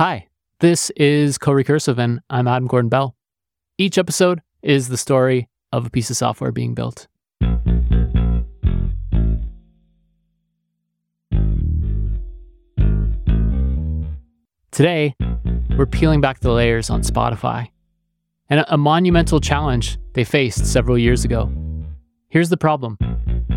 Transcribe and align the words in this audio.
Hi, 0.00 0.28
this 0.60 0.88
is 0.96 1.36
CoRecursive 1.36 1.98
and 1.98 2.20
I'm 2.30 2.48
Adam 2.48 2.66
Gordon 2.68 2.88
Bell. 2.88 3.14
Each 3.76 3.98
episode 3.98 4.40
is 4.62 4.88
the 4.88 4.96
story 4.96 5.50
of 5.72 5.84
a 5.84 5.90
piece 5.90 6.08
of 6.08 6.16
software 6.16 6.52
being 6.52 6.72
built. 6.74 7.06
Today, 14.70 15.14
we're 15.76 15.84
peeling 15.84 16.22
back 16.22 16.40
the 16.40 16.50
layers 16.50 16.88
on 16.88 17.02
Spotify 17.02 17.68
and 18.48 18.64
a 18.68 18.78
monumental 18.78 19.38
challenge 19.38 19.98
they 20.14 20.24
faced 20.24 20.64
several 20.64 20.96
years 20.96 21.26
ago. 21.26 21.52
Here's 22.30 22.48
the 22.48 22.56
problem 22.56 22.96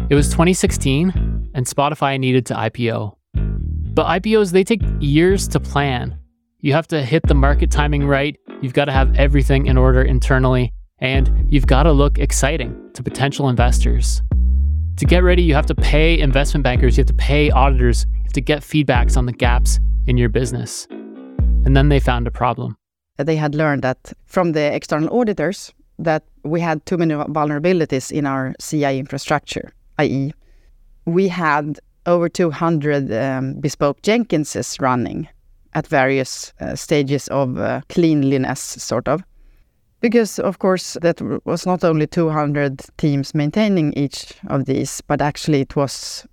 it 0.10 0.16
was 0.16 0.28
2016, 0.28 1.52
and 1.54 1.66
Spotify 1.66 2.20
needed 2.20 2.46
to 2.48 2.54
IPO. 2.54 3.16
But 3.34 4.08
IPOs, 4.22 4.52
they 4.52 4.66
take 4.66 4.82
years 5.00 5.48
to 5.48 5.62
plan. 5.62 6.20
You 6.64 6.72
have 6.72 6.88
to 6.88 7.04
hit 7.04 7.24
the 7.28 7.36
market 7.36 7.72
timing 7.72 8.08
right, 8.08 8.40
you've 8.62 8.72
got 8.72 8.86
to 8.86 8.94
have 8.94 9.14
everything 9.16 9.66
in 9.66 9.78
order 9.78 10.02
internally, 10.02 10.72
and 11.00 11.46
you've 11.50 11.68
got 11.68 11.84
to 11.84 11.92
look 11.92 12.20
exciting 12.20 12.74
to 12.94 13.04
potential 13.04 13.50
investors. 13.50 14.22
To 14.96 15.06
get 15.06 15.24
ready, 15.24 15.44
you 15.44 15.56
have 15.56 15.66
to 15.66 15.76
pay 15.76 16.18
investment 16.18 16.64
bankers, 16.64 16.96
you 16.96 17.02
have 17.02 17.08
to 17.08 17.14
pay 17.16 17.52
auditors, 17.52 18.06
you 18.14 18.24
have 18.24 18.32
to 18.32 18.40
get 18.40 18.62
feedbacks 18.62 19.18
on 19.18 19.26
the 19.26 19.34
gaps 19.34 19.82
in 20.08 20.16
your 20.16 20.30
business. 20.30 20.88
And 21.66 21.76
then 21.76 21.90
they 21.90 22.00
found 22.00 22.28
a 22.28 22.32
problem. 22.32 22.78
They 23.18 23.36
had 23.36 23.56
learned 23.56 23.82
that 23.82 24.14
from 24.26 24.54
the 24.54 24.74
external 24.74 25.14
auditors 25.14 25.74
that 26.00 26.24
we 26.46 26.62
had 26.62 26.86
too 26.86 26.96
many 26.96 27.14
vulnerabilities 27.14 28.10
in 28.10 28.26
our 28.26 28.54
CI 28.62 29.00
infrastructure, 29.00 29.74
i.e., 30.00 30.32
we 31.04 31.28
had 31.28 31.82
over 32.06 32.30
200 32.30 33.12
um, 33.12 33.60
bespoke 33.60 34.02
Jenkinses 34.02 34.80
running 34.80 35.28
at 35.74 35.88
various 35.88 36.54
uh, 36.60 36.76
stages 36.76 37.28
of 37.30 37.58
uh, 37.58 37.82
cleanliness, 37.90 38.60
sort 38.60 39.08
of. 39.08 39.24
Because, 40.02 40.38
of 40.38 40.60
course, 40.60 40.98
that 41.02 41.22
was 41.46 41.66
not 41.66 41.84
only 41.84 42.08
200 42.08 42.82
teams 42.98 43.34
maintaining 43.34 43.94
each 43.94 44.34
of 44.48 44.66
these, 44.66 45.02
but 45.08 45.22
actually 45.22 45.62
it 45.62 45.76
was 45.76 46.28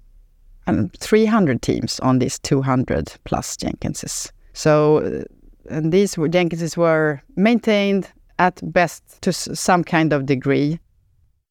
um, 0.67 0.91
300 0.99 1.63
teams 1.63 2.01
on 2.01 2.19
these 2.19 2.39
200 2.41 3.13
plus 3.25 3.57
Jenkinses. 3.57 4.33
So, 4.55 4.99
uh, 4.99 5.25
and 5.69 5.93
these 5.93 6.17
Jenkinses 6.17 6.77
were 6.77 7.23
maintained 7.37 8.11
at 8.41 8.61
best 8.73 9.23
to 9.23 9.33
some 9.33 9.85
kind 9.85 10.13
of 10.13 10.27
degree. 10.27 10.81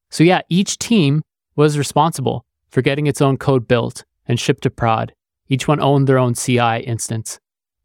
So, 0.09 0.23
yeah, 0.23 0.41
each 0.49 0.77
team 0.77 1.21
was 1.55 1.77
responsible 1.77 2.43
for 2.69 2.81
getting 2.81 3.07
its 3.07 3.21
own 3.21 3.37
code 3.37 3.67
built 3.67 4.03
and 4.27 4.39
shipped 4.39 4.63
to 4.63 4.69
prod. 4.69 5.13
Each 5.47 5.67
one 5.67 5.79
owned 5.79 6.07
their 6.07 6.19
own 6.19 6.33
CI 6.33 6.79
instance. 6.85 7.39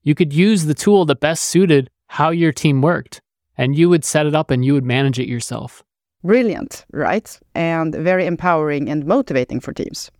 You 0.04 0.14
could 0.14 0.32
use 0.32 0.66
the 0.66 0.74
tool 0.74 1.06
that 1.06 1.20
best 1.20 1.44
suited 1.44 1.90
how 2.08 2.30
your 2.30 2.52
team 2.52 2.82
worked, 2.82 3.20
and 3.56 3.76
you 3.76 3.88
would 3.88 4.04
set 4.04 4.26
it 4.26 4.34
up 4.34 4.50
and 4.50 4.64
you 4.64 4.74
would 4.74 4.84
manage 4.84 5.18
it 5.18 5.26
yourself. 5.26 5.82
Brilliant, 6.22 6.84
right? 6.92 7.40
And 7.54 7.94
very 7.94 8.26
empowering 8.26 8.88
and 8.88 9.06
motivating 9.06 9.60
for 9.60 9.72
teams. 9.72 10.10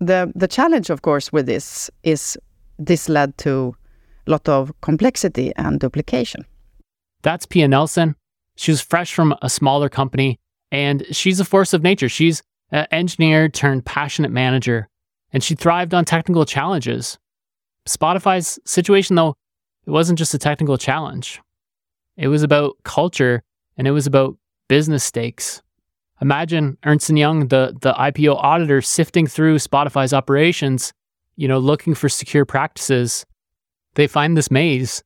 The 0.00 0.32
the 0.34 0.48
challenge, 0.48 0.88
of 0.90 1.02
course, 1.02 1.32
with 1.32 1.46
this 1.46 1.90
is 2.04 2.38
this 2.78 3.08
led 3.08 3.36
to 3.38 3.74
a 4.26 4.30
lot 4.30 4.48
of 4.48 4.72
complexity 4.80 5.52
and 5.56 5.80
duplication. 5.80 6.44
That's 7.22 7.46
Pia 7.46 7.66
Nilsson. 7.66 8.14
She 8.54 8.70
was 8.70 8.80
fresh 8.80 9.12
from 9.12 9.34
a 9.42 9.50
smaller 9.50 9.88
company, 9.88 10.38
and 10.70 11.04
she's 11.10 11.40
a 11.40 11.44
force 11.44 11.72
of 11.74 11.82
nature. 11.82 12.08
She's 12.08 12.42
an 12.70 12.86
engineer 12.92 13.48
turned 13.48 13.84
passionate 13.84 14.30
manager, 14.30 14.88
and 15.32 15.42
she 15.42 15.56
thrived 15.56 15.94
on 15.94 16.04
technical 16.04 16.44
challenges. 16.44 17.18
Spotify's 17.88 18.58
situation, 18.64 19.16
though, 19.16 19.36
it 19.86 19.90
wasn't 19.90 20.18
just 20.18 20.34
a 20.34 20.38
technical 20.38 20.76
challenge. 20.76 21.40
It 22.16 22.28
was 22.28 22.42
about 22.42 22.76
culture 22.84 23.42
and 23.76 23.86
it 23.86 23.92
was 23.92 24.06
about 24.06 24.36
business 24.68 25.04
stakes. 25.04 25.62
Imagine 26.20 26.76
Ernst 26.84 27.08
& 27.10 27.10
Young, 27.10 27.48
the, 27.48 27.76
the 27.80 27.92
IPO 27.92 28.36
auditor, 28.36 28.82
sifting 28.82 29.26
through 29.26 29.56
Spotify's 29.56 30.12
operations, 30.12 30.92
you 31.36 31.46
know, 31.46 31.58
looking 31.58 31.94
for 31.94 32.08
secure 32.08 32.44
practices. 32.44 33.24
They 33.94 34.08
find 34.08 34.36
this 34.36 34.50
maze, 34.50 35.02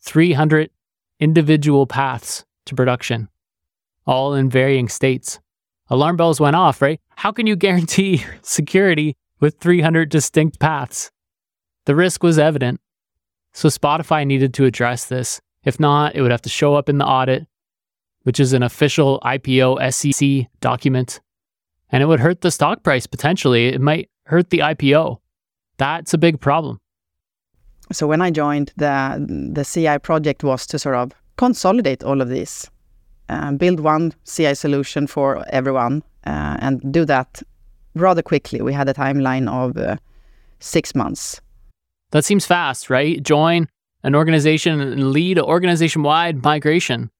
300 0.00 0.70
individual 1.20 1.86
paths 1.86 2.44
to 2.64 2.74
production, 2.74 3.28
all 4.06 4.34
in 4.34 4.48
varying 4.48 4.88
states. 4.88 5.38
Alarm 5.88 6.16
bells 6.16 6.40
went 6.40 6.56
off, 6.56 6.82
right? 6.82 7.00
How 7.16 7.32
can 7.32 7.46
you 7.46 7.54
guarantee 7.54 8.24
security 8.42 9.16
with 9.40 9.58
300 9.58 10.08
distinct 10.08 10.58
paths? 10.58 11.10
The 11.86 11.94
risk 11.94 12.22
was 12.22 12.38
evident. 12.38 12.80
So 13.54 13.68
Spotify 13.68 14.26
needed 14.26 14.52
to 14.54 14.64
address 14.64 15.06
this. 15.06 15.40
If 15.64 15.80
not, 15.80 16.14
it 16.14 16.20
would 16.20 16.32
have 16.32 16.42
to 16.42 16.48
show 16.48 16.74
up 16.74 16.88
in 16.88 16.98
the 16.98 17.06
audit, 17.06 17.46
which 18.24 18.38
is 18.38 18.52
an 18.52 18.62
official 18.62 19.20
IPO 19.24 19.92
SEC 19.92 20.48
document. 20.60 21.20
And 21.90 22.02
it 22.02 22.06
would 22.06 22.20
hurt 22.20 22.40
the 22.40 22.50
stock 22.50 22.82
price 22.82 23.06
potentially. 23.06 23.68
It 23.68 23.80
might 23.80 24.10
hurt 24.24 24.50
the 24.50 24.58
IPO. 24.58 25.18
That's 25.78 26.12
a 26.12 26.18
big 26.18 26.40
problem. 26.40 26.78
So 27.92 28.08
when 28.08 28.20
I 28.20 28.30
joined, 28.32 28.72
the 28.76 29.24
the 29.52 29.64
CI 29.64 29.98
project 29.98 30.42
was 30.42 30.66
to 30.66 30.78
sort 30.78 30.96
of 30.96 31.12
consolidate 31.36 32.02
all 32.02 32.20
of 32.20 32.28
these, 32.28 32.68
uh, 33.28 33.52
build 33.52 33.78
one 33.78 34.12
CI 34.24 34.54
solution 34.54 35.06
for 35.06 35.44
everyone, 35.50 36.02
uh, 36.26 36.56
and 36.60 36.80
do 36.92 37.04
that 37.04 37.42
rather 37.94 38.22
quickly. 38.22 38.60
We 38.60 38.72
had 38.72 38.88
a 38.88 38.94
timeline 38.94 39.48
of 39.48 39.76
uh, 39.76 39.96
six 40.58 40.96
months 40.96 41.40
that 42.12 42.24
seems 42.24 42.46
fast, 42.46 42.90
right? 42.90 43.22
Join 43.22 43.68
an 44.02 44.14
organization 44.14 44.80
and 44.80 45.10
lead 45.10 45.38
an 45.38 45.44
organization 45.44 46.02
wide 46.02 46.42
migration 46.42 47.10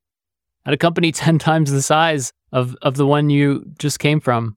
at 0.64 0.74
a 0.74 0.76
company 0.76 1.12
10 1.12 1.38
times 1.38 1.70
the 1.70 1.82
size 1.82 2.32
of, 2.52 2.76
of 2.82 2.96
the 2.96 3.06
one 3.06 3.30
you 3.30 3.64
just 3.78 3.98
came 3.98 4.20
from. 4.20 4.56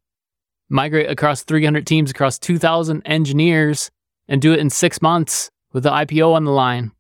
Migrate 0.70 1.10
across 1.10 1.44
300 1.44 1.88
teams, 1.88 2.12
across 2.12 2.38
2,000 2.38 3.02
engineers, 3.06 3.90
and 4.28 4.42
do 4.42 4.54
it 4.54 4.60
in 4.60 4.70
six 4.70 5.02
months 5.02 5.50
with 5.74 5.84
the 5.84 5.90
IPO 5.90 6.34
on 6.34 6.46
the 6.46 6.52
line. 6.52 6.92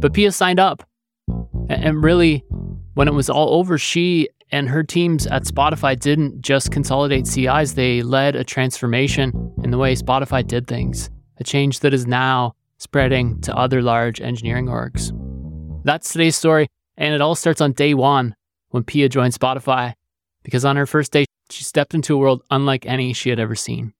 But 0.00 0.14
Pia 0.14 0.32
signed 0.32 0.60
up. 0.60 0.84
And 1.68 2.02
really, 2.02 2.44
when 2.94 3.08
it 3.08 3.14
was 3.14 3.30
all 3.30 3.54
over, 3.54 3.78
she 3.78 4.28
and 4.52 4.68
her 4.68 4.84
teams 4.84 5.26
at 5.26 5.44
Spotify 5.44 5.98
didn't 5.98 6.42
just 6.42 6.70
consolidate 6.70 7.26
CIs, 7.26 7.74
they 7.74 8.02
led 8.02 8.36
a 8.36 8.44
transformation 8.44 9.52
in 9.64 9.70
the 9.70 9.78
way 9.78 9.94
Spotify 9.94 10.46
did 10.46 10.66
things, 10.66 11.10
a 11.38 11.44
change 11.44 11.80
that 11.80 11.94
is 11.94 12.06
now 12.06 12.54
spreading 12.76 13.40
to 13.40 13.56
other 13.56 13.80
large 13.80 14.20
engineering 14.20 14.66
orgs. 14.66 15.10
That's 15.84 16.12
today's 16.12 16.36
story, 16.36 16.68
and 16.96 17.14
it 17.14 17.22
all 17.22 17.34
starts 17.34 17.62
on 17.62 17.72
day 17.72 17.94
one 17.94 18.36
when 18.68 18.84
Pia 18.84 19.08
joined 19.08 19.34
Spotify, 19.34 19.94
because 20.42 20.64
on 20.64 20.76
her 20.76 20.86
first 20.86 21.12
day, 21.12 21.24
she 21.50 21.64
stepped 21.64 21.94
into 21.94 22.14
a 22.14 22.18
world 22.18 22.42
unlike 22.50 22.86
any 22.86 23.12
she 23.12 23.30
had 23.30 23.40
ever 23.40 23.54
seen. 23.54 23.94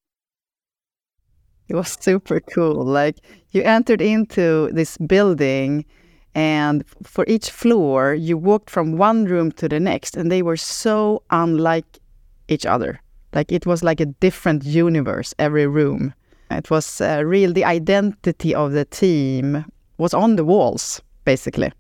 It 1.69 1.75
was 1.75 1.97
super 2.01 2.41
cool. 2.41 2.85
Like, 2.85 3.17
you 3.51 3.63
entered 3.63 4.03
into 4.03 4.71
this 4.73 4.99
building 4.99 5.87
and 6.35 6.85
for 7.03 7.25
each 7.29 7.51
floor, 7.51 8.15
you 8.15 8.39
walked 8.39 8.71
from 8.71 8.97
one 8.97 9.27
room 9.27 9.53
to 9.53 9.69
the 9.69 9.79
next, 9.79 10.17
and 10.17 10.31
they 10.31 10.43
were 10.43 10.57
so 10.57 11.23
unlike 11.31 11.99
each 12.49 12.65
other. 12.65 13.01
Like 13.35 13.53
it 13.53 13.67
was 13.67 13.83
like 13.83 14.01
a 14.01 14.07
different 14.07 14.65
universe, 14.65 15.35
every 15.39 15.67
room. 15.67 16.15
It 16.51 16.71
was 16.71 17.01
uh, 17.01 17.23
real, 17.25 17.53
the 17.53 17.65
identity 17.65 18.55
of 18.55 18.73
the 18.73 18.85
team 18.85 19.65
was 19.99 20.15
on 20.15 20.37
the 20.37 20.45
walls, 20.45 21.01
basically. 21.25 21.73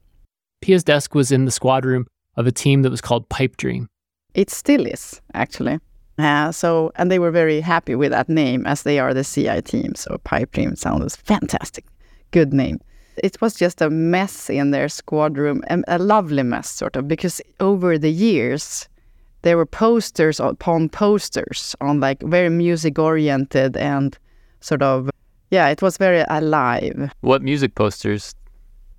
Pia's 0.60 0.84
desk 0.84 1.14
was 1.14 1.32
in 1.32 1.44
the 1.44 1.50
squad 1.50 1.84
room 1.84 2.06
of 2.36 2.46
a 2.46 2.52
team 2.52 2.82
that 2.82 2.90
was 2.90 3.00
called 3.00 3.28
Pipe 3.28 3.56
Dream. 3.56 3.88
It 4.34 4.48
still 4.48 4.86
is, 4.86 5.20
actually. 5.34 5.78
Uh, 6.18 6.52
so, 6.52 6.92
and 6.96 7.10
they 7.10 7.18
were 7.18 7.30
very 7.30 7.60
happy 7.60 7.94
with 7.94 8.12
that 8.12 8.28
name 8.28 8.66
as 8.66 8.82
they 8.82 8.98
are 8.98 9.12
the 9.12 9.24
CI 9.24 9.60
team. 9.60 9.94
So, 9.94 10.18
Pipe 10.24 10.52
Dream 10.52 10.76
sounds 10.76 11.16
fantastic. 11.16 11.84
Good 12.30 12.54
name 12.54 12.80
it 13.16 13.40
was 13.40 13.54
just 13.54 13.80
a 13.80 13.90
mess 13.90 14.48
in 14.48 14.70
their 14.70 14.88
squad 14.88 15.36
room, 15.36 15.62
and 15.66 15.84
a 15.88 15.98
lovely 15.98 16.42
mess, 16.42 16.70
sort 16.70 16.96
of, 16.96 17.08
because 17.08 17.40
over 17.60 17.98
the 17.98 18.10
years, 18.10 18.88
there 19.42 19.56
were 19.56 19.66
posters 19.66 20.40
upon 20.40 20.88
posters 20.88 21.74
on 21.80 22.00
like 22.00 22.22
very 22.22 22.48
music 22.48 22.98
oriented 22.98 23.76
and 23.76 24.16
sort 24.60 24.82
of, 24.82 25.10
yeah, 25.50 25.68
it 25.68 25.82
was 25.82 25.96
very 25.96 26.24
alive. 26.28 27.12
What 27.20 27.42
music 27.42 27.74
posters? 27.74 28.34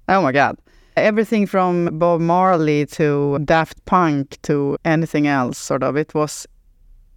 Oh 0.09 0.21
my 0.21 0.31
God. 0.31 0.57
Everything 0.95 1.47
from 1.47 1.97
Bob 1.97 2.21
Marley 2.21 2.85
to 2.87 3.39
Daft 3.45 3.83
Punk 3.85 4.37
to 4.43 4.77
anything 4.85 5.27
else, 5.27 5.57
sort 5.57 5.81
of. 5.81 5.95
It 5.97 6.13
was, 6.13 6.45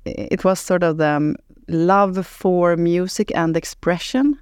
it 0.04 0.44
was 0.44 0.60
sort 0.60 0.82
of 0.82 0.96
the 0.96 1.34
love 1.68 2.26
for 2.26 2.76
music 2.76 3.32
and 3.34 3.56
expression 3.56 4.38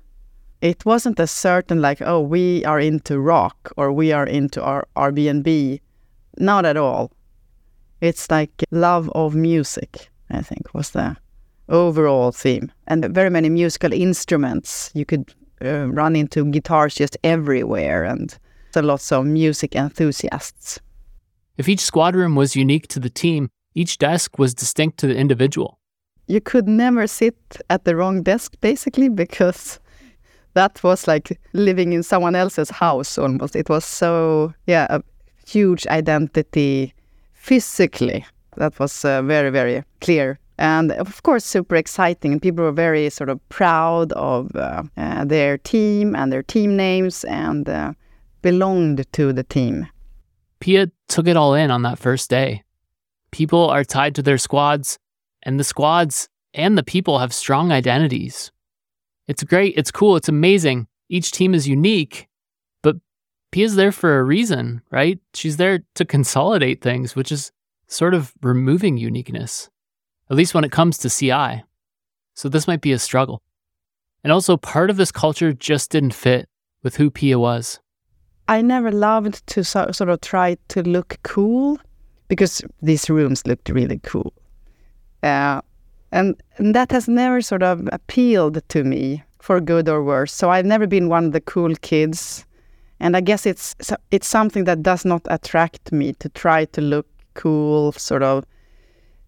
it 0.65 0.87
wasn't 0.87 1.21
a 1.21 1.27
certain 1.27 1.83
like, 1.83 2.01
oh, 2.01 2.21
we 2.21 2.65
are 2.65 2.81
into 2.81 3.21
rock 3.21 3.71
or 3.77 3.93
we 3.93 4.13
are 4.13 4.27
into 4.27 4.63
R&B. 4.97 5.81
Not 6.39 6.65
at 6.65 6.79
all. 6.79 7.13
It's 8.01 8.31
like 8.31 8.65
love 8.71 9.11
of 9.15 9.35
music, 9.35 10.09
I 10.31 10.41
think, 10.41 10.73
was 10.73 10.91
the 10.91 11.17
overall 11.69 12.33
theme 12.33 12.73
and 12.87 13.05
very 13.15 13.29
many 13.29 13.51
musical 13.51 13.93
instruments. 13.93 14.91
You 14.95 15.05
could 15.05 15.35
uh, 15.63 15.89
run 15.89 16.17
into 16.17 16.47
guitars 16.47 16.95
just 16.95 17.19
everywhere 17.23 18.05
and 18.05 18.37
so 18.73 18.81
lots 18.81 19.13
of 19.13 19.27
music 19.27 19.77
enthusiasts. 19.77 20.81
If 21.59 21.69
each 21.69 21.81
squad 21.81 22.17
room 22.17 22.37
was 22.37 22.57
unique 22.57 22.89
to 22.89 23.01
the 23.01 23.11
team, 23.11 23.51
each 23.75 23.99
desk 23.99 24.39
was 24.39 24.55
distinct 24.55 24.97
to 25.01 25.09
the 25.09 25.17
individual. 25.17 25.79
You 26.27 26.41
could 26.41 26.67
never 26.67 27.07
sit 27.07 27.37
at 27.69 27.85
the 27.85 27.97
wrong 27.97 28.23
desk 28.23 28.55
basically 28.63 29.11
because 29.11 29.79
that 30.55 30.83
was 30.83 31.07
like 31.07 31.39
living 31.53 31.93
in 31.93 32.03
someone 32.03 32.35
else's 32.35 32.71
house 32.71 33.19
almost. 33.19 33.57
It 33.57 33.69
was 33.69 33.85
so, 33.85 34.55
yeah, 34.67 34.87
a 34.91 35.03
huge 35.47 35.87
identity 35.87 36.95
physically. 37.33 38.25
That 38.57 38.79
was 38.79 39.05
uh, 39.05 39.23
very, 39.23 39.51
very 39.51 39.83
clear 40.01 40.39
and 40.59 40.93
of 40.93 41.23
course 41.23 41.45
super 41.45 41.75
exciting 41.75 42.33
and 42.33 42.41
people 42.41 42.65
were 42.65 42.73
very 42.73 43.11
sort 43.11 43.29
of 43.29 43.41
proud 43.49 44.13
of 44.13 44.55
uh, 44.55 44.83
uh, 44.97 45.25
their 45.25 45.59
team 45.59 46.15
and 46.15 46.33
their 46.33 46.43
team 46.43 46.77
names 46.77 47.25
and 47.25 47.69
uh, 47.69 47.93
belonged 48.43 49.05
to 49.13 49.33
the 49.33 49.43
team 49.43 49.87
pia 50.61 50.91
took 51.09 51.27
it 51.27 51.37
all 51.37 51.55
in 51.55 51.71
on 51.71 51.83
that 51.83 51.99
first 51.99 52.31
day 52.31 52.63
people 53.33 53.69
are 53.69 53.85
tied 53.85 54.15
to 54.15 54.23
their 54.23 54.39
squads 54.39 54.99
and 55.43 55.59
the 55.59 55.65
squads 55.65 56.29
and 56.53 56.79
the 56.79 56.85
people 56.85 57.19
have 57.19 57.33
strong 57.33 57.73
identities 57.73 58.53
it's 59.29 59.43
great 59.43 59.75
it's 59.77 59.91
cool 59.91 60.17
it's 60.17 60.29
amazing 60.29 60.87
each 61.09 61.31
team 61.31 61.55
is 61.55 61.69
unique 61.69 62.29
but 62.83 62.97
pia's 63.53 63.77
there 63.77 63.93
for 63.93 64.19
a 64.19 64.25
reason 64.25 64.83
right 64.91 65.19
she's 65.35 65.57
there 65.57 65.81
to 65.95 66.05
consolidate 66.05 66.81
things 66.81 67.15
which 67.15 67.31
is 67.31 67.53
sort 67.87 68.15
of 68.15 68.33
removing 68.43 68.97
uniqueness 68.97 69.71
at 70.31 70.37
least 70.37 70.55
when 70.55 70.65
it 70.65 70.73
comes 70.73 70.99
to 70.99 71.11
CI. 71.11 71.65
So 72.35 72.49
this 72.49 72.67
might 72.67 72.81
be 72.81 72.93
a 72.93 72.99
struggle. 72.99 73.43
And 74.23 74.33
also, 74.33 74.57
part 74.57 74.91
of 74.91 74.97
this 74.97 75.13
culture 75.13 75.53
just 75.53 75.91
didn't 75.91 76.15
fit 76.15 76.49
with 76.83 76.97
who 76.97 77.11
Pia 77.11 77.39
was. 77.39 77.79
I 78.49 78.63
never 78.63 78.91
loved 78.91 79.47
to 79.49 79.65
so, 79.65 79.91
sort 79.93 80.11
of 80.11 80.21
try 80.21 80.57
to 80.69 80.83
look 80.83 81.19
cool 81.23 81.79
because 82.29 82.63
these 82.81 83.09
rooms 83.11 83.47
looked 83.47 83.69
really 83.69 84.01
cool. 84.03 84.33
Uh, 85.23 85.61
and, 86.15 86.41
and 86.59 86.77
that 86.77 86.93
has 86.93 87.09
never 87.09 87.43
sort 87.43 87.65
of 87.65 87.89
appealed 87.93 88.67
to 88.69 88.85
me 88.85 89.25
for 89.41 89.61
good 89.61 89.89
or 89.89 90.03
worse. 90.03 90.33
So 90.33 90.49
I've 90.49 90.65
never 90.65 90.87
been 90.87 91.09
one 91.09 91.25
of 91.27 91.33
the 91.33 91.41
cool 91.41 91.75
kids. 91.83 92.47
And 93.01 93.17
I 93.17 93.21
guess 93.21 93.45
it's 93.45 93.75
it's 94.13 94.29
something 94.29 94.65
that 94.65 94.83
does 94.83 95.05
not 95.05 95.23
attract 95.27 95.91
me 95.91 96.13
to 96.15 96.29
try 96.29 96.67
to 96.67 96.81
look 96.81 97.07
cool, 97.35 97.91
sort 97.93 98.23
of 98.23 98.45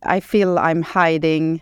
I 0.05 0.21
feel 0.21 0.59
I'm 0.59 0.83
hiding 0.83 1.61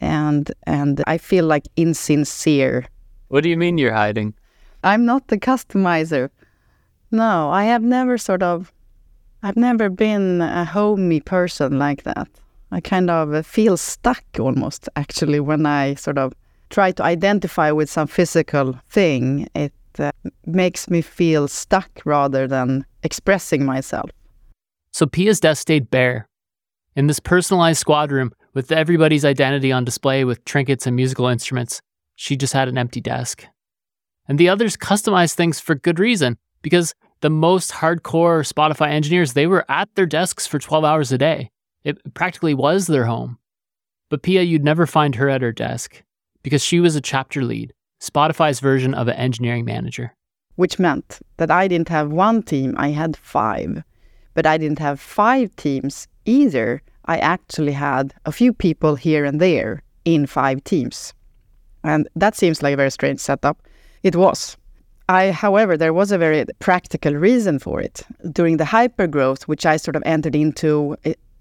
and 0.00 0.52
and 0.62 1.02
I 1.08 1.18
feel 1.18 1.44
like 1.44 1.64
insincere. 1.76 2.86
What 3.28 3.42
do 3.42 3.50
you 3.50 3.56
mean 3.56 3.76
you're 3.76 3.92
hiding? 3.92 4.34
I'm 4.84 5.04
not 5.04 5.26
the 5.26 5.38
customizer. 5.38 6.30
No, 7.10 7.50
I 7.50 7.64
have 7.64 7.82
never 7.82 8.16
sort 8.16 8.44
of 8.44 8.72
I've 9.42 9.56
never 9.56 9.90
been 9.90 10.40
a 10.40 10.64
homey 10.64 11.20
person 11.20 11.78
like 11.78 12.04
that. 12.04 12.28
I 12.74 12.80
kind 12.80 13.08
of 13.08 13.46
feel 13.46 13.76
stuck 13.76 14.24
almost 14.38 14.88
actually 14.96 15.38
when 15.38 15.64
I 15.64 15.94
sort 15.94 16.18
of 16.18 16.32
try 16.70 16.90
to 16.92 17.04
identify 17.04 17.70
with 17.70 17.88
some 17.88 18.08
physical 18.08 18.78
thing. 18.90 19.48
It 19.54 19.72
uh, 19.98 20.10
makes 20.44 20.90
me 20.90 21.00
feel 21.00 21.46
stuck 21.46 21.88
rather 22.04 22.48
than 22.48 22.84
expressing 23.04 23.64
myself. 23.64 24.10
So 24.92 25.06
Pia's 25.06 25.38
desk 25.38 25.62
stayed 25.62 25.88
bare 25.88 26.28
in 26.96 27.06
this 27.06 27.20
personalized 27.20 27.80
squad 27.80 28.10
room 28.10 28.32
with 28.54 28.72
everybody's 28.72 29.24
identity 29.24 29.72
on 29.72 29.84
display 29.84 30.24
with 30.24 30.44
trinkets 30.44 30.86
and 30.86 30.96
musical 30.96 31.26
instruments, 31.26 31.80
she 32.16 32.36
just 32.36 32.52
had 32.52 32.68
an 32.68 32.78
empty 32.78 33.00
desk. 33.00 33.46
And 34.26 34.38
the 34.38 34.48
others 34.48 34.76
customized 34.76 35.34
things 35.34 35.60
for 35.60 35.74
good 35.74 35.98
reason 35.98 36.38
because 36.62 36.94
the 37.20 37.30
most 37.30 37.72
hardcore 37.72 38.46
Spotify 38.46 38.90
engineers, 38.90 39.32
they 39.32 39.46
were 39.46 39.64
at 39.68 39.94
their 39.94 40.06
desks 40.06 40.46
for 40.46 40.58
12 40.58 40.84
hours 40.84 41.12
a 41.12 41.18
day. 41.18 41.50
It 41.84 42.14
practically 42.14 42.54
was 42.54 42.86
their 42.86 43.04
home. 43.04 43.38
But 44.10 44.22
Pia, 44.22 44.42
you'd 44.42 44.64
never 44.64 44.86
find 44.86 45.14
her 45.14 45.28
at 45.28 45.42
her 45.42 45.52
desk 45.52 46.02
because 46.42 46.62
she 46.62 46.80
was 46.80 46.96
a 46.96 47.00
chapter 47.00 47.42
lead, 47.42 47.72
Spotify's 48.00 48.60
version 48.60 48.94
of 48.94 49.08
an 49.08 49.16
engineering 49.16 49.64
manager. 49.64 50.14
Which 50.56 50.78
meant 50.78 51.20
that 51.36 51.50
I 51.50 51.68
didn't 51.68 51.88
have 51.88 52.12
one 52.12 52.42
team, 52.42 52.74
I 52.76 52.90
had 52.90 53.16
five. 53.16 53.82
But 54.34 54.46
I 54.46 54.58
didn't 54.58 54.78
have 54.78 55.00
five 55.00 55.54
teams 55.56 56.06
either, 56.24 56.82
I 57.06 57.18
actually 57.18 57.72
had 57.72 58.14
a 58.24 58.32
few 58.32 58.52
people 58.52 58.94
here 58.94 59.24
and 59.24 59.40
there 59.40 59.82
in 60.04 60.26
five 60.26 60.64
teams. 60.64 61.12
And 61.82 62.08
that 62.16 62.34
seems 62.34 62.62
like 62.62 62.74
a 62.74 62.76
very 62.76 62.90
strange 62.90 63.20
setup. 63.20 63.58
It 64.02 64.16
was. 64.16 64.56
I, 65.08 65.32
however, 65.32 65.76
there 65.76 65.92
was 65.92 66.12
a 66.12 66.18
very 66.18 66.46
practical 66.60 67.14
reason 67.14 67.58
for 67.58 67.80
it. 67.80 68.02
During 68.32 68.56
the 68.56 68.64
hypergrowth, 68.64 69.42
which 69.42 69.66
I 69.66 69.76
sort 69.76 69.96
of 69.96 70.02
entered 70.06 70.34
into 70.34 70.96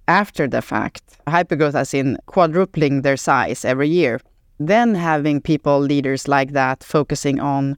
after 0.08 0.48
the 0.48 0.62
fact, 0.62 1.04
hypergrowth 1.28 1.76
as 1.76 1.94
in 1.94 2.18
quadrupling 2.26 3.02
their 3.02 3.18
size 3.18 3.64
every 3.66 3.90
year, 3.90 4.20
then 4.60 4.96
having 4.96 5.42
people, 5.42 5.80
leaders 5.80 6.28
like 6.28 6.52
that, 6.52 6.84
focusing 6.84 7.40
on 7.40 7.78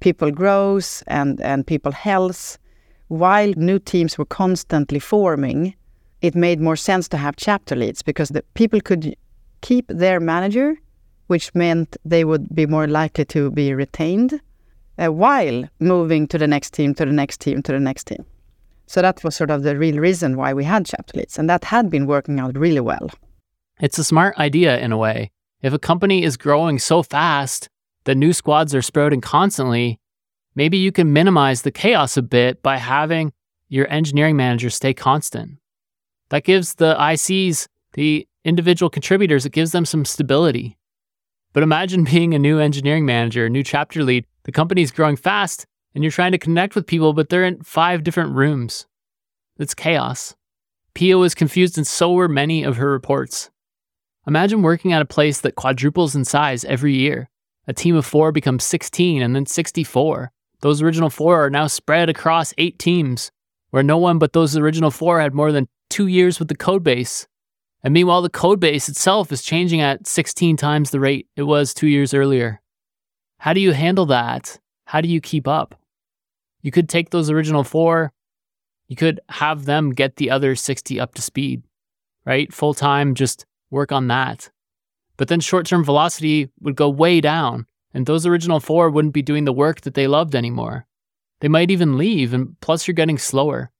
people 0.00 0.30
growth 0.30 1.02
and, 1.06 1.40
and 1.40 1.66
people 1.66 1.92
health, 1.92 2.58
while 3.08 3.52
new 3.56 3.78
teams 3.78 4.18
were 4.18 4.24
constantly 4.24 4.98
forming, 4.98 5.74
it 6.22 6.34
made 6.34 6.60
more 6.60 6.76
sense 6.76 7.08
to 7.08 7.16
have 7.16 7.36
chapter 7.36 7.74
leads 7.74 8.02
because 8.02 8.28
the 8.30 8.42
people 8.54 8.80
could 8.80 9.16
keep 9.62 9.86
their 9.88 10.20
manager, 10.20 10.76
which 11.26 11.54
meant 11.54 11.96
they 12.04 12.24
would 12.24 12.54
be 12.54 12.66
more 12.66 12.86
likely 12.86 13.24
to 13.26 13.50
be 13.50 13.72
retained 13.74 14.40
uh, 14.98 15.08
while 15.08 15.64
moving 15.78 16.26
to 16.28 16.38
the 16.38 16.46
next 16.46 16.72
team, 16.72 16.94
to 16.94 17.04
the 17.04 17.12
next 17.12 17.40
team, 17.40 17.62
to 17.62 17.72
the 17.72 17.80
next 17.80 18.06
team. 18.06 18.24
So 18.90 19.00
that 19.02 19.22
was 19.22 19.36
sort 19.36 19.52
of 19.52 19.62
the 19.62 19.78
real 19.78 20.00
reason 20.00 20.36
why 20.36 20.52
we 20.52 20.64
had 20.64 20.84
chapter 20.84 21.16
leads, 21.16 21.38
and 21.38 21.48
that 21.48 21.62
had 21.62 21.90
been 21.90 22.08
working 22.08 22.40
out 22.40 22.58
really 22.58 22.80
well. 22.80 23.08
It's 23.80 24.00
a 24.00 24.02
smart 24.02 24.36
idea 24.36 24.80
in 24.80 24.90
a 24.90 24.96
way. 24.96 25.30
If 25.62 25.72
a 25.72 25.78
company 25.78 26.24
is 26.24 26.36
growing 26.36 26.80
so 26.80 27.04
fast 27.04 27.68
that 28.02 28.16
new 28.16 28.32
squads 28.32 28.74
are 28.74 28.82
sprouting 28.82 29.20
constantly, 29.20 30.00
maybe 30.56 30.76
you 30.76 30.90
can 30.90 31.12
minimize 31.12 31.62
the 31.62 31.70
chaos 31.70 32.16
a 32.16 32.22
bit 32.22 32.64
by 32.64 32.78
having 32.78 33.32
your 33.68 33.88
engineering 33.92 34.36
manager 34.36 34.70
stay 34.70 34.92
constant. 34.92 35.58
That 36.30 36.42
gives 36.42 36.74
the 36.74 36.96
ICs, 36.96 37.68
the 37.92 38.26
individual 38.44 38.90
contributors, 38.90 39.46
it 39.46 39.52
gives 39.52 39.70
them 39.70 39.84
some 39.84 40.04
stability. 40.04 40.76
But 41.52 41.62
imagine 41.62 42.02
being 42.12 42.34
a 42.34 42.40
new 42.40 42.58
engineering 42.58 43.06
manager, 43.06 43.46
a 43.46 43.50
new 43.50 43.62
chapter 43.62 44.02
lead. 44.02 44.26
The 44.42 44.52
company's 44.52 44.90
growing 44.90 45.14
fast 45.14 45.64
and 45.94 46.04
you're 46.04 46.10
trying 46.10 46.32
to 46.32 46.38
connect 46.38 46.74
with 46.74 46.86
people, 46.86 47.12
but 47.12 47.28
they're 47.28 47.44
in 47.44 47.62
five 47.62 48.04
different 48.04 48.34
rooms. 48.34 48.86
It's 49.58 49.74
chaos. 49.74 50.34
Pia 50.94 51.18
was 51.18 51.34
confused, 51.34 51.76
and 51.76 51.86
so 51.86 52.12
were 52.12 52.28
many 52.28 52.62
of 52.62 52.76
her 52.76 52.90
reports. 52.90 53.50
Imagine 54.26 54.62
working 54.62 54.92
at 54.92 55.02
a 55.02 55.06
place 55.06 55.40
that 55.40 55.54
quadruples 55.54 56.14
in 56.14 56.24
size 56.24 56.64
every 56.64 56.94
year. 56.94 57.30
A 57.66 57.72
team 57.72 57.96
of 57.96 58.06
four 58.06 58.32
becomes 58.32 58.64
16 58.64 59.22
and 59.22 59.34
then 59.34 59.46
64. 59.46 60.32
Those 60.60 60.82
original 60.82 61.10
four 61.10 61.44
are 61.44 61.50
now 61.50 61.66
spread 61.66 62.08
across 62.08 62.52
eight 62.58 62.78
teams, 62.78 63.30
where 63.70 63.82
no 63.82 63.96
one 63.96 64.18
but 64.18 64.32
those 64.32 64.56
original 64.56 64.90
four 64.90 65.20
had 65.20 65.34
more 65.34 65.52
than 65.52 65.68
two 65.88 66.06
years 66.06 66.38
with 66.38 66.48
the 66.48 66.54
code 66.54 66.84
base. 66.84 67.26
And 67.82 67.94
meanwhile, 67.94 68.20
the 68.20 68.28
code 68.28 68.60
base 68.60 68.88
itself 68.88 69.32
is 69.32 69.42
changing 69.42 69.80
at 69.80 70.06
16 70.06 70.56
times 70.56 70.90
the 70.90 71.00
rate 71.00 71.28
it 71.34 71.44
was 71.44 71.72
two 71.72 71.86
years 71.86 72.12
earlier. 72.12 72.60
How 73.38 73.54
do 73.54 73.60
you 73.60 73.72
handle 73.72 74.04
that? 74.06 74.58
How 74.84 75.00
do 75.00 75.08
you 75.08 75.20
keep 75.20 75.48
up? 75.48 75.79
You 76.62 76.70
could 76.70 76.88
take 76.88 77.10
those 77.10 77.30
original 77.30 77.64
four, 77.64 78.12
you 78.88 78.96
could 78.96 79.20
have 79.28 79.66
them 79.66 79.90
get 79.90 80.16
the 80.16 80.30
other 80.30 80.54
60 80.54 80.98
up 80.98 81.14
to 81.14 81.22
speed, 81.22 81.62
right? 82.24 82.52
Full 82.52 82.74
time, 82.74 83.14
just 83.14 83.46
work 83.70 83.92
on 83.92 84.08
that. 84.08 84.50
But 85.16 85.28
then 85.28 85.40
short 85.40 85.66
term 85.66 85.84
velocity 85.84 86.50
would 86.60 86.76
go 86.76 86.88
way 86.88 87.20
down, 87.20 87.66
and 87.94 88.04
those 88.04 88.26
original 88.26 88.58
four 88.58 88.90
wouldn't 88.90 89.14
be 89.14 89.22
doing 89.22 89.44
the 89.44 89.52
work 89.52 89.82
that 89.82 89.94
they 89.94 90.06
loved 90.06 90.34
anymore. 90.34 90.86
They 91.40 91.48
might 91.48 91.70
even 91.70 91.98
leave, 91.98 92.34
and 92.34 92.58
plus, 92.60 92.86
you're 92.86 92.94
getting 92.94 93.18
slower. 93.18 93.70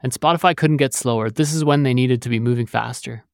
And 0.00 0.12
Spotify 0.12 0.56
couldn't 0.56 0.78
get 0.78 0.94
slower. 0.94 1.30
This 1.30 1.52
is 1.52 1.64
when 1.64 1.82
they 1.82 1.94
needed 1.94 2.22
to 2.22 2.28
be 2.28 2.40
moving 2.40 2.66
faster. 2.66 3.24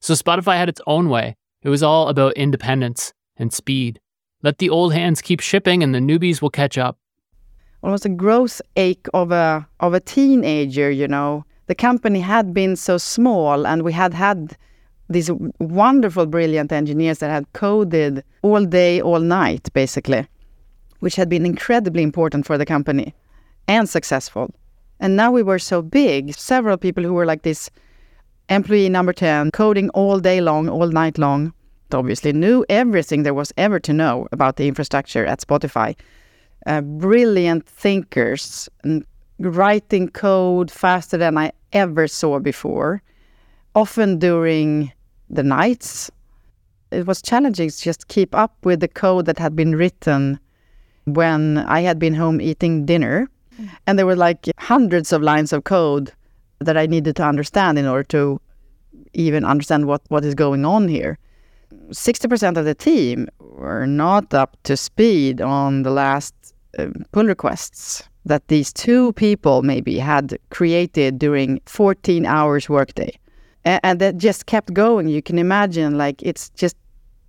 So 0.00 0.14
Spotify 0.14 0.56
had 0.56 0.68
its 0.68 0.80
own 0.86 1.10
way. 1.10 1.36
It 1.62 1.68
was 1.68 1.82
all 1.82 2.08
about 2.08 2.34
independence 2.34 3.12
and 3.36 3.52
speed. 3.52 4.00
Let 4.42 4.58
the 4.58 4.70
old 4.70 4.94
hands 4.94 5.20
keep 5.20 5.40
shipping 5.40 5.82
and 5.82 5.94
the 5.94 5.98
newbies 5.98 6.40
will 6.40 6.50
catch 6.50 6.78
up. 6.78 6.98
Was 7.82 8.04
a 8.04 8.10
growth 8.10 8.60
ache 8.76 9.06
of 9.14 9.32
a 9.32 9.66
of 9.80 9.94
a 9.94 10.00
teenager, 10.00 10.90
you 10.90 11.08
know. 11.08 11.44
The 11.66 11.74
company 11.74 12.20
had 12.20 12.52
been 12.52 12.76
so 12.76 12.98
small 12.98 13.66
and 13.66 13.82
we 13.82 13.92
had 13.92 14.12
had 14.12 14.56
these 15.08 15.30
wonderful 15.58 16.26
brilliant 16.26 16.72
engineers 16.72 17.18
that 17.18 17.30
had 17.30 17.52
coded 17.52 18.22
all 18.42 18.64
day 18.64 19.00
all 19.00 19.20
night 19.20 19.68
basically, 19.72 20.26
which 21.00 21.16
had 21.16 21.28
been 21.28 21.46
incredibly 21.46 22.02
important 22.02 22.46
for 22.46 22.58
the 22.58 22.66
company 22.66 23.14
and 23.66 23.88
successful. 23.88 24.50
And 25.00 25.16
now 25.16 25.32
we 25.32 25.42
were 25.42 25.58
so 25.58 25.80
big, 25.80 26.34
several 26.34 26.76
people 26.76 27.02
who 27.02 27.14
were 27.14 27.26
like 27.26 27.42
this 27.42 27.70
employee 28.50 28.88
number 28.88 29.12
10, 29.12 29.52
coding 29.52 29.88
all 29.90 30.20
day 30.20 30.40
long, 30.40 30.68
all 30.68 30.88
night 30.88 31.18
long. 31.18 31.52
obviously, 31.92 32.32
knew 32.32 32.64
everything 32.68 33.22
there 33.22 33.34
was 33.34 33.52
ever 33.56 33.80
to 33.80 33.92
know 33.92 34.28
about 34.32 34.56
the 34.56 34.68
infrastructure 34.68 35.24
at 35.24 35.40
Spotify. 35.40 35.96
Uh, 36.66 36.80
brilliant 36.82 37.66
thinkers, 37.66 38.68
writing 39.38 40.08
code 40.08 40.70
faster 40.70 41.16
than 41.16 41.38
I 41.38 41.52
ever 41.72 42.06
saw 42.06 42.38
before, 42.38 43.02
often 43.74 44.18
during 44.18 44.92
the 45.30 45.42
nights. 45.42 46.10
It 46.90 47.06
was 47.06 47.22
challenging 47.22 47.70
to 47.70 47.80
just 47.80 48.08
keep 48.08 48.34
up 48.34 48.54
with 48.64 48.80
the 48.80 48.88
code 48.88 49.26
that 49.26 49.38
had 49.38 49.56
been 49.56 49.76
written 49.76 50.38
when 51.04 51.58
I 51.58 51.80
had 51.80 51.98
been 51.98 52.14
home 52.14 52.40
eating 52.40 52.84
dinner. 52.84 53.30
And 53.86 53.98
there 53.98 54.06
were 54.06 54.16
like 54.16 54.48
hundreds 54.58 55.12
of 55.12 55.22
lines 55.22 55.52
of 55.52 55.64
code 55.64 56.12
that 56.60 56.76
I 56.76 56.86
needed 56.86 57.16
to 57.16 57.24
understand 57.24 57.78
in 57.78 57.86
order 57.86 58.04
to 58.04 58.40
even 59.12 59.44
understand 59.44 59.86
what, 59.86 60.02
what 60.08 60.24
is 60.24 60.34
going 60.34 60.64
on 60.64 60.88
here. 60.88 61.18
60% 61.90 62.56
of 62.56 62.64
the 62.64 62.74
team 62.74 63.28
were 63.38 63.86
not 63.86 64.32
up 64.34 64.56
to 64.64 64.76
speed 64.76 65.40
on 65.40 65.82
the 65.82 65.90
last 65.90 66.34
Um, 66.80 67.04
pull 67.12 67.24
requests 67.24 68.02
that 68.24 68.46
these 68.48 68.72
two 68.72 69.12
people 69.14 69.62
maybe 69.62 69.98
had 69.98 70.38
created 70.50 71.18
during 71.18 71.60
14 71.66 72.26
hours 72.26 72.68
workday. 72.68 73.18
And, 73.64 73.80
and 73.82 74.00
that 74.00 74.16
just 74.18 74.46
kept 74.46 74.72
going. 74.72 75.08
You 75.08 75.22
can 75.22 75.38
imagine 75.38 75.96
like 75.98 76.22
it's 76.22 76.50
just 76.50 76.76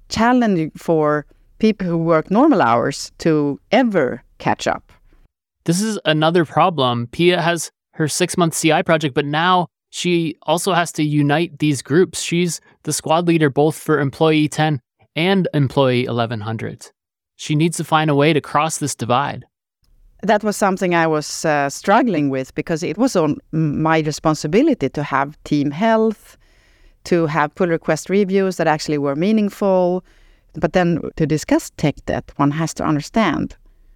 challenging 0.10 0.72
for 0.78 1.26
people 1.60 1.88
who 1.88 1.98
work 1.98 2.30
normal 2.30 2.62
hours 2.62 3.12
to 3.20 3.60
ever 3.72 4.24
catch 4.40 4.68
up. 4.68 4.92
This 5.66 5.82
is 5.82 6.00
another 6.06 6.44
problem. 6.44 7.08
Pia 7.08 7.42
has 7.42 7.72
her 7.94 8.08
six 8.08 8.38
month 8.38 8.60
ci 8.60 8.84
project 8.84 9.14
but 9.14 9.26
now 9.26 9.68
she 9.92 10.36
also 10.44 10.74
has 10.74 10.92
to 10.94 11.04
unite 11.04 11.60
these 11.60 11.82
groups. 11.82 12.22
She's 12.22 12.62
the 12.84 12.94
squad 12.94 13.28
leader 13.28 13.50
both 13.50 13.78
for 13.78 14.00
employee 14.00 14.48
10 14.48 14.80
and 15.16 15.48
employee 15.54 16.08
1100 16.08 16.92
she 17.42 17.56
needs 17.56 17.78
to 17.78 17.84
find 17.84 18.10
a 18.10 18.16
way 18.16 18.34
to 18.34 18.42
cross 18.42 18.78
this 18.78 18.96
divide 18.96 19.46
that 20.24 20.44
was 20.44 20.56
something 20.56 20.94
I 20.94 21.08
was 21.08 21.46
uh, 21.46 21.70
struggling 21.70 22.30
with 22.30 22.54
because 22.54 22.84
it 22.84 22.98
was 22.98 23.16
on 23.16 23.38
my 23.52 24.00
responsibility 24.00 24.90
to 24.90 25.04
have 25.04 25.42
team 25.44 25.72
health, 25.72 26.38
to 27.06 27.26
have 27.26 27.56
pull 27.56 27.68
request 27.68 28.10
reviews 28.10 28.58
that 28.58 28.68
actually 28.68 29.00
were 29.00 29.16
meaningful. 29.16 30.04
But 30.54 30.74
then 30.74 31.00
to 31.16 31.26
discuss 31.26 31.72
tech 31.78 31.96
debt, 32.06 32.32
one 32.36 32.52
has 32.52 32.74
to 32.76 32.84
understand 32.84 33.56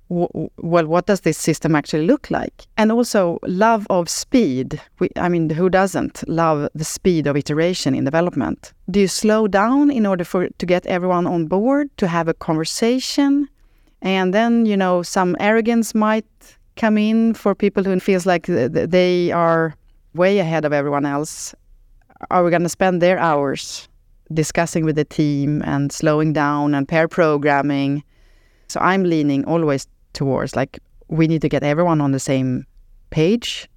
well, 0.09 0.49
what 0.57 1.07
does 1.07 1.21
this 1.21 1.37
system 1.37 1.75
actually 1.75 2.05
look 2.05 2.29
like? 2.29 2.67
And 2.77 2.91
also 2.91 3.39
love 3.43 3.87
of 3.89 4.07
speed. 4.07 4.79
We, 4.99 5.09
I 5.15 5.29
mean, 5.29 5.49
who 5.49 5.69
doesn't 5.69 6.27
love 6.27 6.69
the 6.75 6.83
speed 6.83 7.27
of 7.27 7.35
iteration 7.35 7.95
in 7.95 8.03
development? 8.03 8.73
Do 8.89 8.99
you 8.99 9.07
slow 9.07 9.47
down 9.47 9.89
in 9.89 10.05
order 10.05 10.23
for 10.23 10.47
to 10.49 10.65
get 10.65 10.85
everyone 10.85 11.25
on 11.25 11.47
board 11.47 11.89
to 11.97 12.07
have 12.07 12.27
a 12.27 12.33
conversation? 12.33 13.49
And 14.01 14.33
then, 14.33 14.65
you 14.67 14.77
know, 14.77 15.01
some 15.01 15.35
arrogance 15.39 15.95
might 15.95 16.25
come 16.75 16.97
in 16.97 17.33
for 17.33 17.55
people 17.55 17.83
who 17.83 17.99
feels 17.99 18.25
like 18.25 18.45
they 18.45 19.31
are 19.31 19.73
way 20.13 20.39
ahead 20.39 20.65
of 20.65 20.73
everyone 20.73 21.05
else. 21.05 21.55
Are 22.29 22.43
we 22.43 22.51
going 22.51 22.63
to 22.63 22.69
spend 22.69 23.01
their 23.01 23.17
hours 23.17 23.89
discussing 24.33 24.85
with 24.85 24.95
the 24.95 25.05
team 25.05 25.61
and 25.65 25.91
slowing 25.91 26.33
down 26.33 26.75
and 26.75 26.87
pair 26.87 27.07
programming? 27.07 28.03
So 28.67 28.79
I'm 28.79 29.03
leaning 29.03 29.45
always 29.45 29.87
towards 30.15 30.55
like 30.55 30.79
we 31.07 31.27
need 31.27 31.41
to 31.41 31.49
get 31.49 31.63
everyone 31.63 32.01
on 32.01 32.11
the 32.11 32.19
same 32.19 32.65
page. 33.11 33.69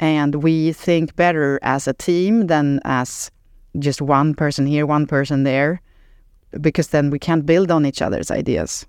And 0.00 0.42
we 0.42 0.72
think 0.72 1.14
better 1.14 1.58
as 1.62 1.86
a 1.86 1.92
team 1.92 2.46
than 2.46 2.80
as 2.84 3.30
just 3.78 4.02
one 4.02 4.34
person 4.34 4.66
here, 4.66 4.86
one 4.86 5.06
person 5.06 5.44
there, 5.44 5.80
because 6.60 6.88
then 6.88 7.10
we 7.10 7.18
can't 7.18 7.46
build 7.46 7.70
on 7.70 7.86
each 7.86 8.02
other's 8.02 8.30
ideas. 8.30 8.86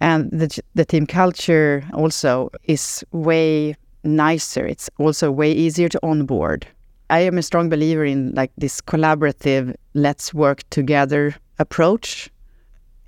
And 0.00 0.30
the, 0.30 0.60
the 0.74 0.84
team 0.84 1.06
culture 1.06 1.82
also 1.94 2.50
is 2.64 3.04
way 3.12 3.74
nicer. 4.04 4.66
It's 4.66 4.90
also 4.98 5.30
way 5.30 5.50
easier 5.50 5.88
to 5.88 6.00
onboard. 6.02 6.66
I 7.10 7.20
am 7.20 7.38
a 7.38 7.42
strong 7.42 7.68
believer 7.68 8.04
in 8.04 8.32
like 8.34 8.52
this 8.58 8.80
collaborative 8.80 9.74
let's 9.94 10.34
work 10.34 10.62
together 10.70 11.34
approach. 11.58 12.30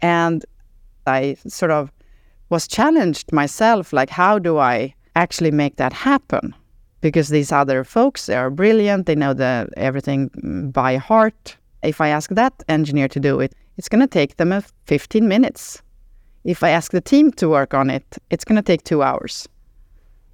And 0.00 0.44
i 1.06 1.36
sort 1.46 1.70
of 1.70 1.90
was 2.50 2.68
challenged 2.68 3.32
myself 3.32 3.92
like 3.92 4.10
how 4.10 4.38
do 4.38 4.58
i 4.58 4.94
actually 5.14 5.50
make 5.50 5.76
that 5.76 5.92
happen 5.92 6.54
because 7.00 7.28
these 7.28 7.52
other 7.52 7.84
folks 7.84 8.26
they 8.26 8.34
are 8.34 8.50
brilliant 8.50 9.06
they 9.06 9.14
know 9.14 9.34
the 9.34 9.68
everything 9.76 10.30
mm, 10.30 10.72
by 10.72 10.96
heart 10.96 11.56
if 11.82 12.00
i 12.00 12.08
ask 12.08 12.30
that 12.30 12.52
engineer 12.68 13.08
to 13.08 13.20
do 13.20 13.40
it 13.40 13.54
it's 13.76 13.88
going 13.88 14.00
to 14.00 14.06
take 14.06 14.36
them 14.36 14.62
15 14.86 15.28
minutes 15.28 15.82
if 16.46 16.62
I 16.62 16.70
ask 16.70 16.92
the 16.92 17.00
team 17.00 17.32
to 17.32 17.48
work 17.48 17.74
on 17.74 17.90
it, 17.90 18.18
it's 18.30 18.44
going 18.44 18.56
to 18.56 18.62
take 18.62 18.84
two 18.84 19.02
hours. 19.02 19.48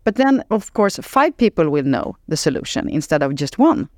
But 0.04 0.16
then, 0.16 0.44
of 0.50 0.74
course, 0.74 0.98
five 0.98 1.34
people 1.36 1.70
will 1.70 1.84
know 1.84 2.16
the 2.28 2.36
solution 2.36 2.88
instead 2.88 3.22
of 3.22 3.34
just 3.34 3.58
one. 3.58 3.88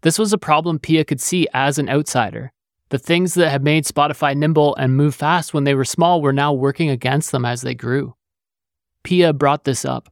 This 0.00 0.18
was 0.18 0.32
a 0.32 0.38
problem 0.38 0.80
Pia 0.80 1.04
could 1.04 1.20
see 1.20 1.46
as 1.54 1.78
an 1.78 1.88
outsider. 1.88 2.52
The 2.94 2.98
things 2.98 3.34
that 3.34 3.50
had 3.50 3.64
made 3.64 3.86
Spotify 3.86 4.36
nimble 4.36 4.76
and 4.76 4.96
move 4.96 5.16
fast 5.16 5.52
when 5.52 5.64
they 5.64 5.74
were 5.74 5.84
small 5.84 6.22
were 6.22 6.32
now 6.32 6.52
working 6.52 6.90
against 6.90 7.32
them 7.32 7.44
as 7.44 7.62
they 7.62 7.74
grew. 7.74 8.14
Pia 9.02 9.32
brought 9.32 9.64
this 9.64 9.84
up. 9.84 10.08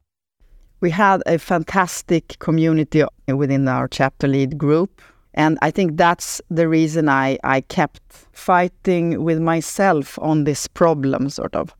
We 0.81 0.89
had 0.89 1.23
a 1.25 1.39
fantastic 1.39 2.37
community 2.39 3.05
within 3.25 3.65
our 3.69 3.87
chapter 3.87 4.27
lead 4.27 4.57
group 4.57 5.01
and 5.33 5.57
I 5.61 5.71
think 5.71 5.95
that's 5.95 6.41
the 6.49 6.67
reason 6.67 7.07
I, 7.07 7.39
I 7.45 7.61
kept 7.61 8.01
fighting 8.33 9.23
with 9.23 9.39
myself 9.39 10.19
on 10.19 10.43
this 10.43 10.67
problem, 10.67 11.29
sort 11.29 11.55
of. 11.55 11.73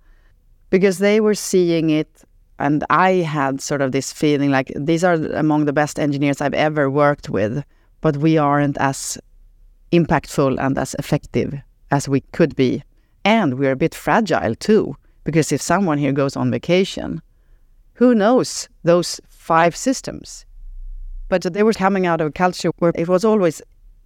Because 0.70 1.00
they 1.00 1.20
were 1.20 1.36
seeing 1.36 1.90
it, 1.90 2.24
and 2.60 2.86
I 2.90 3.16
had 3.16 3.60
sort 3.60 3.82
of 3.82 3.92
this 3.92 4.14
feeling 4.14 4.52
like 4.52 4.72
these 4.74 5.04
are 5.04 5.16
among 5.16 5.66
the 5.66 5.74
best 5.74 6.00
engineers 6.00 6.40
I've 6.40 6.54
ever 6.54 6.90
worked 6.90 7.28
with, 7.30 7.62
but 8.00 8.16
we 8.16 8.38
aren't 8.38 8.78
as 8.78 9.18
impactful 9.94 10.60
and 10.60 10.78
as 10.78 10.96
effective 10.96 11.54
as 11.92 12.10
we 12.10 12.22
could 12.32 12.56
be. 12.56 12.84
And 13.24 13.58
we're 13.58 13.72
a 13.72 13.78
bit 13.78 13.96
fragile 13.96 14.56
too, 14.56 14.98
because 15.24 15.52
if 15.52 15.62
someone 15.62 15.98
here 15.98 16.12
goes 16.12 16.36
on 16.36 16.52
vacation, 16.52 17.22
who 17.94 18.16
knows 18.16 18.68
those 18.84 19.22
five 19.30 19.76
systems? 19.76 20.46
But 21.30 21.44
they 21.54 21.64
were 21.64 21.74
coming 21.74 22.06
out 22.06 22.22
of 22.22 22.28
a 22.28 22.32
culture 22.32 22.72
where 22.80 22.92
it 22.96 23.08
was 23.08 23.24
always 23.24 23.62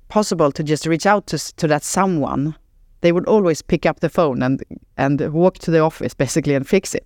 possible 0.10 0.52
to 0.52 0.64
just 0.64 0.86
reach 0.86 1.06
out 1.06 1.28
to, 1.28 1.38
to 1.56 1.68
that 1.68 1.84
someone. 1.84 2.56
They 3.02 3.12
would 3.12 3.28
always 3.28 3.62
pick 3.62 3.86
up 3.86 4.00
the 4.00 4.10
phone 4.10 4.44
and, 4.44 4.64
and 4.98 5.34
walk 5.34 5.58
to 5.60 5.72
the 5.72 5.80
office 5.80 6.14
basically 6.14 6.56
and 6.56 6.68
fix 6.68 6.94
it. 6.94 7.06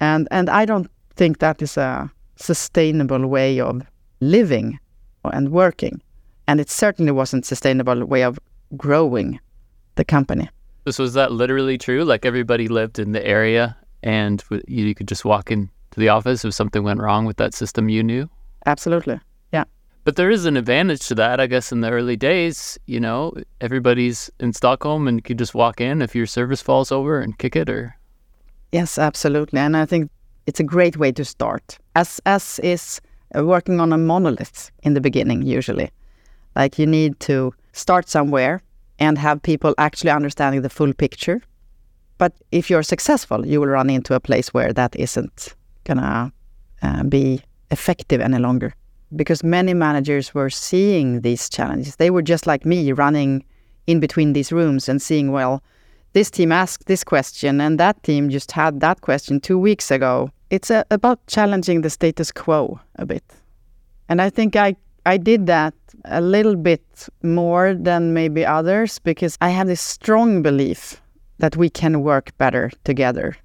And, 0.00 0.26
and 0.30 0.48
I 0.48 0.64
don't 0.64 0.90
think 1.14 1.38
that 1.38 1.62
is 1.62 1.76
a 1.76 2.10
sustainable 2.36 3.26
way 3.26 3.60
of 3.60 3.82
living 4.20 4.78
and 5.24 5.50
working. 5.50 6.00
And 6.52 6.60
it 6.60 6.68
certainly 6.68 7.12
wasn't 7.12 7.46
sustainable 7.46 8.04
way 8.04 8.24
of 8.24 8.38
growing 8.76 9.40
the 9.94 10.04
company. 10.04 10.50
So 10.86 11.02
was 11.02 11.14
that 11.14 11.32
literally 11.32 11.78
true? 11.78 12.04
Like 12.04 12.26
everybody 12.26 12.68
lived 12.68 12.98
in 12.98 13.12
the 13.12 13.26
area 13.26 13.74
and 14.02 14.44
you 14.68 14.94
could 14.94 15.08
just 15.08 15.24
walk 15.24 15.50
into 15.50 15.70
the 15.96 16.10
office 16.10 16.44
if 16.44 16.52
something 16.52 16.84
went 16.84 17.00
wrong 17.00 17.24
with 17.24 17.38
that 17.38 17.54
system 17.54 17.88
you 17.88 18.02
knew? 18.02 18.28
Absolutely. 18.66 19.18
Yeah. 19.54 19.64
But 20.04 20.16
there 20.16 20.30
is 20.30 20.44
an 20.44 20.58
advantage 20.58 21.08
to 21.08 21.14
that, 21.14 21.40
I 21.40 21.46
guess, 21.46 21.72
in 21.72 21.80
the 21.80 21.90
early 21.90 22.16
days. 22.18 22.78
You 22.84 23.00
know, 23.00 23.32
everybody's 23.62 24.30
in 24.38 24.52
Stockholm 24.52 25.08
and 25.08 25.16
you 25.16 25.22
can 25.22 25.38
just 25.38 25.54
walk 25.54 25.80
in 25.80 26.02
if 26.02 26.14
your 26.14 26.26
service 26.26 26.60
falls 26.60 26.92
over 26.92 27.18
and 27.18 27.38
kick 27.38 27.56
it 27.56 27.70
or. 27.70 27.96
Yes, 28.72 28.98
absolutely. 28.98 29.58
And 29.58 29.74
I 29.74 29.86
think 29.86 30.10
it's 30.46 30.60
a 30.60 30.64
great 30.64 30.98
way 30.98 31.12
to 31.12 31.24
start, 31.24 31.78
as, 31.96 32.20
as 32.26 32.58
is 32.58 33.00
uh, 33.34 33.42
working 33.42 33.80
on 33.80 33.90
a 33.90 33.96
monolith 33.96 34.70
in 34.82 34.92
the 34.92 35.00
beginning, 35.00 35.40
usually. 35.40 35.90
Like 36.54 36.78
you 36.78 36.86
need 36.86 37.18
to 37.20 37.54
start 37.72 38.08
somewhere 38.08 38.62
and 38.98 39.18
have 39.18 39.42
people 39.42 39.74
actually 39.78 40.10
understanding 40.10 40.62
the 40.62 40.70
full 40.70 40.92
picture. 40.92 41.40
But 42.18 42.34
if 42.52 42.70
you're 42.70 42.82
successful, 42.82 43.46
you 43.46 43.60
will 43.60 43.68
run 43.68 43.90
into 43.90 44.14
a 44.14 44.20
place 44.20 44.54
where 44.54 44.72
that 44.72 44.94
isn't 44.96 45.54
gonna 45.84 46.32
uh, 46.82 47.02
be 47.04 47.42
effective 47.70 48.20
any 48.20 48.38
longer 48.38 48.74
because 49.16 49.42
many 49.42 49.74
managers 49.74 50.34
were 50.34 50.50
seeing 50.50 51.20
these 51.22 51.48
challenges. 51.48 51.96
They 51.96 52.10
were 52.10 52.22
just 52.22 52.46
like 52.46 52.64
me 52.64 52.92
running 52.92 53.44
in 53.86 54.00
between 54.00 54.32
these 54.32 54.52
rooms 54.52 54.88
and 54.88 55.02
seeing, 55.02 55.32
well, 55.32 55.62
this 56.12 56.30
team 56.30 56.52
asked 56.52 56.86
this 56.86 57.04
question 57.04 57.60
and 57.60 57.80
that 57.80 58.02
team 58.02 58.30
just 58.30 58.52
had 58.52 58.80
that 58.80 59.00
question 59.00 59.40
two 59.40 59.58
weeks 59.58 59.90
ago. 59.90 60.30
It's 60.50 60.70
a, 60.70 60.84
about 60.90 61.26
challenging 61.26 61.80
the 61.80 61.90
status 61.90 62.30
quo 62.30 62.78
a 62.96 63.06
bit. 63.06 63.24
And 64.08 64.20
I 64.20 64.30
think 64.30 64.56
I, 64.56 64.76
I 65.06 65.16
did 65.16 65.46
that 65.46 65.74
a 66.04 66.20
little 66.20 66.56
bit 66.56 67.08
more 67.22 67.74
than 67.74 68.12
maybe 68.12 68.44
others 68.44 68.98
because 68.98 69.36
I 69.40 69.50
have 69.50 69.66
this 69.66 69.80
strong 69.80 70.42
belief 70.42 71.00
that 71.38 71.56
we 71.56 71.70
can 71.70 72.02
work 72.02 72.36
better 72.38 72.70
together 72.84 73.36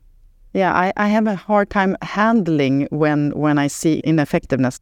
yeah, 0.58 0.74
I, 0.74 0.92
I 0.98 1.08
have 1.10 1.28
a 1.28 1.36
hard 1.36 1.70
time 1.70 1.96
handling 2.02 2.88
when 2.90 3.30
when 3.32 3.60
I 3.60 3.68
see 3.68 4.00
ineffectiveness. 4.00 4.80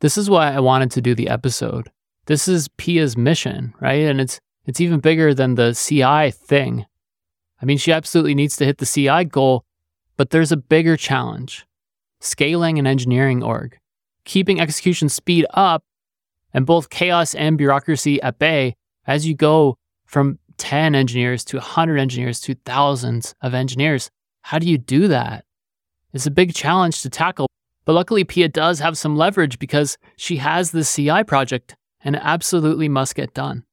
This 0.00 0.18
is 0.18 0.28
why 0.28 0.52
I 0.52 0.58
wanted 0.58 0.90
to 0.92 1.00
do 1.00 1.14
the 1.14 1.28
episode. 1.28 1.88
This 2.26 2.48
is 2.48 2.68
Pia's 2.78 3.16
mission, 3.16 3.74
right? 3.80 4.02
And 4.10 4.20
it's 4.20 4.40
It's 4.66 4.80
even 4.80 5.00
bigger 5.00 5.34
than 5.34 5.54
the 5.54 5.72
CI 5.74 6.32
thing. 6.32 6.86
I 7.60 7.64
mean, 7.64 7.78
she 7.78 7.92
absolutely 7.92 8.34
needs 8.34 8.56
to 8.56 8.64
hit 8.64 8.78
the 8.78 8.86
CI 8.86 9.24
goal, 9.24 9.64
but 10.16 10.30
there's 10.30 10.52
a 10.52 10.56
bigger 10.56 10.96
challenge 10.96 11.64
scaling 12.20 12.78
an 12.78 12.86
engineering 12.86 13.42
org, 13.42 13.78
keeping 14.24 14.60
execution 14.60 15.08
speed 15.08 15.46
up, 15.54 15.84
and 16.52 16.66
both 16.66 16.90
chaos 16.90 17.34
and 17.34 17.58
bureaucracy 17.58 18.20
at 18.22 18.38
bay 18.38 18.74
as 19.06 19.26
you 19.26 19.34
go 19.34 19.76
from 20.06 20.38
10 20.58 20.94
engineers 20.94 21.44
to 21.46 21.56
100 21.56 21.98
engineers 21.98 22.40
to 22.40 22.54
thousands 22.64 23.34
of 23.40 23.54
engineers. 23.54 24.10
How 24.42 24.58
do 24.58 24.68
you 24.68 24.78
do 24.78 25.08
that? 25.08 25.44
It's 26.12 26.26
a 26.26 26.30
big 26.30 26.54
challenge 26.54 27.02
to 27.02 27.10
tackle. 27.10 27.46
But 27.84 27.94
luckily, 27.94 28.22
Pia 28.24 28.48
does 28.48 28.78
have 28.78 28.96
some 28.96 29.16
leverage 29.16 29.58
because 29.58 29.98
she 30.16 30.36
has 30.36 30.70
the 30.70 30.84
CI 30.84 31.24
project 31.24 31.74
and 32.04 32.16
absolutely 32.16 32.88
must 32.88 33.14
get 33.14 33.34
done. 33.34 33.64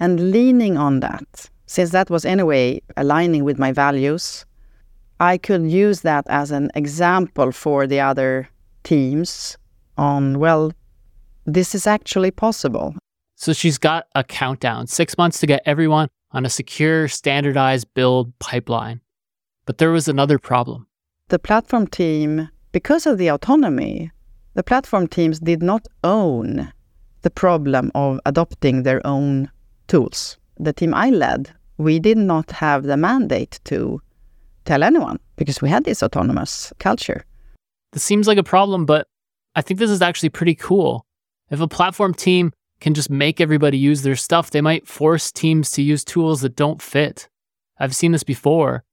And 0.00 0.30
leaning 0.30 0.76
on 0.76 1.00
that, 1.00 1.50
since 1.66 1.90
that 1.90 2.10
was 2.10 2.24
anyway 2.24 2.80
aligning 2.96 3.44
with 3.44 3.58
my 3.58 3.72
values, 3.72 4.44
I 5.20 5.38
could 5.38 5.70
use 5.70 6.00
that 6.02 6.24
as 6.28 6.50
an 6.50 6.70
example 6.74 7.52
for 7.52 7.86
the 7.86 8.00
other 8.00 8.48
teams 8.84 9.58
on, 9.96 10.38
well, 10.38 10.72
this 11.54 11.74
is 11.74 11.86
actually 11.86 12.30
possible. 12.30 12.94
So 13.36 13.52
she's 13.52 13.78
got 13.78 14.06
a 14.14 14.22
countdown 14.22 14.86
six 14.86 15.16
months 15.16 15.40
to 15.40 15.46
get 15.46 15.62
everyone 15.64 16.08
on 16.32 16.44
a 16.44 16.50
secure, 16.50 17.08
standardized 17.08 17.92
build 17.94 18.38
pipeline. 18.38 19.00
But 19.64 19.78
there 19.78 19.90
was 19.90 20.08
another 20.08 20.38
problem. 20.38 20.86
The 21.28 21.38
platform 21.38 21.86
team, 21.86 22.48
because 22.72 23.06
of 23.06 23.16
the 23.16 23.30
autonomy, 23.30 24.10
the 24.54 24.62
platform 24.62 25.06
teams 25.06 25.40
did 25.40 25.62
not 25.62 25.86
own 26.04 26.72
the 27.22 27.30
problem 27.30 27.90
of 27.94 28.20
adopting 28.26 28.82
their 28.82 29.04
own 29.06 29.50
tools. 29.86 30.36
The 30.58 30.72
team 30.72 30.92
I 30.92 31.10
led, 31.10 31.50
we 31.78 31.98
did 31.98 32.18
not 32.18 32.50
have 32.50 32.84
the 32.84 32.96
mandate 32.96 33.60
to 33.64 34.00
tell 34.64 34.82
anyone 34.82 35.18
because 35.36 35.62
we 35.62 35.70
had 35.70 35.84
this 35.84 36.02
autonomous 36.02 36.72
culture. 36.78 37.24
This 37.92 38.02
seems 38.02 38.26
like 38.26 38.38
a 38.38 38.42
problem, 38.42 38.84
but 38.84 39.06
I 39.54 39.62
think 39.62 39.80
this 39.80 39.90
is 39.90 40.02
actually 40.02 40.28
pretty 40.28 40.54
cool. 40.54 41.06
If 41.50 41.60
a 41.60 41.68
platform 41.68 42.14
team 42.14 42.52
can 42.80 42.94
just 42.94 43.10
make 43.10 43.40
everybody 43.40 43.78
use 43.78 44.02
their 44.02 44.16
stuff, 44.16 44.50
they 44.50 44.60
might 44.60 44.86
force 44.86 45.32
teams 45.32 45.70
to 45.72 45.82
use 45.82 46.04
tools 46.04 46.42
that 46.42 46.56
don't 46.56 46.80
fit. 46.80 47.28
I've 47.78 47.96
seen 47.96 48.12
this 48.12 48.22
before. 48.22 48.84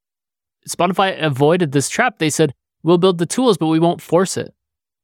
Spotify 0.67 1.21
avoided 1.21 1.71
this 1.71 1.89
trap. 1.89 2.17
They 2.17 2.29
said, 2.29 2.53
"We'll 2.83 2.97
build 2.97 3.17
the 3.17 3.25
tools, 3.25 3.57
but 3.57 3.67
we 3.67 3.79
won't 3.79 4.01
force 4.01 4.38
it. 4.38 4.53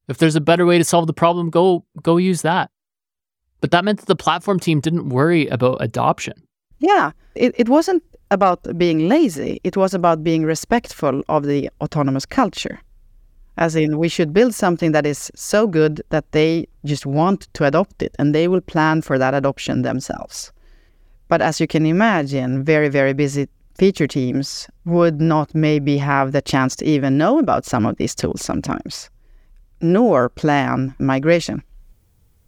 If 0.07 0.17
there's 0.17 0.35
a 0.35 0.41
better 0.41 0.65
way 0.65 0.77
to 0.77 0.83
solve 0.83 1.07
the 1.07 1.13
problem, 1.13 1.49
go 1.49 1.85
go 2.01 2.17
use 2.17 2.41
that." 2.41 2.71
But 3.59 3.71
that 3.71 3.85
meant 3.85 3.99
that 3.99 4.07
the 4.07 4.15
platform 4.15 4.59
team 4.59 4.79
didn't 4.79 5.09
worry 5.09 5.47
about 5.47 5.81
adoption. 5.81 6.33
Yeah, 6.79 7.11
it, 7.35 7.53
it 7.57 7.69
wasn't 7.69 8.03
about 8.31 8.77
being 8.77 9.07
lazy. 9.07 9.59
It 9.63 9.77
was 9.77 9.93
about 9.93 10.23
being 10.23 10.43
respectful 10.43 11.21
of 11.29 11.45
the 11.45 11.69
autonomous 11.79 12.25
culture. 12.25 12.79
As 13.57 13.75
in, 13.75 13.97
we 13.97 14.07
should 14.07 14.33
build 14.33 14.53
something 14.53 14.91
that 14.93 15.05
is 15.05 15.31
so 15.35 15.67
good 15.67 16.01
that 16.09 16.31
they 16.31 16.67
just 16.85 17.05
want 17.05 17.53
to 17.53 17.65
adopt 17.65 18.01
it 18.01 18.15
and 18.17 18.33
they 18.33 18.47
will 18.47 18.61
plan 18.61 19.01
for 19.01 19.17
that 19.17 19.33
adoption 19.33 19.81
themselves. 19.81 20.51
But 21.27 21.41
as 21.41 21.59
you 21.59 21.67
can 21.67 21.85
imagine, 21.85 22.63
very, 22.63 22.89
very 22.89 23.13
busy 23.13 23.47
feature 23.75 24.07
teams 24.07 24.69
would 24.85 25.21
not 25.21 25.55
maybe 25.55 25.97
have 25.97 26.31
the 26.31 26.41
chance 26.41 26.75
to 26.77 26.85
even 26.85 27.17
know 27.17 27.39
about 27.39 27.65
some 27.65 27.85
of 27.85 27.97
these 27.97 28.13
tools 28.15 28.41
sometimes, 28.41 29.09
nor 29.81 30.29
plan 30.29 30.93
migration. 30.99 31.63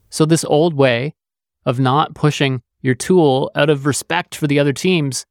So, 0.09 0.25
this 0.25 0.45
old 0.45 0.73
way 0.75 1.15
of 1.65 1.79
not 1.79 2.13
pushing 2.13 2.61
your 2.81 2.93
tool 2.93 3.49
out 3.55 3.69
of 3.69 3.85
respect 3.85 4.35
for 4.35 4.47
the 4.47 4.59
other 4.59 4.73
teams, 4.73 5.25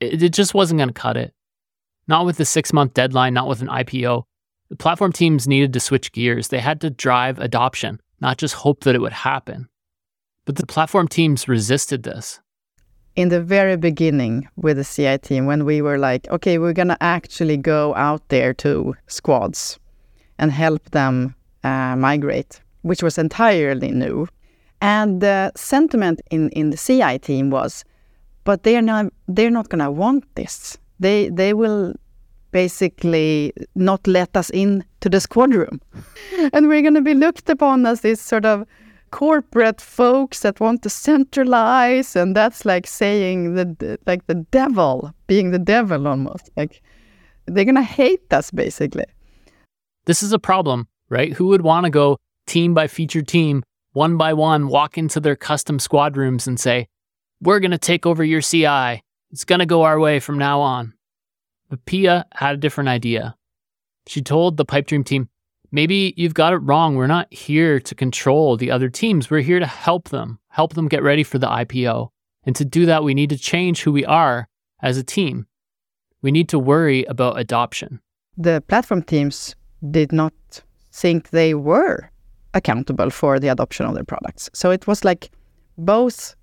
it, 0.00 0.22
it 0.22 0.32
just 0.32 0.54
wasn't 0.54 0.78
going 0.78 0.88
to 0.88 0.94
cut 0.94 1.16
it. 1.16 1.32
Not 2.08 2.24
with 2.24 2.38
the 2.38 2.44
six 2.44 2.72
month 2.72 2.94
deadline, 2.94 3.34
not 3.34 3.48
with 3.48 3.62
an 3.62 3.68
IPO. 3.68 4.24
The 4.68 4.76
platform 4.76 5.12
teams 5.12 5.46
needed 5.46 5.72
to 5.74 5.80
switch 5.80 6.12
gears. 6.12 6.48
They 6.48 6.58
had 6.58 6.80
to 6.80 6.90
drive 6.90 7.38
adoption, 7.38 8.00
not 8.20 8.38
just 8.38 8.54
hope 8.54 8.82
that 8.84 8.94
it 8.94 9.00
would 9.00 9.12
happen. 9.12 9.68
But 10.44 10.56
the 10.56 10.66
platform 10.66 11.08
teams 11.08 11.48
resisted 11.48 12.02
this. 12.02 12.40
In 13.14 13.28
the 13.28 13.40
very 13.40 13.76
beginning 13.76 14.48
with 14.56 14.76
the 14.76 14.84
CI 14.84 15.18
team, 15.18 15.46
when 15.46 15.64
we 15.64 15.80
were 15.80 15.98
like, 15.98 16.28
okay, 16.30 16.58
we're 16.58 16.72
going 16.72 16.88
to 16.88 17.02
actually 17.02 17.56
go 17.56 17.94
out 17.94 18.28
there 18.28 18.52
to 18.54 18.94
squads 19.06 19.78
and 20.38 20.52
help 20.52 20.90
them 20.90 21.34
uh, 21.64 21.96
migrate, 21.96 22.60
which 22.82 23.02
was 23.02 23.18
entirely 23.18 23.90
new. 23.90 24.28
And 24.80 25.20
the 25.20 25.52
sentiment 25.56 26.20
in, 26.30 26.50
in 26.50 26.70
the 26.70 26.76
CI 26.76 27.18
team 27.18 27.50
was, 27.50 27.84
but 28.44 28.62
they're 28.62 28.82
not 28.82 29.06
they're 29.26 29.50
not 29.50 29.68
going 29.70 29.82
to 29.82 29.90
want 29.90 30.24
this. 30.34 30.78
They 31.00 31.30
they 31.30 31.54
will 31.54 31.94
basically 32.56 33.52
not 33.74 34.06
let 34.06 34.34
us 34.34 34.48
in 34.50 34.82
to 35.02 35.10
the 35.10 35.20
squad 35.20 35.52
room. 35.52 35.78
and 36.54 36.68
we're 36.68 36.80
going 36.80 36.94
to 36.94 37.02
be 37.02 37.12
looked 37.12 37.50
upon 37.50 37.84
as 37.84 38.00
this 38.00 38.18
sort 38.18 38.46
of 38.46 38.64
corporate 39.10 39.80
folks 39.80 40.40
that 40.40 40.58
want 40.58 40.82
to 40.82 40.88
centralize 40.88 42.16
and 42.16 42.34
that's 42.34 42.64
like 42.64 42.86
saying 42.86 43.54
the 43.54 43.98
like 44.06 44.26
the 44.26 44.34
devil 44.50 45.12
being 45.26 45.50
the 45.50 45.64
devil 45.74 46.08
almost 46.08 46.50
like 46.56 46.82
they're 47.46 47.70
going 47.70 47.82
to 47.86 47.94
hate 48.00 48.32
us 48.32 48.50
basically. 48.50 49.04
This 50.06 50.22
is 50.22 50.32
a 50.32 50.38
problem 50.38 50.88
right? 51.10 51.32
Who 51.34 51.48
would 51.48 51.62
want 51.62 51.84
to 51.84 51.90
go 51.90 52.16
team 52.46 52.72
by 52.72 52.86
feature 52.88 53.22
team 53.22 53.62
one 53.92 54.16
by 54.16 54.32
one 54.32 54.68
walk 54.68 54.96
into 54.96 55.20
their 55.20 55.36
custom 55.36 55.78
squad 55.78 56.16
rooms 56.16 56.46
and 56.48 56.58
say 56.58 56.86
we're 57.42 57.60
going 57.60 57.78
to 57.80 57.86
take 57.92 58.06
over 58.06 58.24
your 58.24 58.40
ci 58.40 59.02
it's 59.30 59.44
going 59.44 59.58
to 59.58 59.66
go 59.66 59.82
our 59.82 59.98
way 60.00 60.20
from 60.20 60.38
now 60.38 60.60
on 60.60 60.94
but 61.68 61.84
Pia 61.86 62.26
had 62.32 62.54
a 62.54 62.58
different 62.58 62.88
idea. 62.88 63.36
She 64.06 64.22
told 64.22 64.56
the 64.56 64.64
Pipe 64.64 64.86
Dream 64.86 65.04
team, 65.04 65.28
maybe 65.72 66.14
you've 66.16 66.34
got 66.34 66.52
it 66.52 66.58
wrong. 66.58 66.96
We're 66.96 67.06
not 67.06 67.32
here 67.32 67.80
to 67.80 67.94
control 67.94 68.56
the 68.56 68.70
other 68.70 68.88
teams. 68.88 69.30
We're 69.30 69.40
here 69.40 69.58
to 69.58 69.66
help 69.66 70.10
them, 70.10 70.38
help 70.48 70.74
them 70.74 70.88
get 70.88 71.02
ready 71.02 71.22
for 71.22 71.38
the 71.38 71.48
IPO. 71.48 72.10
And 72.44 72.54
to 72.56 72.64
do 72.64 72.86
that, 72.86 73.02
we 73.02 73.14
need 73.14 73.30
to 73.30 73.38
change 73.38 73.82
who 73.82 73.92
we 73.92 74.04
are 74.04 74.48
as 74.80 74.96
a 74.96 75.02
team. 75.02 75.46
We 76.22 76.30
need 76.30 76.48
to 76.50 76.58
worry 76.58 77.04
about 77.04 77.38
adoption. 77.38 78.00
The 78.36 78.62
platform 78.68 79.02
teams 79.02 79.56
did 79.90 80.12
not 80.12 80.32
think 80.92 81.30
they 81.30 81.54
were 81.54 82.10
accountable 82.54 83.10
for 83.10 83.38
the 83.38 83.48
adoption 83.48 83.86
of 83.86 83.94
their 83.94 84.04
products. 84.04 84.48
So 84.54 84.70
it 84.70 84.86
was 84.86 85.04
like 85.04 85.30
both 85.76 86.34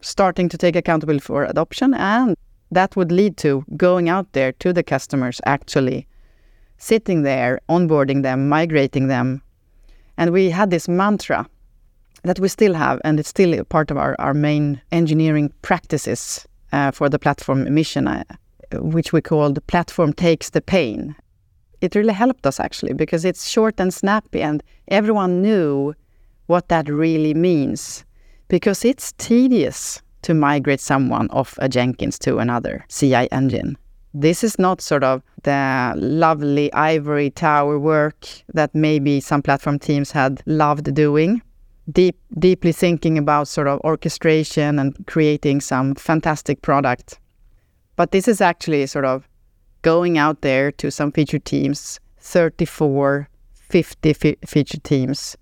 starting 0.00 0.48
to 0.48 0.58
take 0.58 0.76
accountability 0.76 1.20
for 1.20 1.44
adoption 1.44 1.94
and 1.94 2.36
that 2.72 2.96
would 2.96 3.12
lead 3.12 3.36
to 3.36 3.64
going 3.76 4.08
out 4.08 4.32
there 4.32 4.52
to 4.52 4.72
the 4.72 4.82
customers, 4.82 5.40
actually 5.44 6.06
sitting 6.78 7.22
there, 7.22 7.60
onboarding 7.68 8.22
them, 8.22 8.48
migrating 8.48 9.06
them. 9.06 9.42
And 10.16 10.32
we 10.32 10.50
had 10.50 10.70
this 10.70 10.88
mantra 10.88 11.46
that 12.24 12.40
we 12.40 12.48
still 12.48 12.74
have, 12.74 13.00
and 13.04 13.20
it's 13.20 13.28
still 13.28 13.64
part 13.64 13.90
of 13.90 13.96
our, 13.96 14.16
our 14.18 14.34
main 14.34 14.80
engineering 14.90 15.52
practices 15.62 16.46
uh, 16.72 16.90
for 16.90 17.08
the 17.08 17.18
platform 17.18 17.72
mission, 17.72 18.08
uh, 18.08 18.24
which 18.74 19.12
we 19.12 19.20
called 19.20 19.64
Platform 19.66 20.12
Takes 20.12 20.50
the 20.50 20.60
Pain. 20.60 21.14
It 21.80 21.94
really 21.94 22.12
helped 22.12 22.46
us 22.46 22.58
actually 22.58 22.94
because 22.94 23.24
it's 23.24 23.48
short 23.48 23.78
and 23.78 23.92
snappy, 23.92 24.42
and 24.42 24.62
everyone 24.88 25.42
knew 25.42 25.94
what 26.46 26.68
that 26.68 26.88
really 26.88 27.34
means 27.34 28.04
because 28.48 28.84
it's 28.84 29.12
tedious 29.18 30.02
to 30.22 30.34
migrate 30.34 30.80
someone 30.80 31.28
off 31.30 31.58
a 31.58 31.68
Jenkins 31.68 32.18
to 32.20 32.38
another 32.38 32.84
CI 32.88 33.30
engine. 33.30 33.76
This 34.14 34.44
is 34.44 34.58
not 34.58 34.80
sort 34.80 35.04
of 35.04 35.22
the 35.42 35.94
lovely 35.96 36.72
ivory 36.72 37.30
tower 37.30 37.78
work 37.78 38.26
that 38.52 38.74
maybe 38.74 39.20
some 39.20 39.42
platform 39.42 39.78
teams 39.78 40.10
had 40.12 40.42
loved 40.46 40.94
doing. 40.94 41.42
Deep, 41.90 42.16
deeply 42.38 42.72
thinking 42.72 43.18
about 43.18 43.48
sort 43.48 43.66
of 43.66 43.80
orchestration 43.80 44.78
and 44.78 45.06
creating 45.06 45.60
some 45.60 45.94
fantastic 45.94 46.62
product. 46.62 47.18
But 47.96 48.12
this 48.12 48.28
is 48.28 48.40
actually 48.40 48.86
sort 48.86 49.04
of 49.04 49.26
going 49.82 50.16
out 50.16 50.42
there 50.42 50.70
to 50.72 50.90
some 50.90 51.10
feature 51.10 51.40
teams, 51.40 51.98
34, 52.18 53.28
50 53.54 54.36
feature 54.46 54.78
teams, 54.78 55.36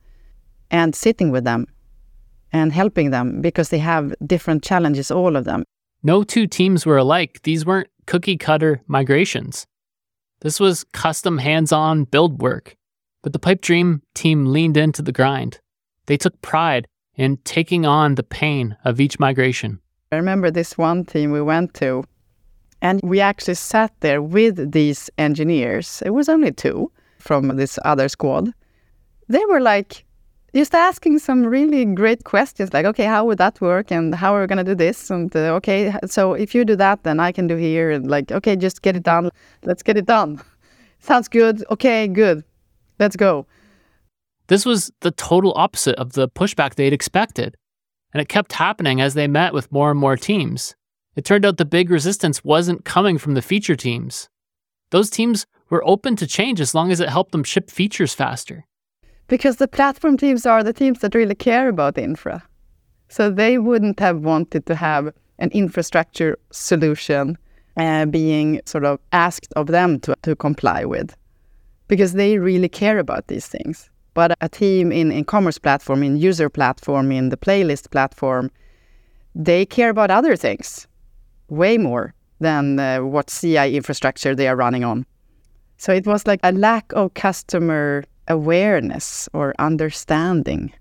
and 0.70 0.94
sitting 0.94 1.30
with 1.30 1.44
them 1.44 1.66
and 2.52 2.72
helping 2.72 3.10
them 3.10 3.40
because 3.40 3.68
they 3.68 3.78
have 3.78 4.14
different 4.26 4.62
challenges, 4.62 5.10
all 5.10 5.36
of 5.36 5.44
them. 5.44 5.64
No 6.02 6.22
two 6.22 6.46
teams 6.46 6.86
were 6.86 6.96
alike. 6.96 7.40
These 7.42 7.66
weren't 7.66 7.88
cookie 8.06 8.36
cutter 8.36 8.82
migrations. 8.86 9.66
This 10.40 10.58
was 10.58 10.84
custom 10.92 11.38
hands 11.38 11.72
on 11.72 12.04
build 12.04 12.40
work. 12.40 12.76
But 13.22 13.34
the 13.34 13.38
Pipe 13.38 13.60
Dream 13.60 14.02
team 14.14 14.46
leaned 14.46 14.76
into 14.76 15.02
the 15.02 15.12
grind. 15.12 15.60
They 16.06 16.16
took 16.16 16.40
pride 16.40 16.88
in 17.14 17.36
taking 17.44 17.84
on 17.84 18.14
the 18.14 18.22
pain 18.22 18.76
of 18.84 18.98
each 18.98 19.18
migration. 19.20 19.78
I 20.10 20.16
remember 20.16 20.50
this 20.50 20.78
one 20.78 21.04
team 21.04 21.30
we 21.30 21.42
went 21.42 21.74
to, 21.74 22.02
and 22.80 23.00
we 23.02 23.20
actually 23.20 23.54
sat 23.54 23.92
there 24.00 24.22
with 24.22 24.72
these 24.72 25.10
engineers. 25.18 26.02
It 26.04 26.10
was 26.10 26.28
only 26.28 26.52
two 26.52 26.90
from 27.18 27.48
this 27.56 27.78
other 27.84 28.08
squad. 28.08 28.52
They 29.28 29.44
were 29.50 29.60
like 29.60 30.06
just 30.54 30.74
asking 30.74 31.18
some 31.18 31.44
really 31.44 31.84
great 31.84 32.24
questions 32.24 32.72
like 32.72 32.84
okay 32.84 33.04
how 33.04 33.24
would 33.24 33.38
that 33.38 33.60
work? 33.60 33.90
And 33.92 34.14
how 34.14 34.34
are 34.34 34.40
we 34.40 34.46
going 34.46 34.64
to 34.64 34.64
do 34.64 34.74
this? 34.74 35.10
And 35.10 35.34
uh, 35.34 35.54
okay 35.56 35.94
so 36.06 36.34
if 36.34 36.54
you 36.54 36.64
do 36.64 36.76
that 36.76 37.02
then 37.02 37.20
i 37.20 37.32
can 37.32 37.46
do 37.46 37.56
here 37.56 37.90
and 37.90 38.10
like 38.10 38.32
okay 38.32 38.56
just 38.56 38.82
get 38.82 38.96
it 38.96 39.02
done. 39.02 39.30
Let's 39.64 39.82
get 39.82 39.96
it 39.96 40.06
done. 40.06 40.40
Sounds 41.00 41.28
good. 41.28 41.64
Okay 41.70 42.08
good. 42.08 42.44
Let's 42.98 43.16
go. 43.16 43.46
This 44.48 44.66
was 44.66 44.90
the 45.00 45.12
total 45.12 45.52
opposite 45.56 45.96
of 45.96 46.12
the 46.12 46.28
pushback 46.28 46.74
they'd 46.74 46.92
expected 46.92 47.56
and 48.12 48.20
it 48.20 48.28
kept 48.28 48.54
happening 48.54 49.00
as 49.00 49.14
they 49.14 49.28
met 49.28 49.54
with 49.54 49.70
more 49.70 49.90
and 49.92 50.00
more 50.00 50.16
teams. 50.16 50.74
It 51.14 51.24
turned 51.24 51.44
out 51.44 51.56
the 51.56 51.64
big 51.64 51.90
resistance 51.90 52.42
wasn't 52.42 52.84
coming 52.84 53.18
from 53.18 53.34
the 53.34 53.42
feature 53.42 53.76
teams. 53.76 54.28
Those 54.90 55.10
teams 55.10 55.46
were 55.68 55.86
open 55.86 56.16
to 56.16 56.26
change 56.26 56.60
as 56.60 56.74
long 56.74 56.90
as 56.90 56.98
it 56.98 57.08
helped 57.08 57.30
them 57.30 57.44
ship 57.44 57.70
features 57.70 58.14
faster 58.14 58.66
because 59.30 59.56
the 59.56 59.68
platform 59.68 60.16
teams 60.16 60.44
are 60.44 60.64
the 60.64 60.72
teams 60.72 60.98
that 60.98 61.14
really 61.14 61.36
care 61.36 61.68
about 61.68 61.96
infra. 61.96 62.42
So 63.08 63.30
they 63.30 63.58
wouldn't 63.58 64.00
have 64.00 64.18
wanted 64.18 64.66
to 64.66 64.74
have 64.74 65.14
an 65.38 65.50
infrastructure 65.52 66.36
solution 66.50 67.38
uh, 67.76 68.06
being 68.06 68.60
sort 68.66 68.84
of 68.84 68.98
asked 69.12 69.52
of 69.54 69.68
them 69.68 70.00
to, 70.00 70.16
to 70.22 70.34
comply 70.34 70.84
with 70.84 71.16
because 71.86 72.12
they 72.14 72.38
really 72.38 72.68
care 72.68 72.98
about 72.98 73.28
these 73.28 73.46
things. 73.46 73.88
But 74.14 74.36
a 74.40 74.48
team 74.48 74.90
in, 74.90 75.12
in 75.12 75.24
commerce 75.24 75.58
platform, 75.58 76.02
in 76.02 76.16
user 76.16 76.48
platform, 76.48 77.12
in 77.12 77.28
the 77.28 77.36
playlist 77.36 77.90
platform, 77.92 78.50
they 79.36 79.64
care 79.64 79.90
about 79.90 80.10
other 80.10 80.34
things 80.34 80.88
way 81.48 81.78
more 81.78 82.14
than 82.40 82.80
uh, 82.80 82.98
what 82.98 83.28
CI 83.28 83.76
infrastructure 83.76 84.34
they 84.34 84.48
are 84.48 84.56
running 84.56 84.82
on. 84.82 85.06
So 85.76 85.92
it 85.92 86.06
was 86.06 86.26
like 86.26 86.40
a 86.42 86.52
lack 86.52 86.92
of 86.94 87.14
customer 87.14 88.04
awareness 88.30 89.28
or 89.34 89.54
understanding. 89.58 90.72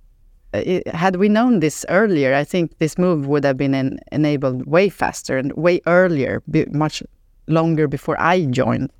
It, 0.53 0.87
had 0.87 1.17
we 1.17 1.27
known 1.29 1.59
this 1.59 1.85
earlier, 1.89 2.33
I 2.33 2.43
think 2.43 2.77
this 2.77 2.97
move 2.97 3.27
would 3.27 3.43
have 3.43 3.57
been 3.57 3.75
en 3.75 3.99
enabled 4.11 4.65
way 4.65 4.89
faster 4.89 5.37
and 5.37 5.51
way 5.53 5.81
earlier, 5.85 6.41
much 6.71 7.03
longer 7.47 7.87
before 7.87 8.19
I 8.19 8.45
joined. 8.45 8.91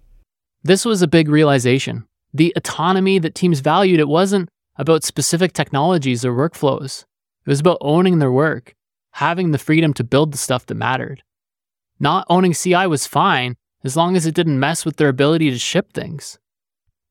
This 0.64 0.84
was 0.84 1.02
a 1.02 1.08
big 1.08 1.30
realization. 1.30 2.06
The 2.34 2.54
autonomy 2.56 3.20
that 3.20 3.36
teams 3.36 3.62
valued, 3.62 4.00
it 4.00 4.08
wasn't 4.08 4.50
about 4.76 5.04
specific 5.04 5.54
technologies 5.54 6.26
or 6.26 6.34
workflows. 6.34 7.06
It 7.46 7.50
was 7.50 7.60
about 7.60 7.78
owning 7.82 8.20
their 8.20 8.32
work, 8.32 8.76
having 9.12 9.52
the 9.52 9.58
freedom 9.58 9.94
to 9.94 10.04
build 10.04 10.34
the 10.34 10.38
stuff 10.38 10.66
that 10.66 10.76
mattered. 10.76 11.24
Not 12.00 12.26
owning 12.30 12.54
CI 12.54 12.88
was 12.88 13.08
fine 13.08 13.56
as 13.84 13.96
long 13.96 14.16
as 14.16 14.26
it 14.26 14.36
didn't 14.36 14.60
mess 14.60 14.86
with 14.86 14.98
their 14.98 15.10
ability 15.10 15.50
to 15.50 15.58
ship 15.58 15.94
things. 15.94 16.38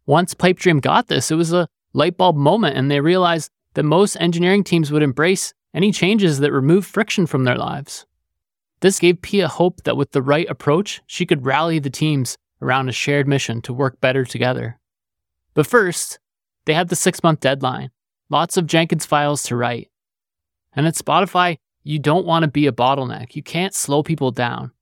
Once 0.08 0.32
Pipedream 0.32 0.80
got 0.80 1.08
this, 1.08 1.30
it 1.30 1.34
was 1.34 1.52
a 1.52 1.68
light 1.92 2.16
bulb 2.16 2.34
moment, 2.34 2.78
and 2.78 2.90
they 2.90 2.98
realized 2.98 3.50
that 3.74 3.82
most 3.82 4.16
engineering 4.16 4.64
teams 4.64 4.90
would 4.90 5.02
embrace 5.02 5.52
any 5.74 5.92
changes 5.92 6.38
that 6.38 6.50
remove 6.50 6.86
friction 6.86 7.26
from 7.26 7.44
their 7.44 7.58
lives. 7.58 8.06
This 8.80 8.98
gave 8.98 9.20
Pia 9.20 9.48
hope 9.48 9.82
that 9.82 9.98
with 9.98 10.12
the 10.12 10.22
right 10.22 10.48
approach, 10.48 11.02
she 11.06 11.26
could 11.26 11.44
rally 11.44 11.78
the 11.78 11.90
teams 11.90 12.38
around 12.62 12.88
a 12.88 12.92
shared 12.92 13.28
mission 13.28 13.60
to 13.60 13.74
work 13.74 14.00
better 14.00 14.24
together. 14.24 14.80
But 15.52 15.66
first, 15.66 16.18
they 16.64 16.72
had 16.72 16.88
the 16.88 16.96
six 16.96 17.22
month 17.22 17.40
deadline, 17.40 17.90
lots 18.30 18.56
of 18.56 18.66
Jenkins 18.66 19.04
files 19.04 19.42
to 19.42 19.56
write. 19.56 19.90
And 20.72 20.86
at 20.86 20.94
Spotify, 20.94 21.58
you 21.82 21.98
don't 21.98 22.24
want 22.24 22.44
to 22.44 22.50
be 22.50 22.66
a 22.66 22.72
bottleneck. 22.72 23.36
You 23.36 23.42
can't 23.42 23.74
slow 23.74 24.02
people 24.02 24.30
down. 24.30 24.72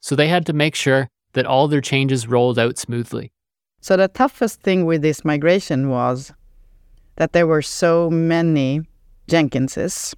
So 0.00 0.16
they 0.16 0.28
had 0.28 0.46
to 0.46 0.54
make 0.54 0.74
sure 0.74 1.10
that 1.34 1.44
all 1.44 1.68
their 1.68 1.82
changes 1.82 2.26
rolled 2.26 2.58
out 2.58 2.78
smoothly. 2.78 3.33
So 3.84 3.98
the 3.98 4.08
toughest 4.08 4.62
thing 4.62 4.86
with 4.86 5.02
this 5.02 5.26
migration 5.26 5.90
was 5.90 6.32
that 7.16 7.34
there 7.34 7.46
were 7.46 7.60
so 7.60 8.08
many 8.08 8.80
Jenkinses. 9.28 10.14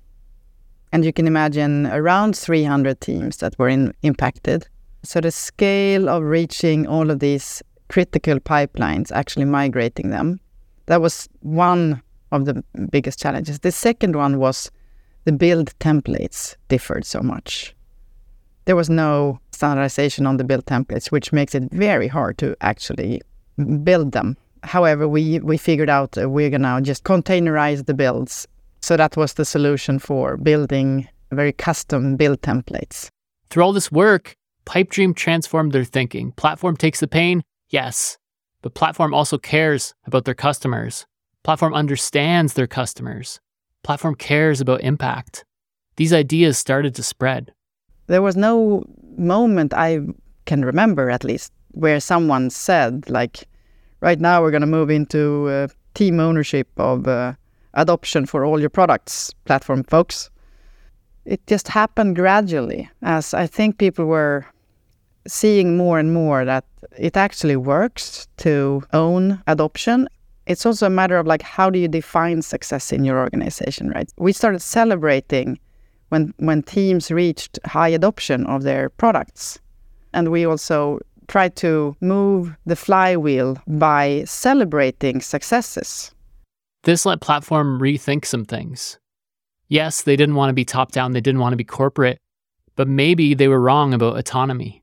And 0.93 1.05
you 1.05 1.13
can 1.13 1.27
imagine 1.27 1.89
around 1.89 2.37
300 2.37 3.01
teams 3.01 3.39
that 3.39 3.59
were 3.59 3.69
in, 3.69 3.93
impacted. 4.05 4.69
So 5.03 5.21
the 5.21 5.33
scale 5.33 6.09
of 6.09 6.23
reaching 6.23 6.87
all 6.87 7.11
of 7.11 7.19
these 7.19 7.61
critical 7.89 8.39
pipelines, 8.39 9.11
actually 9.11 9.47
migrating 9.47 10.11
them, 10.11 10.39
that 10.87 11.01
was 11.01 11.29
one 11.41 12.01
of 12.31 12.45
the 12.45 12.63
biggest 12.93 13.19
challenges. 13.19 13.59
The 13.59 13.73
second 13.73 14.15
one 14.15 14.39
was 14.39 14.71
the 15.25 15.33
build 15.33 15.77
templates 15.81 16.55
differed 16.69 17.05
so 17.05 17.21
much. 17.21 17.75
There 18.67 18.77
was 18.77 18.89
no 18.89 19.41
standardization 19.51 20.25
on 20.25 20.37
the 20.37 20.45
build 20.45 20.67
templates, 20.67 21.11
which 21.11 21.33
makes 21.33 21.53
it 21.57 21.65
very 21.73 22.07
hard 22.07 22.39
to 22.39 22.57
actually 22.61 23.23
build 23.83 24.13
them. 24.13 24.37
However, 24.63 25.07
we, 25.09 25.39
we 25.41 25.57
figured 25.57 25.91
out 25.91 26.17
we're 26.17 26.51
going 26.51 26.63
to 26.63 26.81
just 26.83 27.05
containerize 27.05 27.87
the 27.87 27.95
builds. 27.95 28.49
So 28.81 28.97
that 28.97 29.17
was 29.17 29.35
the 29.35 29.45
solution 29.45 29.99
for 29.99 30.37
building 30.37 31.09
very 31.33 31.53
custom 31.53 32.17
build 32.17 32.41
templates. 32.43 33.09
Through 33.51 33.63
all 33.65 33.73
this 33.73 33.93
work, 33.93 34.37
Pipedream 34.65 35.15
transformed 35.15 35.73
their 35.73 35.85
thinking. 35.85 36.33
Platform 36.33 36.77
takes 36.77 37.01
the 37.01 37.07
pain, 37.07 37.43
yes, 37.71 38.19
but 38.63 38.75
Platform 38.75 39.15
also 39.15 39.39
cares 39.39 39.95
about 40.07 40.25
their 40.25 40.35
customers. 40.35 41.07
Platform 41.45 41.75
understands 41.75 42.55
their 42.55 42.67
customers. 42.67 43.41
Platform 43.85 44.17
cares 44.17 44.61
about 44.61 44.81
impact. 44.81 45.45
These 45.97 46.13
ideas 46.13 46.59
started 46.59 46.95
to 46.97 47.03
spread. 47.03 47.53
There 48.09 48.23
was 48.23 48.37
no 48.37 48.85
moment 49.17 49.73
I 49.73 50.01
can 50.45 50.65
remember, 50.65 51.11
at 51.11 51.25
least, 51.25 51.53
where 51.77 52.01
someone 52.01 52.49
said 52.49 53.09
like 53.11 53.47
right 54.01 54.19
now 54.19 54.41
we're 54.41 54.51
going 54.51 54.63
to 54.63 54.67
move 54.67 54.91
into 54.91 55.47
uh, 55.49 55.69
team 55.93 56.19
ownership 56.21 56.69
of 56.79 57.07
uh, 57.07 57.35
adoption 57.75 58.25
for 58.25 58.45
all 58.45 58.59
your 58.59 58.71
products 58.71 59.33
platform 59.45 59.85
folks. 59.85 60.31
It 61.27 61.47
just 61.47 61.69
happened 61.69 62.17
gradually 62.17 62.89
as 63.03 63.35
i 63.35 63.47
think 63.47 63.79
people 63.79 64.07
were 64.07 64.47
seeing 65.27 65.77
more 65.77 65.99
and 65.99 66.15
more 66.15 66.45
that 66.45 66.65
it 66.97 67.17
actually 67.17 67.57
works 67.57 68.29
to 68.39 68.83
own 68.93 69.43
adoption. 69.47 70.09
It's 70.47 70.65
also 70.65 70.87
a 70.87 70.91
matter 70.91 71.19
of 71.19 71.27
like 71.27 71.43
how 71.43 71.69
do 71.69 71.79
you 71.79 71.89
define 71.89 72.43
success 72.43 72.93
in 72.93 73.05
your 73.05 73.19
organization 73.19 73.91
right? 73.91 74.11
We 74.17 74.33
started 74.33 74.63
celebrating 74.63 75.59
when 76.09 76.33
when 76.39 76.63
teams 76.63 77.11
reached 77.11 77.59
high 77.67 77.89
adoption 77.89 78.47
of 78.47 78.63
their 78.63 78.89
products 78.89 79.59
and 80.13 80.31
we 80.31 80.47
also 80.47 81.01
try 81.29 81.49
to 81.49 81.97
move 82.01 82.57
the 82.67 82.77
flywheel 82.77 83.59
by 83.67 84.25
celebrating 84.27 85.21
successes. 85.21 86.15
This 86.85 87.05
let 87.05 87.21
platform 87.21 87.81
rethink 87.81 88.25
some 88.25 88.45
things. 88.45 88.99
Yes, 89.69 90.03
they 90.03 90.17
didn't 90.17 90.37
want 90.37 90.51
to 90.51 90.55
be 90.55 90.65
top 90.65 90.93
down, 90.93 91.13
they 91.13 91.21
didn't 91.21 91.41
want 91.41 91.53
to 91.53 91.57
be 91.57 91.65
corporate, 91.65 92.19
but 92.77 92.87
maybe 92.87 93.35
they 93.35 93.49
were 93.49 93.61
wrong 93.61 93.93
about 93.93 94.17
autonomy. 94.17 94.83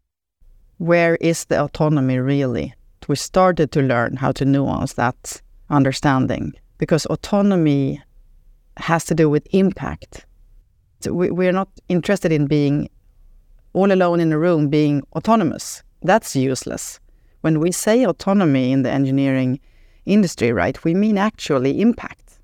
Where 0.78 1.16
is 1.16 1.46
the 1.46 1.64
autonomy 1.64 2.18
really? 2.18 2.74
We 3.08 3.16
started 3.16 3.72
to 3.72 3.82
learn 3.82 4.18
how 4.18 4.32
to 4.34 4.46
nuance 4.46 4.94
that 4.94 5.42
understanding 5.70 6.54
because 6.78 7.06
autonomy 7.06 8.02
has 8.78 9.06
to 9.06 9.16
do 9.16 9.30
with 9.30 9.48
impact. 9.52 10.26
So 11.00 11.14
we, 11.14 11.32
we're 11.32 11.52
not 11.52 11.70
interested 11.90 12.32
in 12.32 12.48
being 12.48 12.90
all 13.74 13.92
alone 13.92 14.20
in 14.20 14.32
a 14.34 14.40
room, 14.40 14.70
being 14.70 15.04
autonomous 15.16 15.84
that's 16.04 16.36
useless. 16.36 17.00
When 17.42 17.60
we 17.60 17.72
say 17.72 18.04
autonomy 18.06 18.72
in 18.72 18.84
the 18.84 18.92
engineering 18.92 19.60
industry, 20.06 20.52
right, 20.52 20.82
we 20.84 20.94
mean 20.94 21.18
actually 21.18 21.82
impact. 21.82 22.40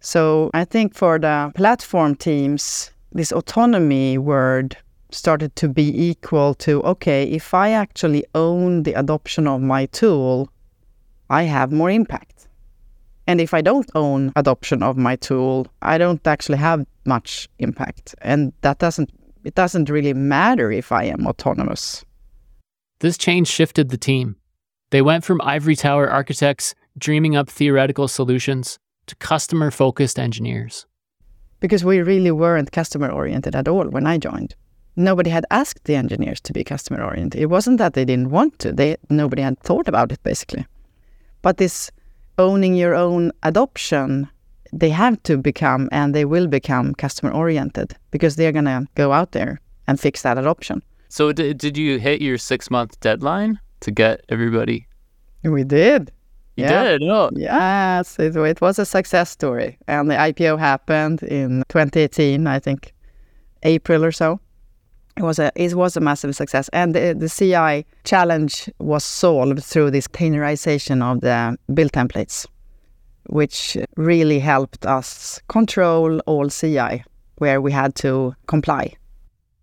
So 0.00 0.50
I 0.54 0.64
think 0.64 0.94
for 0.94 1.18
the 1.18 1.52
platform 1.54 2.14
teams, 2.14 2.90
this 3.12 3.32
autonomy 3.32 4.18
word 4.18 4.76
started 5.10 5.54
to 5.56 5.68
be 5.68 6.08
equal 6.08 6.54
to 6.54 6.82
okay, 6.82 7.24
if 7.24 7.52
I 7.52 7.70
actually 7.70 8.24
own 8.34 8.84
the 8.84 8.94
adoption 8.94 9.46
of 9.46 9.60
my 9.60 9.86
tool, 9.86 10.48
I 11.28 11.42
have 11.42 11.72
more 11.72 11.90
impact. 11.90 12.48
And 13.26 13.40
if 13.40 13.52
I 13.52 13.60
don't 13.60 13.90
own 13.94 14.32
adoption 14.36 14.82
of 14.82 14.96
my 14.96 15.16
tool, 15.16 15.66
I 15.82 15.98
don't 15.98 16.24
actually 16.26 16.58
have 16.58 16.86
much 17.04 17.48
impact. 17.58 18.14
And 18.22 18.52
that 18.62 18.78
doesn't 18.78 19.10
it 19.44 19.54
doesn't 19.54 19.88
really 19.88 20.14
matter 20.14 20.70
if 20.70 20.92
I 20.92 21.04
am 21.04 21.26
autonomous. 21.26 22.04
This 23.00 23.16
change 23.16 23.48
shifted 23.48 23.88
the 23.88 23.96
team. 23.96 24.36
They 24.90 25.00
went 25.00 25.24
from 25.24 25.40
ivory 25.42 25.74
tower 25.74 26.10
architects 26.10 26.74
dreaming 26.98 27.34
up 27.34 27.48
theoretical 27.48 28.08
solutions 28.08 28.78
to 29.06 29.16
customer 29.16 29.70
focused 29.70 30.18
engineers. 30.18 30.86
Because 31.60 31.82
we 31.82 32.00
really 32.00 32.30
weren't 32.30 32.72
customer 32.72 33.10
oriented 33.10 33.56
at 33.56 33.68
all 33.68 33.88
when 33.88 34.06
I 34.06 34.18
joined. 34.18 34.54
Nobody 34.96 35.30
had 35.30 35.46
asked 35.50 35.84
the 35.84 35.94
engineers 35.94 36.42
to 36.42 36.52
be 36.52 36.62
customer 36.62 37.02
oriented. 37.02 37.40
It 37.40 37.46
wasn't 37.46 37.78
that 37.78 37.94
they 37.94 38.04
didn't 38.04 38.30
want 38.30 38.58
to, 38.58 38.72
they, 38.72 38.96
nobody 39.08 39.40
had 39.40 39.58
thought 39.60 39.88
about 39.88 40.12
it 40.12 40.22
basically. 40.22 40.66
But 41.40 41.56
this 41.56 41.90
owning 42.36 42.74
your 42.74 42.94
own 42.94 43.32
adoption, 43.42 44.28
they 44.74 44.90
have 44.90 45.22
to 45.22 45.38
become 45.38 45.88
and 45.90 46.14
they 46.14 46.26
will 46.26 46.48
become 46.48 46.94
customer 46.94 47.32
oriented 47.32 47.96
because 48.10 48.36
they're 48.36 48.52
going 48.52 48.66
to 48.66 48.86
go 48.94 49.12
out 49.12 49.32
there 49.32 49.58
and 49.86 49.98
fix 49.98 50.20
that 50.22 50.36
adoption. 50.36 50.82
So 51.10 51.32
did, 51.32 51.58
did 51.58 51.76
you 51.76 51.98
hit 51.98 52.22
your 52.22 52.38
six 52.38 52.70
month 52.70 52.98
deadline 53.00 53.58
to 53.80 53.90
get 53.90 54.24
everybody? 54.28 54.86
We 55.42 55.64
did. 55.64 56.12
You 56.56 56.64
yeah. 56.64 56.84
did? 56.84 57.02
Oh. 57.02 57.30
Yes, 57.34 58.16
it, 58.20 58.36
it 58.36 58.60
was 58.60 58.78
a 58.78 58.86
success 58.86 59.28
story. 59.28 59.76
And 59.88 60.08
the 60.08 60.14
IPO 60.14 60.60
happened 60.60 61.24
in 61.24 61.64
2018, 61.68 62.46
I 62.46 62.60
think, 62.60 62.94
April 63.64 64.04
or 64.04 64.12
so. 64.12 64.40
It 65.16 65.24
was 65.24 65.40
a 65.40 65.50
it 65.56 65.74
was 65.74 65.96
a 65.96 66.00
massive 66.00 66.36
success, 66.36 66.70
and 66.72 66.94
the, 66.94 67.14
the 67.18 67.28
CI 67.28 67.84
challenge 68.04 68.70
was 68.78 69.04
solved 69.04 69.62
through 69.64 69.90
this 69.90 70.06
containerization 70.06 71.02
of 71.02 71.20
the 71.20 71.58
build 71.74 71.90
templates, 71.92 72.46
which 73.26 73.76
really 73.96 74.38
helped 74.38 74.86
us 74.86 75.40
control 75.48 76.20
all 76.20 76.48
CI 76.48 77.02
where 77.38 77.60
we 77.60 77.72
had 77.72 77.96
to 77.96 78.34
comply. 78.46 78.94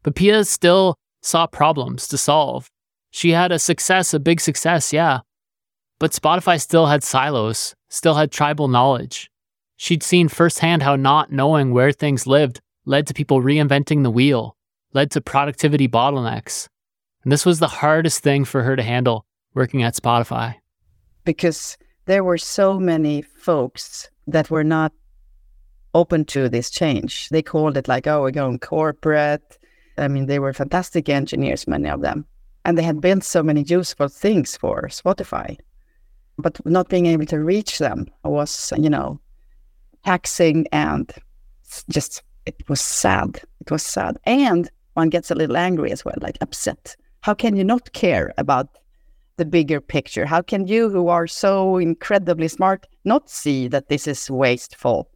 But 0.03 0.15
Pia 0.15 0.43
still 0.43 0.95
saw 1.27 1.45
problems 1.45 2.07
to 2.07 2.17
solve. 2.17 2.71
She 3.11 3.31
had 3.31 3.51
a 3.51 3.59
success, 3.59 4.13
a 4.13 4.19
big 4.19 4.39
success, 4.39 4.93
yeah. 4.93 5.19
But 5.99 6.11
Spotify 6.11 6.61
still 6.61 6.85
had 6.85 7.03
silos, 7.03 7.75
still 7.89 8.13
had 8.15 8.31
tribal 8.31 8.67
knowledge. 8.67 9.29
She'd 9.75 10.03
seen 10.03 10.27
firsthand 10.27 10.83
how 10.83 10.95
not 10.95 11.31
knowing 11.31 11.71
where 11.71 11.91
things 11.91 12.27
lived 12.27 12.61
led 12.85 13.07
to 13.07 13.13
people 13.13 13.41
reinventing 13.41 14.03
the 14.03 14.11
wheel, 14.11 14.55
led 14.93 15.11
to 15.11 15.21
productivity 15.21 15.87
bottlenecks. 15.87 16.67
And 17.23 17.31
this 17.31 17.45
was 17.45 17.59
the 17.59 17.67
hardest 17.67 18.23
thing 18.23 18.45
for 18.45 18.63
her 18.63 18.75
to 18.75 18.83
handle 18.83 19.25
working 19.53 19.83
at 19.83 19.95
Spotify. 19.95 20.55
Because 21.25 21.77
there 22.05 22.23
were 22.23 22.37
so 22.37 22.79
many 22.79 23.21
folks 23.21 24.09
that 24.27 24.49
were 24.49 24.63
not 24.63 24.93
open 25.93 26.23
to 26.25 26.47
this 26.47 26.69
change. 26.69 27.27
They 27.29 27.41
called 27.41 27.75
it 27.75 27.87
like, 27.87 28.07
oh, 28.07 28.21
we're 28.21 28.31
going 28.31 28.59
corporate. 28.59 29.56
I 29.97 30.07
mean, 30.07 30.25
they 30.25 30.39
were 30.39 30.53
fantastic 30.53 31.09
engineers, 31.09 31.67
many 31.67 31.89
of 31.89 32.01
them. 32.01 32.25
And 32.65 32.77
they 32.77 32.83
had 32.83 33.01
built 33.01 33.23
so 33.23 33.41
many 33.41 33.63
useful 33.63 34.09
things 34.09 34.57
for 34.57 34.83
Spotify. 34.89 35.57
But 36.37 36.63
not 36.65 36.89
being 36.89 37.05
able 37.07 37.25
to 37.27 37.39
reach 37.39 37.79
them 37.79 38.07
was, 38.23 38.71
you 38.77 38.89
know, 38.89 39.19
taxing 40.05 40.67
and 40.71 41.11
just, 41.89 42.21
it 42.45 42.55
was 42.69 42.81
sad. 42.81 43.41
It 43.61 43.71
was 43.71 43.83
sad. 43.83 44.17
And 44.25 44.69
one 44.93 45.09
gets 45.09 45.31
a 45.31 45.35
little 45.35 45.57
angry 45.57 45.91
as 45.91 46.05
well, 46.05 46.15
like 46.21 46.37
upset. 46.41 46.95
How 47.21 47.33
can 47.33 47.55
you 47.55 47.63
not 47.63 47.93
care 47.93 48.33
about 48.37 48.67
the 49.37 49.45
bigger 49.45 49.81
picture? 49.81 50.25
How 50.25 50.41
can 50.41 50.67
you, 50.67 50.89
who 50.89 51.07
are 51.07 51.27
so 51.27 51.77
incredibly 51.77 52.47
smart, 52.47 52.87
not 53.05 53.29
see 53.29 53.67
that 53.69 53.89
this 53.89 54.07
is 54.07 54.29
wasteful? 54.29 55.09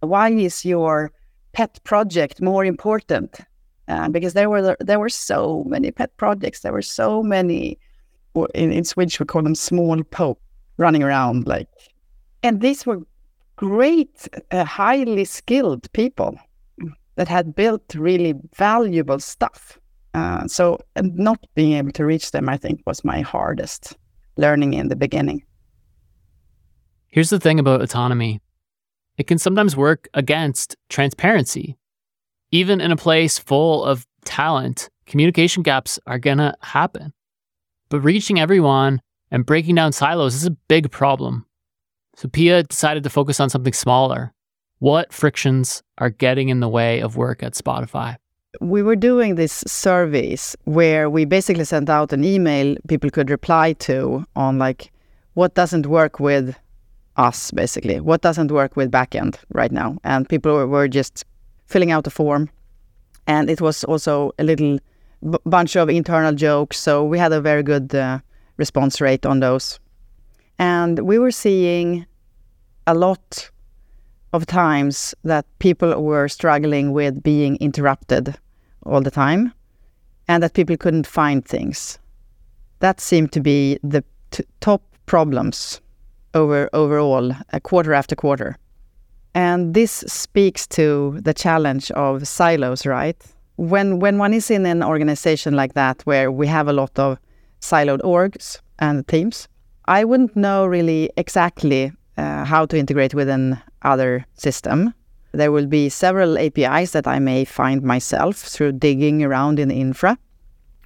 Why 0.00 0.30
is 0.30 0.64
your 0.64 1.12
pet 1.52 1.80
project 1.84 2.40
more 2.42 2.64
important? 2.64 3.40
Uh, 3.88 4.08
because 4.08 4.32
there 4.32 4.48
were 4.48 4.76
there 4.80 4.98
were 4.98 5.10
so 5.10 5.64
many 5.66 5.90
pet 5.90 6.16
projects. 6.16 6.60
There 6.60 6.72
were 6.72 6.82
so 6.82 7.22
many. 7.22 7.78
In, 8.54 8.72
in 8.72 8.84
Swedish, 8.84 9.20
we 9.20 9.26
call 9.26 9.42
them 9.42 9.54
small 9.54 10.02
pope 10.02 10.40
running 10.76 11.04
around 11.04 11.46
like, 11.46 11.68
and 12.42 12.60
these 12.60 12.84
were 12.84 13.00
great, 13.56 14.28
uh, 14.50 14.64
highly 14.64 15.24
skilled 15.24 15.92
people 15.92 16.36
that 17.14 17.28
had 17.28 17.54
built 17.54 17.94
really 17.94 18.34
valuable 18.56 19.20
stuff. 19.20 19.78
Uh, 20.14 20.46
so 20.46 20.78
not 20.96 21.38
being 21.54 21.74
able 21.74 21.92
to 21.92 22.04
reach 22.04 22.30
them, 22.30 22.48
I 22.48 22.56
think, 22.56 22.80
was 22.86 23.04
my 23.04 23.20
hardest 23.20 23.96
learning 24.36 24.74
in 24.74 24.88
the 24.88 24.96
beginning. 24.96 25.44
Here's 27.08 27.30
the 27.30 27.40
thing 27.40 27.58
about 27.60 27.82
autonomy 27.82 28.40
it 29.16 29.28
can 29.28 29.38
sometimes 29.38 29.76
work 29.76 30.08
against 30.14 30.76
transparency. 30.88 31.76
Even 32.54 32.80
in 32.80 32.92
a 32.92 32.96
place 32.96 33.36
full 33.36 33.82
of 33.84 34.06
talent, 34.24 34.88
communication 35.06 35.64
gaps 35.64 35.98
are 36.06 36.20
going 36.20 36.38
to 36.38 36.54
happen. 36.60 37.12
But 37.88 38.02
reaching 38.02 38.38
everyone 38.38 39.02
and 39.32 39.44
breaking 39.44 39.74
down 39.74 39.90
silos 39.90 40.36
is 40.36 40.46
a 40.46 40.52
big 40.68 40.92
problem. 40.92 41.46
So 42.14 42.28
Pia 42.28 42.62
decided 42.62 43.02
to 43.02 43.10
focus 43.10 43.40
on 43.40 43.50
something 43.50 43.72
smaller. 43.72 44.32
What 44.78 45.12
frictions 45.12 45.82
are 45.98 46.10
getting 46.10 46.48
in 46.48 46.60
the 46.60 46.68
way 46.68 47.00
of 47.00 47.16
work 47.16 47.42
at 47.42 47.54
Spotify? 47.54 48.18
We 48.60 48.84
were 48.84 48.94
doing 48.94 49.34
these 49.34 49.64
surveys 49.68 50.56
where 50.62 51.10
we 51.10 51.24
basically 51.24 51.64
sent 51.64 51.90
out 51.90 52.12
an 52.12 52.22
email 52.22 52.76
people 52.86 53.10
could 53.10 53.30
reply 53.30 53.72
to 53.88 54.24
on 54.36 54.58
like 54.60 54.92
what 55.32 55.56
doesn't 55.56 55.86
work 55.86 56.20
with 56.20 56.56
us 57.16 57.50
basically. 57.50 57.98
What 57.98 58.20
doesn't 58.20 58.52
work 58.52 58.76
with 58.76 58.92
backend 58.92 59.38
right 59.52 59.72
now? 59.72 59.98
And 60.04 60.28
people 60.28 60.64
were 60.68 60.86
just 60.86 61.24
filling 61.74 61.90
out 61.90 62.06
a 62.06 62.10
form, 62.10 62.48
and 63.26 63.50
it 63.50 63.60
was 63.60 63.82
also 63.84 64.30
a 64.38 64.44
little 64.44 64.78
b- 65.28 65.38
bunch 65.44 65.76
of 65.76 65.88
internal 65.90 66.32
jokes. 66.32 66.78
So 66.78 67.04
we 67.04 67.18
had 67.18 67.32
a 67.32 67.40
very 67.40 67.64
good 67.64 67.92
uh, 67.92 68.20
response 68.58 69.00
rate 69.00 69.26
on 69.26 69.40
those, 69.40 69.80
and 70.56 71.00
we 71.00 71.18
were 71.18 71.32
seeing 71.32 72.06
a 72.86 72.94
lot 72.94 73.50
of 74.32 74.46
times 74.46 75.14
that 75.24 75.46
people 75.58 76.00
were 76.00 76.28
struggling 76.28 76.92
with 76.92 77.22
being 77.22 77.56
interrupted 77.56 78.36
all 78.86 79.02
the 79.02 79.10
time, 79.10 79.52
and 80.28 80.42
that 80.42 80.54
people 80.54 80.76
couldn't 80.76 81.08
find 81.08 81.44
things. 81.44 81.98
That 82.78 83.00
seemed 83.00 83.32
to 83.32 83.40
be 83.40 83.80
the 83.82 84.04
t- 84.30 84.44
top 84.60 84.82
problems 85.06 85.80
over 86.34 86.70
overall, 86.72 87.32
uh, 87.32 87.60
quarter 87.60 87.94
after 87.94 88.14
quarter. 88.14 88.56
And 89.34 89.74
this 89.74 90.04
speaks 90.06 90.66
to 90.68 91.18
the 91.20 91.34
challenge 91.34 91.90
of 91.92 92.26
silos, 92.26 92.86
right? 92.86 93.20
When 93.56 93.98
when 93.98 94.18
one 94.18 94.34
is 94.34 94.50
in 94.50 94.66
an 94.66 94.82
organization 94.82 95.54
like 95.54 95.74
that 95.74 96.02
where 96.02 96.30
we 96.30 96.46
have 96.46 96.68
a 96.68 96.72
lot 96.72 96.98
of 96.98 97.18
siloed 97.60 98.00
orgs 98.02 98.60
and 98.78 99.06
teams, 99.08 99.48
I 99.86 100.04
wouldn't 100.04 100.36
know 100.36 100.66
really 100.66 101.10
exactly 101.16 101.92
uh, 102.16 102.44
how 102.44 102.66
to 102.66 102.78
integrate 102.78 103.14
with 103.14 103.28
an 103.28 103.60
other 103.82 104.24
system. 104.34 104.94
There 105.32 105.50
will 105.50 105.66
be 105.66 105.88
several 105.88 106.38
APIs 106.38 106.92
that 106.92 107.06
I 107.08 107.18
may 107.18 107.44
find 107.44 107.82
myself 107.82 108.36
through 108.36 108.72
digging 108.72 109.24
around 109.24 109.58
in 109.58 109.70
infra, 109.70 110.16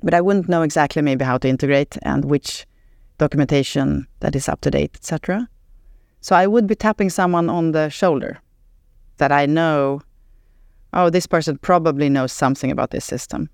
but 0.03 0.15
I 0.15 0.21
wouldn't 0.23 0.49
know 0.49 0.63
exactly 0.63 1.03
maybe 1.03 1.25
how 1.25 1.39
to 1.39 1.49
integrate 1.49 1.99
and 2.03 2.25
which 2.25 2.67
documentation 3.19 4.07
that 4.21 4.35
is 4.35 4.49
up 4.49 4.61
to 4.63 4.71
date, 4.71 4.93
etc. 4.95 5.49
So 6.21 6.37
I 6.37 6.47
would 6.47 6.67
be 6.67 6.75
tapping 6.75 7.11
someone 7.11 7.49
on 7.49 7.73
the 7.73 7.89
shoulder 7.91 8.41
that 9.19 9.33
I 9.33 9.47
know, 9.47 10.01
oh, 10.93 11.11
this 11.11 11.27
person 11.27 11.59
probably 11.59 12.09
knows 12.09 12.33
something 12.33 12.71
about 12.71 12.91
this 12.91 13.05
system. 13.05 13.51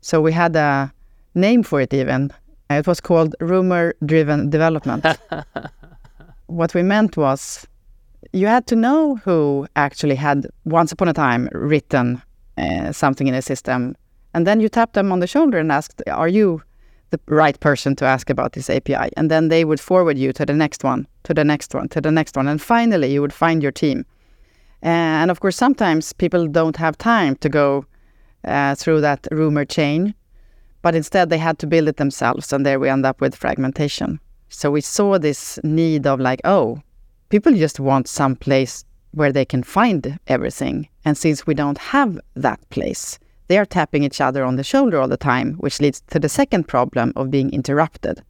So 0.00 0.20
we 0.20 0.32
had 0.32 0.56
a 0.56 0.92
name 1.34 1.62
for 1.62 1.80
it 1.80 1.92
even. 1.94 2.32
It 2.70 2.86
was 2.86 3.00
called 3.00 3.36
rumor 3.40 3.94
driven 4.04 4.50
development. 4.50 5.06
what 6.46 6.74
we 6.74 6.82
meant 6.82 7.16
was 7.16 7.66
you 8.32 8.46
had 8.46 8.66
to 8.66 8.76
know 8.76 9.16
who 9.16 9.66
actually 9.76 10.16
had 10.16 10.46
once 10.64 10.92
upon 10.92 11.08
a 11.08 11.12
time 11.12 11.48
written 11.52 12.22
uh, 12.58 12.92
something 12.92 13.26
in 13.26 13.34
a 13.34 13.42
system. 13.42 13.96
And 14.34 14.46
then 14.46 14.60
you 14.60 14.68
tapped 14.68 14.94
them 14.94 15.12
on 15.12 15.20
the 15.20 15.26
shoulder 15.26 15.58
and 15.58 15.72
asked, 15.72 16.02
Are 16.08 16.28
you 16.28 16.62
the 17.10 17.20
right 17.26 17.58
person 17.60 17.94
to 17.96 18.04
ask 18.04 18.30
about 18.30 18.52
this 18.52 18.68
API. 18.68 19.10
And 19.16 19.30
then 19.30 19.48
they 19.48 19.64
would 19.64 19.80
forward 19.80 20.18
you 20.18 20.32
to 20.32 20.46
the 20.46 20.52
next 20.52 20.84
one, 20.84 21.06
to 21.24 21.34
the 21.34 21.44
next 21.44 21.74
one, 21.74 21.88
to 21.90 22.00
the 22.00 22.10
next 22.10 22.36
one. 22.36 22.48
And 22.48 22.60
finally, 22.60 23.12
you 23.12 23.20
would 23.20 23.32
find 23.32 23.62
your 23.62 23.72
team. 23.72 24.04
And 24.82 25.30
of 25.30 25.40
course, 25.40 25.56
sometimes 25.56 26.12
people 26.12 26.46
don't 26.46 26.76
have 26.76 26.98
time 26.98 27.36
to 27.36 27.48
go 27.48 27.86
uh, 28.44 28.74
through 28.74 29.00
that 29.00 29.26
rumor 29.30 29.64
chain, 29.64 30.14
but 30.82 30.94
instead 30.94 31.30
they 31.30 31.38
had 31.38 31.58
to 31.60 31.66
build 31.66 31.88
it 31.88 31.96
themselves. 31.96 32.52
And 32.52 32.64
there 32.64 32.78
we 32.78 32.88
end 32.88 33.06
up 33.06 33.20
with 33.20 33.34
fragmentation. 33.34 34.20
So 34.48 34.70
we 34.70 34.80
saw 34.80 35.18
this 35.18 35.58
need 35.64 36.06
of 36.06 36.20
like, 36.20 36.40
oh, 36.44 36.80
people 37.28 37.52
just 37.52 37.80
want 37.80 38.08
some 38.08 38.36
place 38.36 38.84
where 39.12 39.32
they 39.32 39.44
can 39.44 39.62
find 39.62 40.18
everything. 40.26 40.88
And 41.04 41.16
since 41.16 41.46
we 41.46 41.54
don't 41.54 41.78
have 41.78 42.20
that 42.34 42.60
place, 42.70 43.18
they 43.48 43.58
are 43.58 43.64
tapping 43.66 44.02
each 44.02 44.20
other 44.20 44.44
on 44.44 44.56
the 44.56 44.64
shoulder 44.64 45.00
all 45.00 45.08
the 45.08 45.16
time, 45.16 45.54
which 45.54 45.80
leads 45.80 46.00
to 46.10 46.18
the 46.18 46.28
second 46.28 46.66
problem 46.68 47.12
of 47.16 47.30
being 47.30 47.50
interrupted. 47.50 48.22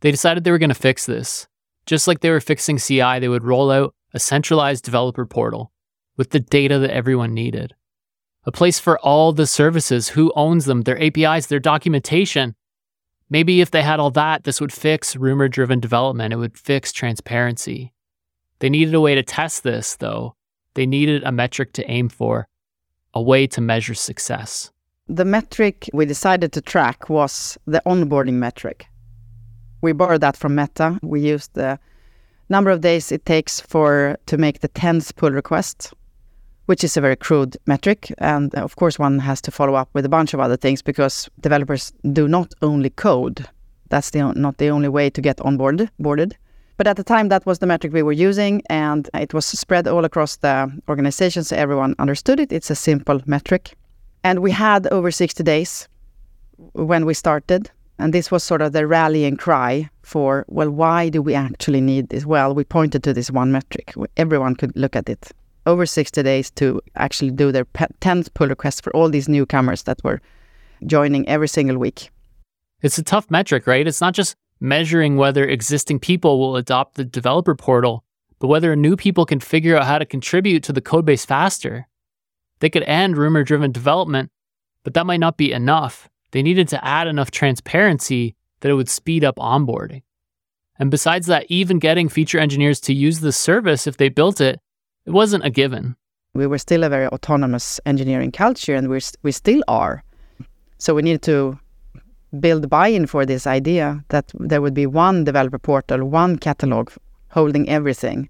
They 0.00 0.10
decided 0.10 0.44
they 0.44 0.50
were 0.50 0.58
going 0.58 0.68
to 0.68 0.74
fix 0.74 1.06
this. 1.06 1.46
Just 1.86 2.06
like 2.06 2.20
they 2.20 2.30
were 2.30 2.40
fixing 2.40 2.78
CI, 2.78 3.18
they 3.18 3.28
would 3.28 3.44
roll 3.44 3.70
out 3.70 3.94
a 4.12 4.20
centralized 4.20 4.84
developer 4.84 5.26
portal 5.26 5.72
with 6.16 6.30
the 6.30 6.40
data 6.40 6.78
that 6.78 6.94
everyone 6.94 7.34
needed. 7.34 7.74
A 8.44 8.52
place 8.52 8.78
for 8.78 8.98
all 8.98 9.32
the 9.32 9.46
services, 9.46 10.10
who 10.10 10.32
owns 10.34 10.64
them, 10.64 10.82
their 10.82 11.00
APIs, 11.00 11.46
their 11.46 11.60
documentation. 11.60 12.54
Maybe 13.30 13.60
if 13.60 13.70
they 13.70 13.82
had 13.82 14.00
all 14.00 14.10
that, 14.10 14.44
this 14.44 14.60
would 14.60 14.72
fix 14.72 15.16
rumor 15.16 15.48
driven 15.48 15.80
development. 15.80 16.34
It 16.34 16.36
would 16.36 16.58
fix 16.58 16.92
transparency. 16.92 17.92
They 18.58 18.68
needed 18.68 18.94
a 18.94 19.00
way 19.00 19.14
to 19.14 19.22
test 19.22 19.62
this, 19.62 19.96
though. 19.96 20.36
They 20.74 20.86
needed 20.86 21.22
a 21.24 21.32
metric 21.32 21.72
to 21.74 21.90
aim 21.90 22.08
for 22.08 22.48
a 23.14 23.22
way 23.22 23.46
to 23.48 23.60
measure 23.60 23.94
success? 23.94 24.70
The 25.08 25.24
metric 25.24 25.90
we 25.92 26.06
decided 26.06 26.52
to 26.52 26.60
track 26.60 27.08
was 27.08 27.58
the 27.66 27.82
onboarding 27.84 28.34
metric. 28.34 28.86
We 29.80 29.92
borrowed 29.92 30.20
that 30.20 30.36
from 30.36 30.54
Meta. 30.54 30.98
We 31.02 31.20
used 31.20 31.54
the 31.54 31.78
number 32.48 32.70
of 32.70 32.80
days 32.80 33.10
it 33.10 33.26
takes 33.26 33.60
for 33.60 34.16
to 34.26 34.38
make 34.38 34.60
the 34.60 34.68
10th 34.68 35.16
pull 35.16 35.30
request, 35.30 35.92
which 36.66 36.84
is 36.84 36.96
a 36.96 37.00
very 37.00 37.16
crude 37.16 37.56
metric. 37.66 38.12
And 38.18 38.54
of 38.54 38.76
course, 38.76 38.98
one 38.98 39.18
has 39.18 39.40
to 39.42 39.50
follow 39.50 39.74
up 39.74 39.88
with 39.92 40.04
a 40.04 40.08
bunch 40.08 40.34
of 40.34 40.40
other 40.40 40.56
things 40.56 40.82
because 40.82 41.28
developers 41.40 41.92
do 42.12 42.28
not 42.28 42.54
only 42.62 42.90
code. 42.90 43.46
That's 43.88 44.10
the, 44.10 44.32
not 44.34 44.58
the 44.58 44.68
only 44.70 44.88
way 44.88 45.10
to 45.10 45.20
get 45.20 45.38
onboarded. 45.38 45.90
Boarded. 45.98 46.36
But 46.82 46.88
at 46.88 46.96
the 46.96 47.04
time, 47.04 47.28
that 47.28 47.46
was 47.46 47.60
the 47.60 47.66
metric 47.68 47.92
we 47.92 48.02
were 48.02 48.10
using, 48.10 48.60
and 48.68 49.08
it 49.14 49.32
was 49.32 49.46
spread 49.46 49.86
all 49.86 50.04
across 50.04 50.38
the 50.38 50.68
organization 50.88 51.44
so 51.44 51.54
everyone 51.54 51.94
understood 52.00 52.40
it. 52.40 52.52
It's 52.52 52.72
a 52.72 52.74
simple 52.74 53.20
metric. 53.24 53.76
And 54.24 54.40
we 54.40 54.50
had 54.50 54.88
over 54.88 55.12
60 55.12 55.44
days 55.44 55.86
when 56.72 57.06
we 57.06 57.14
started. 57.14 57.70
And 58.00 58.12
this 58.12 58.32
was 58.32 58.42
sort 58.42 58.62
of 58.62 58.72
the 58.72 58.88
rallying 58.88 59.36
cry 59.36 59.90
for, 60.02 60.44
well, 60.48 60.72
why 60.72 61.08
do 61.08 61.22
we 61.22 61.36
actually 61.36 61.80
need 61.80 62.08
this? 62.08 62.26
Well, 62.26 62.52
we 62.52 62.64
pointed 62.64 63.04
to 63.04 63.12
this 63.12 63.30
one 63.30 63.52
metric. 63.52 63.94
Everyone 64.16 64.56
could 64.56 64.76
look 64.76 64.96
at 64.96 65.08
it. 65.08 65.30
Over 65.66 65.86
60 65.86 66.20
days 66.24 66.50
to 66.56 66.80
actually 66.96 67.30
do 67.30 67.52
their 67.52 67.66
10th 67.66 68.34
pull 68.34 68.48
request 68.48 68.82
for 68.82 68.92
all 68.96 69.08
these 69.08 69.28
newcomers 69.28 69.84
that 69.84 70.02
were 70.02 70.20
joining 70.84 71.28
every 71.28 71.46
single 71.46 71.78
week. 71.78 72.10
It's 72.80 72.98
a 72.98 73.04
tough 73.04 73.30
metric, 73.30 73.68
right? 73.68 73.86
It's 73.86 74.00
not 74.00 74.14
just 74.14 74.34
measuring 74.62 75.16
whether 75.16 75.44
existing 75.44 75.98
people 75.98 76.38
will 76.38 76.56
adopt 76.56 76.94
the 76.94 77.04
developer 77.04 77.54
portal, 77.54 78.04
but 78.38 78.46
whether 78.46 78.74
new 78.76 78.96
people 78.96 79.26
can 79.26 79.40
figure 79.40 79.76
out 79.76 79.86
how 79.86 79.98
to 79.98 80.06
contribute 80.06 80.62
to 80.62 80.72
the 80.72 80.80
codebase 80.80 81.26
faster. 81.26 81.88
They 82.60 82.70
could 82.70 82.84
end 82.84 83.18
rumor 83.18 83.42
driven 83.42 83.72
development, 83.72 84.30
but 84.84 84.94
that 84.94 85.04
might 85.04 85.18
not 85.18 85.36
be 85.36 85.50
enough. 85.50 86.08
They 86.30 86.42
needed 86.42 86.68
to 86.68 86.84
add 86.84 87.08
enough 87.08 87.32
transparency 87.32 88.36
that 88.60 88.70
it 88.70 88.74
would 88.74 88.88
speed 88.88 89.24
up 89.24 89.36
onboarding. 89.36 90.02
And 90.78 90.92
besides 90.92 91.26
that, 91.26 91.46
even 91.48 91.80
getting 91.80 92.08
feature 92.08 92.38
engineers 92.38 92.80
to 92.82 92.94
use 92.94 93.18
the 93.18 93.32
service 93.32 93.88
if 93.88 93.96
they 93.96 94.08
built 94.08 94.40
it, 94.40 94.60
it 95.04 95.10
wasn't 95.10 95.44
a 95.44 95.50
given. 95.50 95.96
We 96.34 96.46
were 96.46 96.58
still 96.58 96.84
a 96.84 96.88
very 96.88 97.08
autonomous 97.08 97.80
engineering 97.84 98.30
culture, 98.30 98.76
and 98.76 98.88
we 98.88 99.00
we 99.22 99.32
still 99.32 99.62
are. 99.66 100.04
So 100.78 100.94
we 100.94 101.02
needed 101.02 101.22
to 101.22 101.58
build 102.40 102.68
buy-in 102.70 103.06
for 103.06 103.26
this 103.26 103.46
idea 103.46 104.04
that 104.08 104.32
there 104.38 104.62
would 104.62 104.74
be 104.74 104.86
one 104.86 105.24
developer 105.24 105.58
portal, 105.58 106.04
one 106.04 106.38
catalog 106.38 106.90
holding 107.28 107.68
everything. 107.68 108.28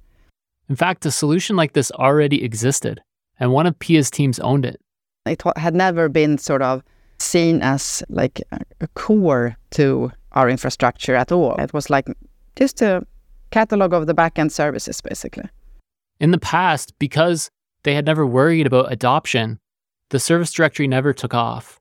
In 0.69 0.77
fact, 0.77 1.07
a 1.07 1.11
solution 1.11 1.57
like 1.57 1.73
this 1.73 1.91
already 1.93 2.43
existed, 2.43 3.03
and 3.39 3.53
one 3.53 3.67
of 3.67 3.79
Pia's 3.79 4.11
teams 4.11 4.39
owned 4.41 4.65
it. 4.65 4.81
It 5.27 5.43
had 5.57 5.75
never 5.75 6.09
been 6.09 6.39
sort 6.39 6.63
of 6.63 6.83
seen 7.19 7.63
as 7.63 8.03
like 8.09 8.41
a 8.81 8.89
core 8.95 9.57
to 9.71 10.11
our 10.33 10.49
infrastructure 10.49 11.15
at 11.15 11.31
all. 11.31 11.55
It 11.57 11.73
was 11.73 11.91
like 11.91 12.09
just 12.57 12.83
a 12.83 13.07
catalog 13.51 13.93
of 13.93 14.07
the 14.07 14.15
backend 14.15 14.51
services, 14.51 15.01
basically. 15.01 15.49
In 16.19 16.31
the 16.31 16.39
past, 16.39 16.99
because 16.99 17.51
they 17.85 17.95
had 17.95 18.07
never 18.07 18.27
worried 18.27 18.67
about 18.67 18.93
adoption, 18.93 19.59
the 20.09 20.19
service 20.19 20.53
directory 20.53 20.89
never 20.89 21.13
took 21.13 21.35
off. 21.35 21.79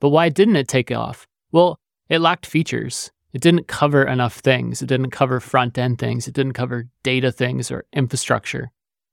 But 0.00 0.10
why 0.10 0.28
didn't 0.28 0.56
it 0.56 0.68
take 0.68 0.90
off? 0.90 1.26
Well, 1.52 1.78
it 2.08 2.20
lacked 2.20 2.46
features. 2.46 3.12
It 3.32 3.40
didn't 3.40 3.68
cover 3.68 4.02
enough 4.04 4.38
things. 4.38 4.82
It 4.82 4.86
didn't 4.86 5.10
cover 5.10 5.40
front 5.40 5.78
end 5.78 5.98
things. 5.98 6.26
It 6.26 6.34
didn't 6.34 6.52
cover 6.52 6.88
data 7.02 7.30
things 7.32 7.70
or 7.70 7.84
infrastructure. 7.92 8.72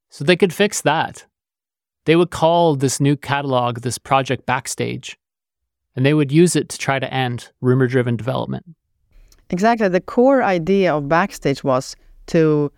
So 0.09 0.23
they 0.23 0.35
could 0.35 0.53
fix 0.53 0.81
that. 0.81 1.25
They 2.05 2.15
would 2.15 2.31
call 2.31 2.75
this 2.75 2.99
new 2.99 3.15
catalog, 3.15 3.81
this 3.81 3.97
project 3.97 4.45
Backstage, 4.45 5.17
and 5.95 6.05
they 6.05 6.13
would 6.13 6.31
use 6.31 6.55
it 6.55 6.69
to 6.69 6.77
try 6.77 6.97
to 6.97 7.13
end 7.13 7.51
rumor 7.61 7.87
driven 7.87 8.17
development. 8.17 8.65
Exactly. 9.49 9.87
The 9.87 10.01
core 10.01 10.43
idea 10.43 10.95
of 10.95 11.07
Backstage 11.07 11.63
was 11.63 11.95
to 12.27 12.71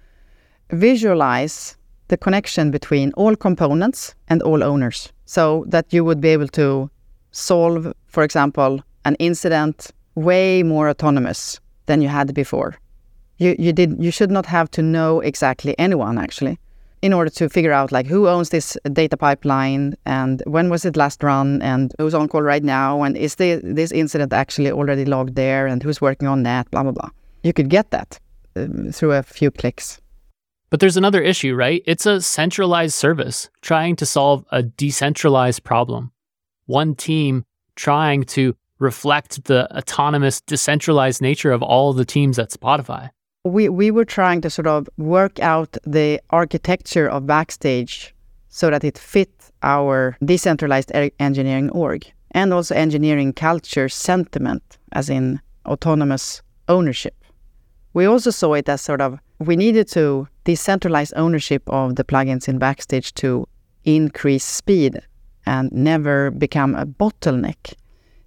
visualize 0.71 1.77
the 2.07 2.17
connection 2.17 2.71
between 2.71 3.13
all 3.13 3.35
components 3.35 4.15
and 4.27 4.41
all 4.41 4.63
owners 4.63 5.13
so 5.25 5.65
that 5.67 5.93
you 5.93 6.03
would 6.03 6.19
be 6.19 6.29
able 6.29 6.47
to 6.49 6.89
solve, 7.31 7.93
for 8.07 8.23
example, 8.23 8.81
an 9.05 9.15
incident 9.15 9.91
way 10.15 10.63
more 10.63 10.89
autonomous 10.89 11.59
than 11.85 12.01
you 12.01 12.07
had 12.07 12.33
before. 12.33 12.75
You, 13.37 13.55
you, 13.57 13.73
did, 13.73 13.95
you 14.03 14.11
should 14.11 14.31
not 14.31 14.45
have 14.45 14.69
to 14.71 14.81
know 14.81 15.19
exactly 15.19 15.73
anyone, 15.79 16.17
actually, 16.17 16.59
in 17.01 17.13
order 17.13 17.31
to 17.31 17.49
figure 17.49 17.71
out 17.71 17.91
like 17.91 18.05
who 18.05 18.27
owns 18.27 18.49
this 18.49 18.77
data 18.93 19.17
pipeline 19.17 19.95
and 20.05 20.43
when 20.45 20.69
was 20.69 20.85
it 20.85 20.95
last 20.95 21.23
run 21.23 21.61
and 21.63 21.93
who's 21.97 22.13
on 22.13 22.27
call 22.27 22.43
right 22.43 22.63
now 22.63 23.01
and 23.01 23.17
is 23.17 23.35
the, 23.35 23.59
this 23.63 23.91
incident 23.91 24.31
actually 24.31 24.71
already 24.71 25.05
logged 25.05 25.35
there 25.35 25.65
and 25.65 25.81
who's 25.81 25.99
working 25.99 26.27
on 26.27 26.43
that, 26.43 26.69
blah, 26.69 26.83
blah, 26.83 26.91
blah. 26.91 27.09
You 27.43 27.53
could 27.53 27.69
get 27.69 27.89
that 27.89 28.19
um, 28.55 28.91
through 28.91 29.13
a 29.13 29.23
few 29.23 29.49
clicks. 29.49 29.99
But 30.69 30.79
there's 30.79 30.97
another 30.97 31.21
issue, 31.21 31.55
right? 31.55 31.83
It's 31.85 32.05
a 32.05 32.21
centralized 32.21 32.93
service 32.93 33.49
trying 33.61 33.95
to 33.97 34.05
solve 34.05 34.45
a 34.51 34.63
decentralized 34.63 35.63
problem. 35.63 36.11
One 36.67 36.95
team 36.95 37.43
trying 37.75 38.23
to 38.23 38.55
reflect 38.81 39.45
the 39.45 39.71
autonomous, 39.77 40.41
decentralized 40.41 41.21
nature 41.21 41.51
of 41.51 41.61
all 41.61 41.93
the 41.93 42.03
teams 42.03 42.37
at 42.39 42.49
Spotify? 42.49 43.09
We, 43.45 43.69
we 43.69 43.91
were 43.91 44.05
trying 44.05 44.41
to 44.41 44.49
sort 44.49 44.67
of 44.67 44.89
work 44.97 45.39
out 45.39 45.77
the 45.85 46.19
architecture 46.31 47.07
of 47.07 47.25
Backstage 47.25 48.13
so 48.49 48.69
that 48.69 48.83
it 48.83 48.97
fit 48.97 49.31
our 49.63 50.17
decentralized 50.25 50.91
engineering 51.19 51.69
org 51.69 52.11
and 52.31 52.53
also 52.53 52.75
engineering 52.75 53.33
culture 53.33 53.87
sentiment, 53.87 54.63
as 54.91 55.09
in 55.09 55.39
autonomous 55.65 56.41
ownership. 56.67 57.15
We 57.93 58.05
also 58.05 58.31
saw 58.31 58.53
it 58.53 58.69
as 58.69 58.81
sort 58.81 59.01
of 59.01 59.19
we 59.39 59.55
needed 59.55 59.87
to 59.89 60.27
decentralize 60.45 61.13
ownership 61.15 61.63
of 61.67 61.95
the 61.95 62.03
plugins 62.03 62.47
in 62.47 62.57
Backstage 62.57 63.13
to 63.15 63.47
increase 63.83 64.45
speed 64.45 64.99
and 65.45 65.71
never 65.71 66.31
become 66.31 66.75
a 66.75 66.85
bottleneck 66.85 67.73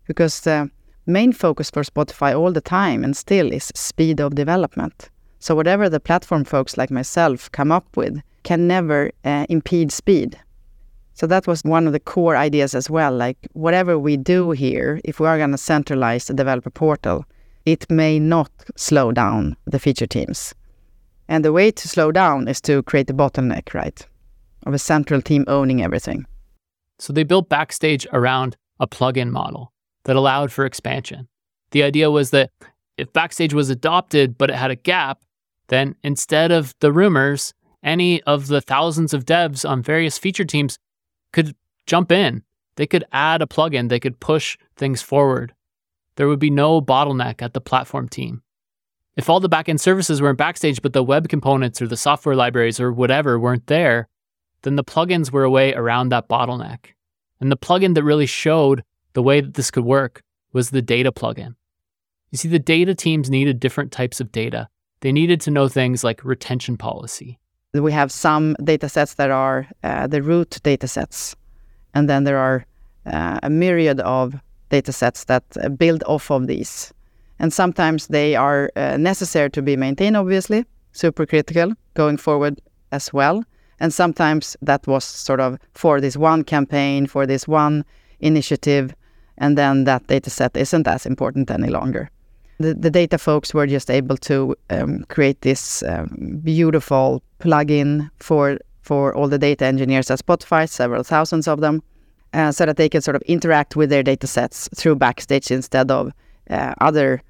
because 0.06 0.40
the 0.40 0.70
main 1.06 1.32
focus 1.32 1.70
for 1.70 1.82
Spotify 1.82 2.38
all 2.38 2.52
the 2.52 2.60
time 2.60 3.04
and 3.04 3.16
still 3.16 3.52
is 3.52 3.72
speed 3.74 4.20
of 4.20 4.34
development. 4.34 5.10
So 5.38 5.54
whatever 5.54 5.88
the 5.88 6.00
platform 6.00 6.44
folks 6.44 6.78
like 6.78 6.90
myself 6.90 7.50
come 7.52 7.70
up 7.70 7.96
with 7.96 8.22
can 8.44 8.66
never 8.66 9.10
uh, 9.24 9.46
impede 9.48 9.92
speed. 9.92 10.38
So 11.14 11.26
that 11.26 11.46
was 11.46 11.62
one 11.62 11.86
of 11.86 11.92
the 11.92 12.00
core 12.00 12.36
ideas 12.36 12.74
as 12.74 12.90
well. 12.90 13.12
Like 13.12 13.36
whatever 13.52 13.98
we 13.98 14.16
do 14.16 14.50
here, 14.50 15.00
if 15.04 15.20
we 15.20 15.26
are 15.26 15.38
going 15.38 15.52
to 15.52 15.58
centralize 15.58 16.26
the 16.26 16.34
developer 16.34 16.70
portal, 16.70 17.24
it 17.66 17.88
may 17.90 18.18
not 18.18 18.50
slow 18.76 19.12
down 19.12 19.56
the 19.66 19.78
feature 19.78 20.06
teams. 20.06 20.54
And 21.28 21.44
the 21.44 21.52
way 21.52 21.70
to 21.70 21.88
slow 21.88 22.10
down 22.10 22.48
is 22.48 22.60
to 22.62 22.82
create 22.82 23.10
a 23.10 23.14
bottleneck, 23.14 23.72
right? 23.74 24.06
Of 24.66 24.74
a 24.74 24.78
central 24.78 25.22
team 25.22 25.44
owning 25.46 25.82
everything. 25.82 26.26
So 26.98 27.12
they 27.12 27.22
built 27.22 27.48
Backstage 27.48 28.06
around 28.12 28.56
a 28.80 28.86
plugin 28.86 29.30
model 29.30 29.73
that 30.04 30.16
allowed 30.16 30.52
for 30.52 30.64
expansion. 30.64 31.28
The 31.70 31.82
idea 31.82 32.10
was 32.10 32.30
that 32.30 32.50
if 32.96 33.12
Backstage 33.12 33.54
was 33.54 33.70
adopted 33.70 34.38
but 34.38 34.50
it 34.50 34.56
had 34.56 34.70
a 34.70 34.76
gap, 34.76 35.22
then 35.68 35.96
instead 36.02 36.52
of 36.52 36.74
the 36.80 36.92
rumors, 36.92 37.54
any 37.82 38.22
of 38.22 38.46
the 38.46 38.60
thousands 38.60 39.12
of 39.12 39.24
devs 39.24 39.68
on 39.68 39.82
various 39.82 40.18
feature 40.18 40.44
teams 40.44 40.78
could 41.32 41.54
jump 41.86 42.10
in. 42.12 42.42
They 42.76 42.86
could 42.86 43.04
add 43.12 43.42
a 43.42 43.46
plugin, 43.46 43.88
they 43.88 44.00
could 44.00 44.20
push 44.20 44.56
things 44.76 45.02
forward. 45.02 45.54
There 46.16 46.28
would 46.28 46.38
be 46.38 46.50
no 46.50 46.80
bottleneck 46.80 47.42
at 47.42 47.52
the 47.52 47.60
platform 47.60 48.08
team. 48.08 48.42
If 49.16 49.30
all 49.30 49.40
the 49.40 49.48
backend 49.48 49.80
services 49.80 50.20
were 50.20 50.30
in 50.30 50.36
Backstage, 50.36 50.82
but 50.82 50.92
the 50.92 51.02
web 51.02 51.28
components 51.28 51.80
or 51.80 51.86
the 51.86 51.96
software 51.96 52.34
libraries 52.34 52.80
or 52.80 52.92
whatever 52.92 53.38
weren't 53.38 53.68
there, 53.68 54.08
then 54.62 54.76
the 54.76 54.84
plugins 54.84 55.30
were 55.30 55.44
a 55.44 55.50
way 55.50 55.72
around 55.74 56.08
that 56.08 56.28
bottleneck. 56.28 56.94
And 57.40 57.52
the 57.52 57.56
plugin 57.56 57.94
that 57.94 58.02
really 58.02 58.26
showed 58.26 58.82
the 59.14 59.22
way 59.22 59.40
that 59.40 59.55
this 59.55 59.70
could 59.70 59.85
work 59.85 60.22
was 60.53 60.70
the 60.70 60.83
data 60.83 61.11
plugin. 61.11 61.55
You 62.31 62.38
see, 62.38 62.48
the 62.48 62.59
data 62.59 62.94
teams 62.94 63.31
needed 63.31 63.61
different 63.61 63.92
types 63.92 64.20
of 64.20 64.31
data. 64.33 64.68
They 65.00 65.12
needed 65.12 65.40
to 65.42 65.50
know 65.50 65.68
things 65.68 66.05
like 66.05 66.24
retention 66.24 66.77
policy. 66.77 67.38
We 67.72 67.92
have 67.92 68.12
some 68.12 68.55
data 68.62 68.88
sets 68.88 69.14
that 69.14 69.31
are 69.31 69.66
uh, 69.83 70.07
the 70.07 70.22
root 70.22 70.61
data 70.62 70.87
sets, 70.87 71.35
and 71.94 72.09
then 72.09 72.24
there 72.24 72.38
are 72.38 72.64
uh, 73.07 73.40
a 73.42 73.50
myriad 73.50 74.00
of 74.00 74.35
data 74.70 74.92
sets 74.92 75.24
that 75.24 75.44
uh, 75.61 75.68
build 75.68 76.03
off 76.05 76.31
of 76.31 76.46
these. 76.46 76.92
And 77.38 77.53
sometimes 77.53 78.07
they 78.07 78.37
are 78.37 78.70
uh, 78.77 78.96
necessary 78.96 79.50
to 79.50 79.62
be 79.62 79.77
maintained, 79.77 80.16
obviously, 80.16 80.64
super 80.92 81.27
critical 81.27 81.72
going 81.94 82.16
forward 82.16 82.61
as 82.92 83.12
well. 83.12 83.44
And 83.81 83.92
sometimes 83.92 84.56
that 84.62 84.87
was 84.87 85.04
sort 85.04 85.40
of 85.40 85.58
for 85.73 86.00
this 86.00 86.17
one 86.17 86.44
campaign, 86.44 87.06
for 87.06 87.27
this 87.27 87.48
one 87.48 87.85
initiative, 88.21 88.94
and 89.38 89.58
then 89.58 89.85
that 89.85 90.06
data 90.06 90.30
set 90.30 90.56
isn't 90.56 90.87
as 90.87 91.06
important 91.06 91.50
any 91.50 91.68
longer. 91.68 92.10
The, 92.58 92.74
the 92.74 92.90
data 92.90 93.18
folks 93.18 93.52
were 93.52 93.66
just 93.66 93.90
able 93.90 94.16
to 94.18 94.54
um, 94.70 95.04
create 95.08 95.40
this 95.40 95.82
um, 95.82 96.40
beautiful 96.42 97.22
plugin 97.40 98.10
for 98.18 98.58
for 98.80 99.14
all 99.14 99.28
the 99.28 99.38
data 99.38 99.64
engineers 99.64 100.10
at 100.10 100.18
Spotify, 100.18 100.68
several 100.68 101.02
thousands 101.02 101.48
of 101.48 101.60
them, 101.60 101.82
uh, 102.35 102.52
so 102.52 102.66
that 102.66 102.76
they 102.76 102.88
can 102.88 103.00
sort 103.00 103.16
of 103.16 103.22
interact 103.22 103.76
with 103.76 103.88
their 103.88 104.02
data 104.02 104.26
sets 104.26 104.68
through 104.76 104.96
Backstage 104.96 105.50
instead 105.50 105.90
of 105.90 106.12
uh, 106.50 106.74
other 106.82 107.22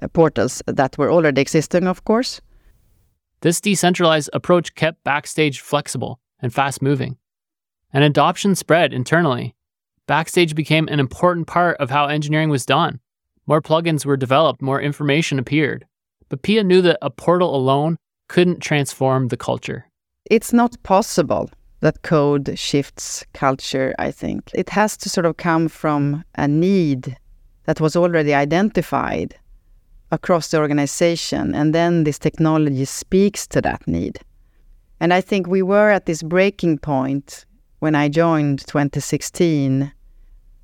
uh, 0.00 0.08
portals 0.08 0.62
that 0.66 0.96
were 0.96 1.12
already 1.12 1.42
existing, 1.42 1.86
of 1.86 2.04
course. 2.04 2.40
This 3.42 3.60
decentralized 3.60 4.30
approach 4.32 4.74
kept 4.74 5.04
Backstage 5.04 5.60
flexible 5.60 6.18
and 6.40 6.52
fast 6.52 6.80
moving, 6.80 7.18
and 7.92 8.04
adoption 8.04 8.54
spread 8.54 8.94
internally 8.94 9.54
Backstage 10.06 10.54
became 10.54 10.88
an 10.88 11.00
important 11.00 11.46
part 11.46 11.76
of 11.78 11.90
how 11.90 12.06
engineering 12.06 12.50
was 12.50 12.66
done. 12.66 13.00
More 13.46 13.62
plugins 13.62 14.04
were 14.04 14.16
developed, 14.16 14.62
more 14.62 14.80
information 14.80 15.38
appeared. 15.38 15.86
But 16.28 16.42
Pia 16.42 16.64
knew 16.64 16.82
that 16.82 16.98
a 17.02 17.10
portal 17.10 17.54
alone 17.54 17.98
couldn't 18.28 18.60
transform 18.60 19.28
the 19.28 19.36
culture. 19.36 19.86
It's 20.30 20.52
not 20.52 20.82
possible 20.82 21.50
that 21.80 22.02
code 22.02 22.58
shifts 22.58 23.24
culture, 23.34 23.94
I 23.98 24.10
think. 24.10 24.50
It 24.54 24.70
has 24.70 24.96
to 24.98 25.08
sort 25.08 25.26
of 25.26 25.36
come 25.36 25.68
from 25.68 26.24
a 26.36 26.48
need 26.48 27.16
that 27.64 27.80
was 27.80 27.96
already 27.96 28.32
identified 28.32 29.36
across 30.10 30.50
the 30.50 30.58
organization, 30.58 31.54
and 31.54 31.74
then 31.74 32.04
this 32.04 32.18
technology 32.18 32.84
speaks 32.84 33.46
to 33.48 33.60
that 33.62 33.86
need. 33.86 34.18
And 35.00 35.12
I 35.12 35.20
think 35.20 35.46
we 35.46 35.62
were 35.62 35.90
at 35.90 36.06
this 36.06 36.22
breaking 36.22 36.78
point 36.78 37.44
when 37.82 37.96
I 37.96 38.08
joined 38.08 38.60
2016 38.68 39.92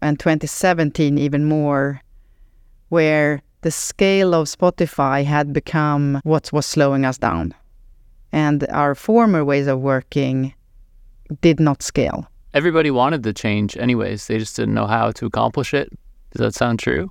and 0.00 0.20
2017 0.20 1.18
even 1.18 1.46
more, 1.46 2.00
where 2.90 3.42
the 3.62 3.72
scale 3.72 4.34
of 4.34 4.46
Spotify 4.46 5.24
had 5.24 5.52
become 5.52 6.20
what 6.22 6.52
was 6.52 6.64
slowing 6.64 7.04
us 7.04 7.18
down. 7.18 7.54
And 8.30 8.68
our 8.68 8.94
former 8.94 9.44
ways 9.44 9.66
of 9.66 9.80
working 9.80 10.54
did 11.40 11.58
not 11.58 11.82
scale. 11.82 12.28
Everybody 12.54 12.92
wanted 12.92 13.24
the 13.24 13.32
change, 13.32 13.76
anyways. 13.76 14.28
They 14.28 14.38
just 14.38 14.54
didn't 14.54 14.74
know 14.74 14.86
how 14.86 15.10
to 15.10 15.26
accomplish 15.26 15.74
it. 15.74 15.90
Does 16.30 16.38
that 16.38 16.54
sound 16.54 16.78
true? 16.78 17.10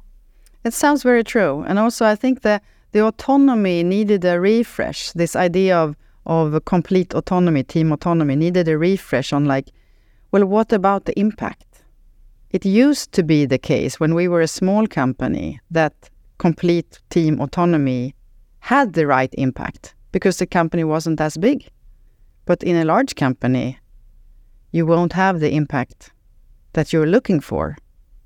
It 0.63 0.73
sounds 0.73 1.03
very 1.03 1.25
true. 1.25 1.65
And 1.67 1.77
also, 1.77 2.05
I 2.05 2.15
think 2.15 2.43
that 2.43 2.63
the 2.93 3.05
autonomy 3.05 3.83
needed 3.83 4.23
a 4.23 4.39
refresh. 4.39 5.11
This 5.11 5.35
idea 5.35 5.77
of, 5.77 5.97
of 6.25 6.63
complete 6.63 7.13
autonomy, 7.13 7.63
team 7.63 7.91
autonomy, 7.91 8.37
needed 8.37 8.69
a 8.69 8.77
refresh 8.77 9.33
on, 9.33 9.43
like, 9.43 9.67
well, 10.31 10.45
what 10.45 10.73
about 10.73 11.05
the 11.05 11.17
impact? 11.19 11.83
It 12.51 12.65
used 12.65 13.11
to 13.13 13.23
be 13.23 13.45
the 13.45 13.57
case 13.57 13.99
when 13.99 14.13
we 14.13 14.27
were 14.27 14.41
a 14.41 14.47
small 14.47 14.87
company 14.87 15.59
that 15.71 15.93
complete 16.37 16.99
team 17.09 17.39
autonomy 17.39 18.13
had 18.59 18.93
the 18.93 19.07
right 19.07 19.33
impact 19.37 19.95
because 20.11 20.37
the 20.37 20.45
company 20.47 20.83
wasn't 20.83 21.21
as 21.21 21.37
big. 21.37 21.67
But 22.45 22.63
in 22.63 22.75
a 22.75 22.85
large 22.85 23.15
company, 23.15 23.79
you 24.71 24.85
won't 24.85 25.13
have 25.13 25.39
the 25.39 25.53
impact 25.53 26.11
that 26.73 26.91
you're 26.91 27.07
looking 27.07 27.39
for. 27.39 27.77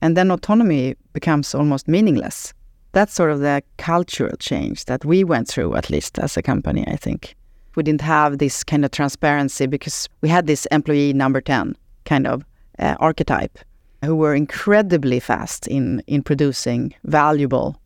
And 0.02 0.18
then 0.18 0.32
autonomy 0.32 0.96
becomes 1.14 1.54
almost 1.54 1.88
meaningless. 1.88 2.54
That's 2.94 3.14
sort 3.14 3.32
of 3.32 3.40
the 3.40 3.62
cultural 3.78 4.36
change 4.38 4.86
that 4.86 5.06
we 5.06 5.24
went 5.24 5.48
through, 5.48 5.76
at 5.76 5.90
least 5.90 6.20
as 6.20 6.36
a 6.38 6.42
company, 6.42 6.84
I 6.88 6.96
think. 6.96 7.36
We 7.76 7.84
didn't 7.84 8.02
have 8.02 8.40
this 8.40 8.64
kind 8.64 8.84
of 8.84 8.92
transparency 8.92 9.66
because 9.66 10.10
we 10.22 10.30
had 10.30 10.48
this 10.48 10.66
employee 10.72 11.14
number 11.14 11.40
10 11.40 11.76
kind 12.12 12.28
of 12.28 12.44
uh, 12.80 12.96
archetype 13.00 13.58
who 14.04 14.16
were 14.16 14.36
incredibly 14.36 15.20
fast 15.20 15.68
in, 15.68 16.04
in 16.08 16.22
producing 16.22 16.94
valuable 17.06 17.80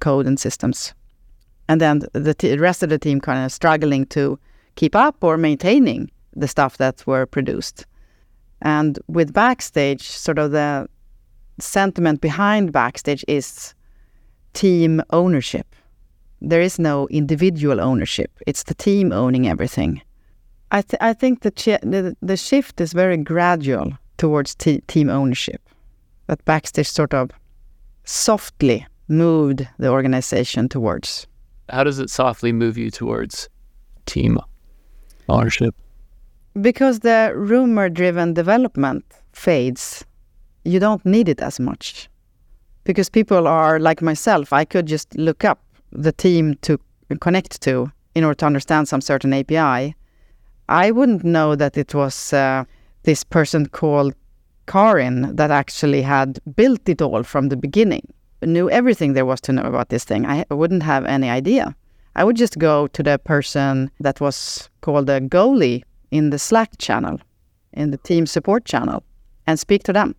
code 0.00 0.26
and 0.26 0.40
systems. 0.40 0.94
And 1.68 1.78
then 1.80 2.02
the, 2.12 2.32
t- 2.32 2.54
the 2.54 2.58
rest 2.58 2.82
of 2.82 2.88
the 2.90 2.98
team 2.98 3.20
kind 3.20 3.44
of 3.44 3.52
struggling 3.52 4.06
to 4.06 4.38
keep 4.76 4.94
up 4.96 5.16
or 5.22 5.36
maintaining 5.36 6.10
the 6.34 6.48
stuff 6.48 6.78
that 6.78 7.06
were 7.06 7.26
produced. 7.26 7.86
And 8.62 8.98
with 9.08 9.34
Backstage, 9.34 10.04
sort 10.08 10.38
of 10.38 10.52
the 10.52 10.88
sentiment 11.58 12.20
behind 12.20 12.72
Backstage 12.72 13.24
is 13.28 13.74
team 14.54 15.02
ownership. 15.10 15.66
There 16.40 16.62
is 16.62 16.78
no 16.78 17.08
individual 17.08 17.80
ownership. 17.80 18.30
It's 18.46 18.62
the 18.62 18.74
team 18.74 19.12
owning 19.12 19.48
everything. 19.48 20.00
I, 20.72 20.82
th- 20.82 21.00
I 21.00 21.12
think 21.12 21.42
the, 21.42 21.50
the, 21.82 22.16
the 22.20 22.36
shift 22.36 22.80
is 22.80 22.92
very 22.92 23.16
gradual 23.16 23.92
towards 24.18 24.54
t- 24.54 24.82
team 24.88 25.08
ownership. 25.08 25.60
That 26.26 26.44
Backstage 26.44 26.88
sort 26.88 27.14
of 27.14 27.30
softly 28.04 28.86
moved 29.08 29.66
the 29.78 29.88
organization 29.88 30.68
towards. 30.68 31.26
How 31.68 31.84
does 31.84 31.98
it 31.98 32.10
softly 32.10 32.52
move 32.52 32.76
you 32.76 32.90
towards 32.90 33.48
team 34.06 34.38
ownership? 35.28 35.74
Because 36.60 37.00
the 37.00 37.32
rumor 37.34 37.88
driven 37.88 38.34
development 38.34 39.04
fades, 39.32 40.04
you 40.64 40.80
don't 40.80 41.04
need 41.04 41.28
it 41.28 41.40
as 41.40 41.60
much. 41.60 42.08
Because 42.84 43.10
people 43.10 43.46
are 43.46 43.78
like 43.78 44.00
myself, 44.00 44.52
I 44.52 44.64
could 44.64 44.86
just 44.86 45.14
look 45.16 45.44
up 45.44 45.60
the 45.92 46.12
team 46.12 46.54
to 46.62 46.78
connect 47.20 47.60
to 47.62 47.90
in 48.14 48.24
order 48.24 48.36
to 48.36 48.46
understand 48.46 48.88
some 48.88 49.00
certain 49.00 49.32
API. 49.32 49.94
I 50.68 50.90
wouldn't 50.90 51.24
know 51.24 51.54
that 51.54 51.76
it 51.76 51.94
was 51.94 52.32
uh, 52.32 52.64
this 53.04 53.22
person 53.24 53.66
called 53.66 54.14
Karin 54.66 55.34
that 55.36 55.50
actually 55.50 56.02
had 56.02 56.40
built 56.56 56.88
it 56.88 57.00
all 57.00 57.22
from 57.22 57.48
the 57.48 57.56
beginning, 57.56 58.12
knew 58.42 58.68
everything 58.70 59.12
there 59.12 59.26
was 59.26 59.40
to 59.42 59.52
know 59.52 59.62
about 59.62 59.88
this 59.88 60.04
thing. 60.04 60.26
I 60.26 60.44
wouldn't 60.50 60.82
have 60.82 61.04
any 61.04 61.30
idea. 61.30 61.74
I 62.16 62.24
would 62.24 62.36
just 62.36 62.58
go 62.58 62.86
to 62.88 63.02
the 63.02 63.18
person 63.18 63.90
that 64.00 64.20
was 64.20 64.68
called 64.80 65.08
a 65.10 65.20
goalie 65.20 65.82
in 66.10 66.30
the 66.30 66.38
Slack 66.38 66.78
channel, 66.78 67.20
in 67.72 67.90
the 67.90 67.98
team 67.98 68.26
support 68.26 68.64
channel, 68.64 69.04
and 69.46 69.58
speak 69.58 69.82
to 69.84 69.92
them. 69.92 70.14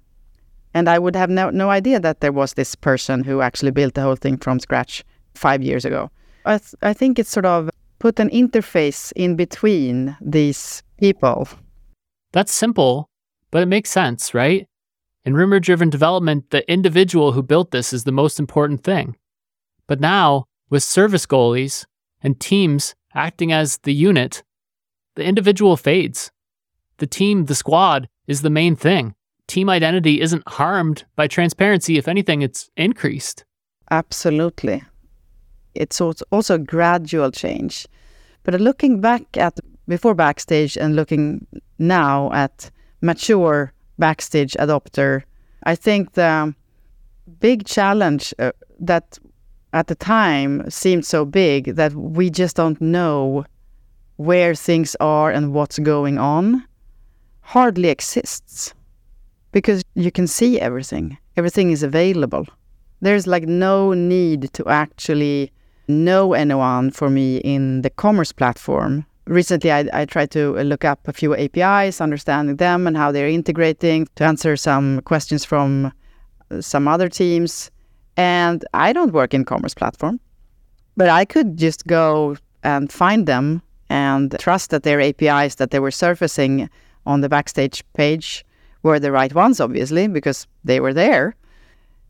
And 0.73 0.87
I 0.87 0.99
would 0.99 1.15
have 1.15 1.29
no, 1.29 1.49
no 1.49 1.69
idea 1.69 1.99
that 1.99 2.21
there 2.21 2.31
was 2.31 2.53
this 2.53 2.75
person 2.75 3.23
who 3.23 3.41
actually 3.41 3.71
built 3.71 3.95
the 3.95 4.01
whole 4.01 4.15
thing 4.15 4.37
from 4.37 4.59
scratch 4.59 5.03
five 5.33 5.63
years 5.63 5.85
ago. 5.85 6.11
I, 6.45 6.59
th- 6.59 6.75
I 6.81 6.93
think 6.93 7.19
it's 7.19 7.31
sort 7.31 7.45
of 7.45 7.69
put 7.99 8.19
an 8.19 8.29
interface 8.29 9.11
in 9.15 9.35
between 9.35 10.15
these 10.21 10.83
people. 10.99 11.47
That's 12.31 12.53
simple, 12.53 13.09
but 13.51 13.63
it 13.63 13.67
makes 13.67 13.89
sense, 13.89 14.33
right? 14.33 14.67
In 15.23 15.33
rumor 15.33 15.59
driven 15.59 15.89
development, 15.89 16.51
the 16.51 16.69
individual 16.71 17.33
who 17.33 17.43
built 17.43 17.71
this 17.71 17.91
is 17.91 18.03
the 18.03 18.11
most 18.11 18.39
important 18.39 18.83
thing. 18.83 19.15
But 19.87 19.99
now, 19.99 20.45
with 20.69 20.83
service 20.83 21.25
goalies 21.25 21.85
and 22.21 22.39
teams 22.39 22.95
acting 23.13 23.51
as 23.51 23.77
the 23.83 23.93
unit, 23.93 24.43
the 25.15 25.23
individual 25.23 25.77
fades. 25.77 26.31
The 26.97 27.07
team, 27.07 27.45
the 27.45 27.55
squad, 27.55 28.07
is 28.27 28.41
the 28.41 28.49
main 28.49 28.75
thing. 28.75 29.15
Team 29.47 29.69
identity 29.69 30.21
isn't 30.21 30.47
harmed 30.47 31.05
by 31.15 31.27
transparency. 31.27 31.97
If 31.97 32.07
anything, 32.07 32.41
it's 32.41 32.69
increased. 32.75 33.45
Absolutely. 33.89 34.83
It's 35.77 36.01
also 36.01 36.55
a 36.55 36.59
gradual 36.59 37.31
change. 37.31 37.87
But 38.43 38.59
looking 38.59 39.01
back 39.01 39.23
at 39.37 39.59
before 39.87 40.15
Backstage 40.15 40.77
and 40.77 40.95
looking 40.95 41.45
now 41.79 42.31
at 42.33 42.69
mature 43.01 43.71
Backstage 43.99 44.53
adopter, 44.59 45.23
I 45.63 45.75
think 45.75 46.13
the 46.13 46.53
big 47.39 47.65
challenge 47.65 48.33
uh, 48.39 48.51
that 48.79 49.17
at 49.73 49.87
the 49.87 49.95
time 49.95 50.69
seemed 50.69 51.05
so 51.05 51.25
big 51.25 51.75
that 51.75 51.93
we 51.93 52.29
just 52.29 52.55
don't 52.55 52.79
know 52.81 53.45
where 54.17 54.55
things 54.55 54.95
are 54.99 55.31
and 55.31 55.53
what's 55.53 55.79
going 55.79 56.17
on 56.17 56.65
hardly 57.41 57.89
exists 57.89 58.73
because 59.51 59.83
you 59.95 60.11
can 60.11 60.27
see 60.27 60.59
everything. 60.59 61.17
Everything 61.37 61.71
is 61.71 61.83
available. 61.83 62.45
There's 63.01 63.27
like 63.27 63.43
no 63.47 63.93
need 63.93 64.51
to 64.53 64.67
actually 64.67 65.51
know 65.87 66.33
anyone 66.33 66.91
for 66.91 67.09
me 67.09 67.37
in 67.37 67.81
the 67.81 67.89
commerce 67.89 68.31
platform. 68.31 69.05
Recently, 69.25 69.71
I, 69.71 69.89
I 69.93 70.05
tried 70.05 70.31
to 70.31 70.57
uh, 70.57 70.61
look 70.61 70.85
up 70.85 71.07
a 71.07 71.13
few 71.13 71.35
APIs, 71.35 71.99
understanding 71.99 72.55
them 72.55 72.87
and 72.87 72.95
how 72.95 73.11
they're 73.11 73.27
integrating 73.27 74.07
to 74.15 74.23
answer 74.23 74.55
some 74.55 75.01
questions 75.01 75.43
from 75.43 75.91
uh, 76.49 76.61
some 76.61 76.87
other 76.87 77.09
teams. 77.09 77.69
And 78.15 78.63
I 78.73 78.93
don't 78.93 79.13
work 79.13 79.33
in 79.33 79.45
commerce 79.45 79.73
platform, 79.73 80.19
but 80.95 81.09
I 81.09 81.25
could 81.25 81.57
just 81.57 81.85
go 81.87 82.37
and 82.63 82.91
find 82.91 83.27
them 83.27 83.61
and 83.89 84.35
trust 84.39 84.71
that 84.71 84.83
their 84.83 84.99
APIs 85.01 85.55
that 85.55 85.71
they 85.71 85.79
were 85.79 85.91
surfacing 85.91 86.69
on 87.05 87.21
the 87.21 87.29
backstage 87.29 87.83
page 87.93 88.45
were 88.83 88.99
the 88.99 89.11
right 89.11 89.33
ones, 89.33 89.59
obviously, 89.59 90.07
because 90.07 90.47
they 90.63 90.79
were 90.79 90.93
there. 90.93 91.35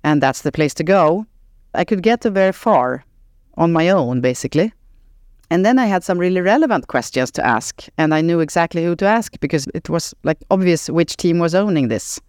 And 0.03 0.21
that's 0.21 0.41
the 0.41 0.51
place 0.51 0.73
to 0.75 0.83
go. 0.83 1.25
I 1.73 1.83
could 1.83 2.01
get 2.01 2.21
to 2.21 2.31
very 2.31 2.53
far 2.53 3.03
on 3.57 3.73
my 3.73 3.89
own, 3.89 4.21
basically. 4.21 4.71
And 5.49 5.65
then 5.65 5.79
I 5.79 5.85
had 5.85 6.03
some 6.03 6.17
really 6.17 6.41
relevant 6.41 6.87
questions 6.87 7.31
to 7.31 7.45
ask, 7.45 7.87
and 7.97 8.13
I 8.13 8.21
knew 8.21 8.39
exactly 8.41 8.83
who 8.83 8.95
to 8.97 9.05
ask 9.05 9.39
because 9.39 9.67
it 9.73 9.89
was 9.89 10.13
like 10.23 10.37
obvious 10.51 10.89
which 10.89 11.15
team 11.15 11.39
was 11.39 11.55
owning 11.55 11.87
this. 11.87 12.19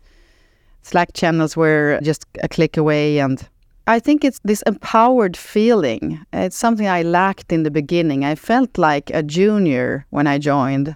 Slack 0.83 1.13
channels 1.15 1.57
were 1.57 1.99
just 2.03 2.25
a 2.43 2.49
click 2.49 2.77
away, 2.77 3.19
and 3.19 3.47
I 3.89 3.99
think 3.99 4.25
it's 4.25 4.39
this 4.45 4.63
empowered 4.63 5.37
feeling. 5.37 6.25
It's 6.33 6.57
something 6.57 6.87
I 6.87 7.03
lacked 7.03 7.53
in 7.53 7.65
the 7.65 7.71
beginning. 7.71 8.25
I 8.25 8.37
felt 8.37 8.79
like 8.79 9.11
a 9.11 9.23
junior 9.23 10.07
when 10.11 10.27
I 10.27 10.39
joined, 10.39 10.95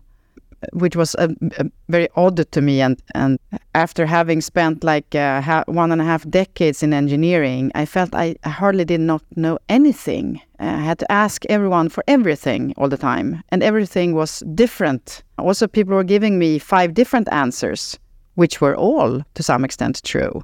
which 0.72 0.96
was 0.96 1.14
a, 1.18 1.28
a 1.58 1.64
very 1.88 2.08
odd 2.16 2.50
to 2.50 2.60
me. 2.60 2.80
And, 2.80 3.02
and 3.14 3.38
after 3.74 4.06
having 4.06 4.40
spent 4.40 4.84
like 4.84 5.14
uh, 5.14 5.64
one 5.66 5.92
and 5.92 6.00
a 6.00 6.04
half 6.04 6.28
decades 6.28 6.82
in 6.82 6.92
engineering, 6.92 7.72
I 7.74 7.84
felt 7.86 8.14
I, 8.14 8.36
hardly 8.44 8.84
did 8.84 9.00
not 9.00 9.22
know 9.36 9.58
anything. 9.68 10.40
I 10.58 10.78
had 10.78 10.98
to 11.00 11.12
ask 11.12 11.44
everyone 11.46 11.88
for 11.88 12.04
everything 12.06 12.74
all 12.76 12.88
the 12.88 12.96
time, 12.96 13.42
and 13.48 13.62
everything 13.62 14.14
was 14.14 14.40
different. 14.54 15.22
Also, 15.38 15.66
people 15.66 15.94
were 15.94 16.04
giving 16.04 16.38
me 16.38 16.58
five 16.58 16.94
different 16.94 17.28
answers, 17.32 17.98
which 18.36 18.60
were 18.60 18.76
all 18.76 19.22
to 19.34 19.42
some 19.42 19.64
extent 19.64 20.02
true 20.04 20.42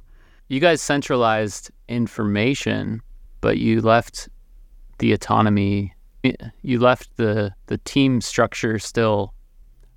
you 0.49 0.59
guys 0.59 0.81
centralized 0.81 1.69
information, 1.87 3.01
but 3.39 3.59
you 3.59 3.81
left 3.81 4.27
the 4.97 5.13
autonomy 5.13 5.93
You 6.63 6.79
left 6.79 7.15
the 7.15 7.53
the 7.67 7.77
team 7.77 8.21
structure 8.21 8.77
still. 8.79 9.33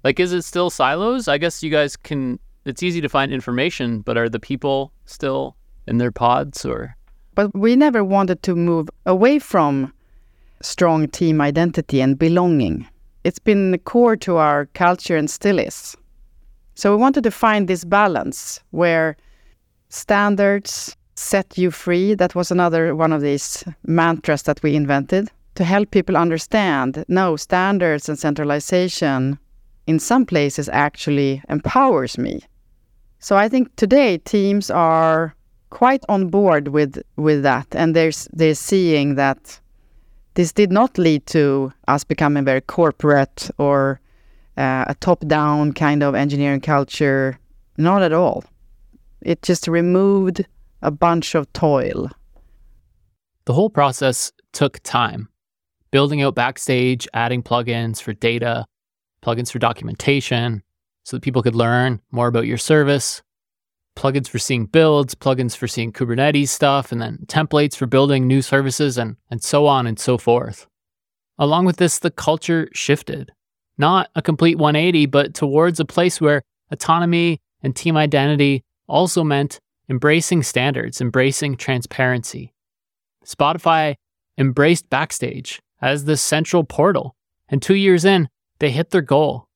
Like, 0.05 0.19
is 0.19 0.33
it 0.33 0.43
still 0.43 0.71
silos? 0.71 1.29
I 1.29 1.39
guess 1.39 1.63
you 1.63 1.71
guys 1.71 1.97
can. 1.97 2.39
It's 2.65 2.83
easy 2.83 3.01
to 3.01 3.09
find 3.09 3.33
information, 3.33 4.01
but 4.01 4.17
are 4.17 4.29
the 4.29 4.41
people 4.41 4.93
still 5.05 5.57
in 5.87 5.99
their 5.99 6.13
pods 6.13 6.65
or? 6.65 6.97
But 7.35 7.57
we 7.57 7.77
never 7.77 8.05
wanted 8.05 8.43
to 8.45 8.55
move 8.55 8.89
away 9.07 9.39
from 9.39 9.93
strong 10.61 11.09
team 11.09 11.41
identity 11.41 12.01
and 12.01 12.19
belonging. 12.19 12.87
It's 13.25 13.39
been 13.39 13.79
core 13.85 14.17
to 14.17 14.37
our 14.37 14.67
culture 14.75 15.17
and 15.17 15.31
still 15.31 15.59
is. 15.59 15.97
So 16.75 16.95
we 16.95 17.01
wanted 17.01 17.25
to 17.25 17.31
find 17.31 17.69
this 17.69 17.85
balance 17.85 18.61
where 18.71 19.17
standards 19.89 20.97
set 21.15 21.59
you 21.59 21.71
free. 21.71 22.15
That 22.15 22.35
was 22.35 22.51
another 22.51 22.95
one 22.95 23.13
of 23.13 23.23
these 23.23 23.65
mantras 23.87 24.43
that 24.45 24.63
we 24.63 24.75
invented 24.75 25.31
to 25.55 25.65
help 25.65 25.91
people 25.91 26.17
understand 26.17 27.05
no, 27.09 27.37
standards 27.37 28.09
and 28.09 28.19
centralization 28.19 29.39
in 29.87 29.99
some 29.99 30.27
places 30.27 30.69
actually 30.69 31.43
empowers 31.49 32.19
me. 32.19 32.41
So 33.19 33.37
I 33.37 33.49
think 33.49 33.75
today 33.77 34.19
teams 34.19 34.71
are 34.71 35.35
quite 35.71 36.05
on 36.09 36.29
board 36.29 36.69
with 36.69 37.03
with 37.17 37.43
that 37.43 37.67
and 37.73 37.97
they're 37.97 38.13
they're 38.33 38.55
seeing 38.55 39.15
that 39.15 39.59
this 40.35 40.53
did 40.53 40.71
not 40.71 40.99
lead 40.99 41.27
to 41.27 41.73
us 41.89 42.05
becoming 42.05 42.45
very 42.45 42.61
corporate 42.61 43.51
or 43.59 44.01
uh, 44.57 44.85
a 44.89 44.95
top 45.01 45.27
down 45.27 45.73
kind 45.73 46.03
of 46.03 46.15
engineering 46.15 46.61
culture. 46.61 47.39
Not 47.77 48.03
at 48.03 48.13
all. 48.13 48.45
It 49.23 49.43
just 49.43 49.69
removed 49.69 50.45
a 50.83 50.91
bunch 50.91 51.35
of 51.35 51.53
toil. 51.53 52.11
The 53.45 53.53
whole 53.55 53.71
process 53.71 54.33
took 54.53 54.81
time. 54.83 55.29
Building 55.91 56.23
out 56.23 56.35
Backstage, 56.35 57.07
adding 57.13 57.43
plugins 57.43 58.01
for 58.01 58.13
data, 58.13 58.65
plugins 59.25 59.51
for 59.51 59.59
documentation, 59.59 60.63
so 61.05 61.17
that 61.17 61.23
people 61.23 61.43
could 61.43 61.55
learn 61.55 62.01
more 62.11 62.29
about 62.29 62.47
your 62.47 62.59
service, 62.59 63.23
plugins 63.97 64.29
for 64.29 64.39
seeing 64.39 64.67
builds, 64.67 65.15
plugins 65.15 65.57
for 65.57 65.69
seeing 65.69 65.93
Kubernetes 65.93 66.49
stuff, 66.49 66.93
and 66.93 67.01
then 67.01 67.19
templates 67.27 67.77
for 67.77 67.87
building 67.87 68.27
new 68.27 68.43
services, 68.43 68.99
and, 68.99 69.17
and 69.31 69.43
so 69.43 69.67
on 69.67 69.87
and 69.87 69.99
so 69.99 70.19
forth. 70.19 70.67
Along 71.39 71.65
with 71.65 71.77
this, 71.77 71.99
the 71.99 72.11
culture 72.11 72.69
shifted. 72.73 73.33
Not 73.79 74.11
a 74.15 74.23
complete 74.23 74.59
180, 74.59 75.07
but 75.07 75.35
towards 75.35 75.81
a 75.81 75.85
place 75.85 76.21
where 76.21 76.43
autonomy 76.71 77.41
and 77.63 77.75
team 77.75 77.97
identity 77.97 78.65
also 78.87 79.25
meant 79.25 79.61
embracing 79.89 80.43
standards, 80.43 81.01
embracing 81.01 81.57
transparency. 81.57 82.53
Spotify 83.25 83.97
embraced 84.39 84.89
Backstage 84.91 85.61
as 85.81 86.05
the 86.05 86.17
central 86.17 86.65
portal, 86.65 87.17
and 87.49 87.61
two 87.61 87.75
years 87.75 88.05
in, 88.05 88.29
they 88.63 88.71
hit 88.71 88.91
their 88.91 89.03
goal. 89.03 89.49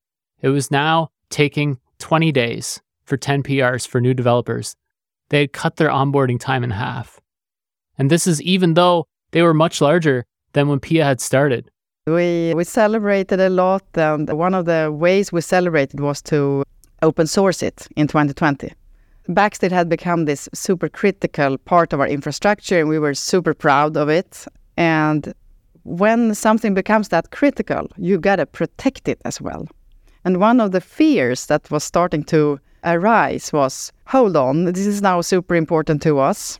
It 0.43 0.49
was 0.49 0.73
now 0.73 1.11
taking 1.31 1.79
20 2.01 2.33
days 2.33 2.83
for 3.05 3.17
10 3.17 3.45
PRs 3.45 3.87
for 3.87 4.01
new 4.01 4.13
developers. 4.13 4.75
They 5.29 5.43
had 5.43 5.53
cut 5.53 5.77
their 5.77 5.91
onboarding 5.91 6.41
time 6.41 6.65
in 6.65 6.71
half. 6.71 7.21
And 7.97 8.11
this 8.11 8.27
is 8.27 8.43
even 8.43 8.75
though 8.75 9.07
they 9.31 9.43
were 9.43 9.55
much 9.55 9.81
larger 9.81 10.27
than 10.55 10.67
when 10.67 10.81
Pia 10.81 11.05
had 11.05 11.21
started. 11.21 11.71
We, 12.09 12.53
we 12.55 12.65
celebrated 12.65 13.39
a 13.39 13.49
lot, 13.49 13.85
and 13.95 14.29
one 14.29 14.55
of 14.55 14.65
the 14.65 14.91
ways 14.93 15.31
we 15.31 15.41
celebrated 15.41 16.01
was 16.01 16.21
to 16.23 16.65
open 17.01 17.29
source 17.29 17.63
it 17.63 17.87
in 17.95 18.09
2020. 18.09 18.73
Backstage 19.29 19.71
had 19.71 19.89
become 19.89 20.25
this 20.25 20.49
super 20.53 20.89
critical 20.89 21.59
part 21.59 21.93
of 21.93 22.01
our 22.01 22.09
infrastructure, 22.09 22.81
and 22.81 22.89
we 22.89 22.99
were 22.99 23.15
super 23.15 23.55
proud 23.55 23.97
of 23.97 24.09
it. 24.09 24.47
And 24.77 25.33
when 25.87 26.35
something 26.35 26.75
becomes 26.75 27.09
that 27.09 27.31
critical, 27.31 27.87
you 27.97 28.19
got 28.19 28.37
to 28.37 28.47
protect 28.47 29.09
it 29.09 29.21
as 29.25 29.41
well. 29.41 29.69
And 30.25 30.41
one 30.41 30.61
of 30.61 30.73
the 30.73 30.81
fears 30.81 31.47
that 31.47 31.71
was 31.71 31.85
starting 31.85 32.25
to 32.25 32.59
arise 32.85 33.53
was 33.53 33.93
hold 34.07 34.37
on, 34.37 34.65
this 34.65 34.87
is 34.87 35.01
now 35.01 35.21
super 35.21 35.55
important 35.55 36.03
to 36.03 36.19
us. 36.19 36.59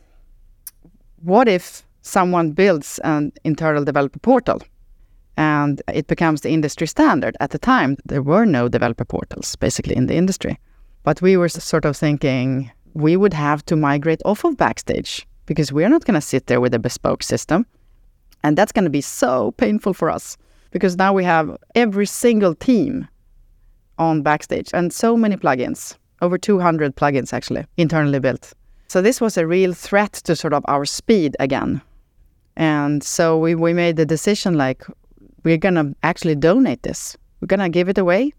What 1.23 1.49
if 1.49 1.85
someone 2.01 2.51
builds 2.51 2.99
an 3.03 3.33
internal 3.43 3.83
developer 3.83 4.19
portal 4.19 4.61
and 5.35 5.81
it 5.93 6.07
becomes 6.07 6.41
the 6.41 6.49
industry 6.49 6.87
standard? 6.87 7.35
At 7.41 7.51
the 7.51 7.59
time, 7.59 7.97
there 8.05 8.23
were 8.23 8.45
no 8.45 8.69
developer 8.69 9.05
portals 9.05 9.57
basically 9.57 9.97
in 9.97 10.07
the 10.07 10.15
industry. 10.15 10.57
But 11.03 11.21
we 11.21 11.35
were 11.35 11.49
sort 11.49 11.83
of 11.83 11.97
thinking 11.97 12.71
we 12.93 13.17
would 13.17 13.33
have 13.33 13.65
to 13.65 13.75
migrate 13.75 14.21
off 14.23 14.45
of 14.45 14.55
Backstage 14.55 15.27
because 15.45 15.73
we're 15.73 15.89
not 15.89 16.05
going 16.05 16.15
to 16.15 16.21
sit 16.21 16.47
there 16.47 16.61
with 16.61 16.73
a 16.73 16.79
bespoke 16.79 17.23
system. 17.23 17.65
And 18.43 18.57
that's 18.57 18.71
going 18.71 18.85
to 18.85 18.91
be 18.91 19.01
so 19.01 19.51
painful 19.51 19.93
for 19.93 20.09
us 20.09 20.37
because 20.71 20.97
now 20.97 21.13
we 21.13 21.23
have 21.23 21.57
every 21.75 22.05
single 22.05 22.55
team 22.55 23.07
on 23.97 24.21
Backstage 24.21 24.69
and 24.73 24.93
so 24.93 25.17
many 25.17 25.35
plugins 25.35 25.95
over 26.21 26.37
200 26.37 26.95
plugins 26.95 27.33
actually, 27.33 27.65
internally 27.77 28.19
built. 28.19 28.53
So 28.87 29.01
this 29.01 29.19
was 29.19 29.37
a 29.37 29.45
real 29.45 29.73
threat 29.73 30.13
to 30.13 30.35
sort 30.35 30.53
of 30.53 30.63
our 30.67 30.85
speed 30.85 31.35
again. 31.39 31.81
And 32.55 33.03
so 33.03 33.37
we, 33.37 33.53
we 33.53 33.73
made 33.73 33.97
the 33.97 34.05
decision 34.05 34.55
like, 34.55 34.83
we're 35.43 35.57
going 35.57 35.75
to 35.75 35.95
actually 36.03 36.35
donate 36.35 36.83
this. 36.83 37.15
We're 37.39 37.47
going 37.47 37.59
to 37.59 37.69
give 37.69 37.89
it 37.89 37.97
away 37.97 38.33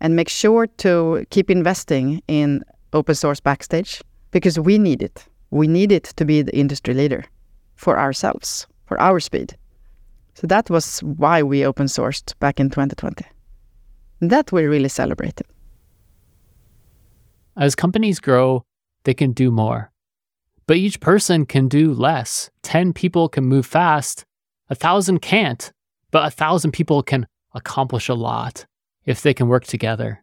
and 0.00 0.14
make 0.14 0.28
sure 0.28 0.66
to 0.66 1.26
keep 1.30 1.50
investing 1.50 2.22
in 2.28 2.62
open 2.92 3.14
source 3.14 3.40
backstage 3.40 4.02
because 4.30 4.58
we 4.58 4.78
need 4.78 5.02
it. 5.02 5.26
We 5.50 5.66
need 5.66 5.90
it 5.90 6.04
to 6.04 6.24
be 6.24 6.42
the 6.42 6.56
industry 6.56 6.94
leader 6.94 7.24
for 7.76 7.98
ourselves, 7.98 8.66
for 8.94 9.00
our 9.00 9.18
speed. 9.18 9.56
So 10.34 10.46
that 10.46 10.70
was 10.70 11.00
why 11.00 11.42
we 11.42 11.66
open 11.66 11.86
sourced 11.86 12.38
back 12.38 12.60
in 12.60 12.70
2020. 12.70 13.24
And 14.20 14.30
that 14.30 14.52
we 14.52 14.64
really 14.64 14.88
celebrated. 14.88 15.46
As 17.56 17.74
companies 17.74 18.20
grow, 18.20 18.64
they 19.04 19.14
can 19.14 19.32
do 19.32 19.50
more. 19.50 19.90
But 20.66 20.76
each 20.76 21.00
person 21.00 21.44
can 21.44 21.68
do 21.68 21.92
less. 21.92 22.50
10 22.62 22.92
people 22.92 23.28
can 23.28 23.44
move 23.44 23.66
fast, 23.66 24.24
a 24.70 24.74
thousand 24.74 25.20
can't, 25.20 25.72
but 26.10 26.24
a 26.24 26.30
thousand 26.30 26.70
people 26.70 27.02
can 27.02 27.26
accomplish 27.52 28.08
a 28.08 28.14
lot 28.14 28.66
if 29.04 29.22
they 29.22 29.34
can 29.34 29.48
work 29.48 29.64
together. 29.64 30.22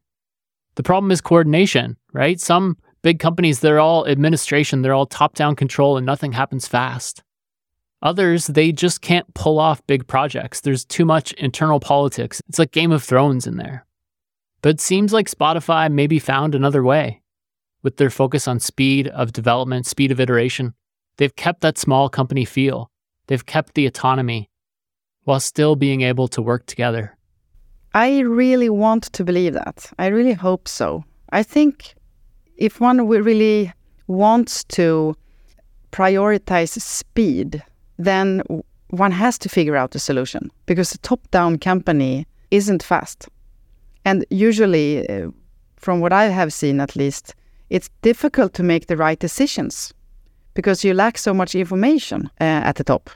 The 0.75 0.83
problem 0.83 1.11
is 1.11 1.21
coordination, 1.21 1.97
right? 2.13 2.39
Some 2.39 2.77
big 3.01 3.19
companies, 3.19 3.59
they're 3.59 3.79
all 3.79 4.07
administration, 4.07 4.81
they're 4.81 4.93
all 4.93 5.05
top 5.05 5.35
down 5.35 5.55
control, 5.55 5.97
and 5.97 6.05
nothing 6.05 6.31
happens 6.31 6.67
fast. 6.67 7.23
Others, 8.01 8.47
they 8.47 8.71
just 8.71 9.01
can't 9.01 9.31
pull 9.33 9.59
off 9.59 9.85
big 9.87 10.07
projects. 10.07 10.61
There's 10.61 10.85
too 10.85 11.05
much 11.05 11.33
internal 11.33 11.79
politics. 11.79 12.41
It's 12.49 12.59
like 12.59 12.71
Game 12.71 12.91
of 12.91 13.03
Thrones 13.03 13.45
in 13.45 13.57
there. 13.57 13.85
But 14.61 14.69
it 14.69 14.81
seems 14.81 15.13
like 15.13 15.29
Spotify 15.29 15.91
maybe 15.91 16.19
found 16.19 16.55
another 16.55 16.83
way 16.83 17.21
with 17.83 17.97
their 17.97 18.09
focus 18.09 18.47
on 18.47 18.59
speed 18.59 19.07
of 19.09 19.33
development, 19.33 19.85
speed 19.85 20.11
of 20.11 20.19
iteration, 20.19 20.73
they've 21.17 21.35
kept 21.35 21.61
that 21.61 21.77
small 21.77 22.09
company 22.09 22.45
feel. 22.45 22.91
They've 23.27 23.45
kept 23.45 23.73
the 23.73 23.85
autonomy 23.85 24.49
while 25.23 25.39
still 25.39 25.75
being 25.75 26.01
able 26.01 26.27
to 26.29 26.41
work 26.41 26.65
together. 26.65 27.17
I 27.93 28.19
really 28.19 28.69
want 28.69 29.03
to 29.13 29.23
believe 29.23 29.53
that. 29.53 29.91
I 29.99 30.07
really 30.07 30.33
hope 30.33 30.67
so. 30.67 31.03
I 31.29 31.43
think 31.43 31.95
if 32.57 32.79
one 32.79 33.07
really 33.07 33.71
wants 34.07 34.63
to 34.65 35.15
prioritize 35.91 36.79
speed, 36.79 37.63
then 38.03 38.41
one 38.89 39.11
has 39.11 39.37
to 39.39 39.49
figure 39.49 39.75
out 39.75 39.95
a 39.95 39.99
solution 39.99 40.51
because 40.65 40.93
a 40.93 40.97
top 40.99 41.19
down 41.31 41.57
company 41.57 42.27
isn't 42.51 42.83
fast. 42.83 43.29
And 44.05 44.25
usually, 44.29 45.07
uh, 45.07 45.29
from 45.77 45.99
what 45.99 46.13
I 46.13 46.25
have 46.25 46.51
seen 46.53 46.79
at 46.79 46.95
least, 46.95 47.35
it's 47.69 47.89
difficult 48.01 48.53
to 48.53 48.63
make 48.63 48.87
the 48.87 48.97
right 48.97 49.19
decisions 49.19 49.93
because 50.53 50.83
you 50.83 50.93
lack 50.93 51.17
so 51.17 51.33
much 51.33 51.55
information 51.55 52.29
uh, 52.41 52.67
at 52.69 52.75
the 52.75 52.83
top. 52.83 53.09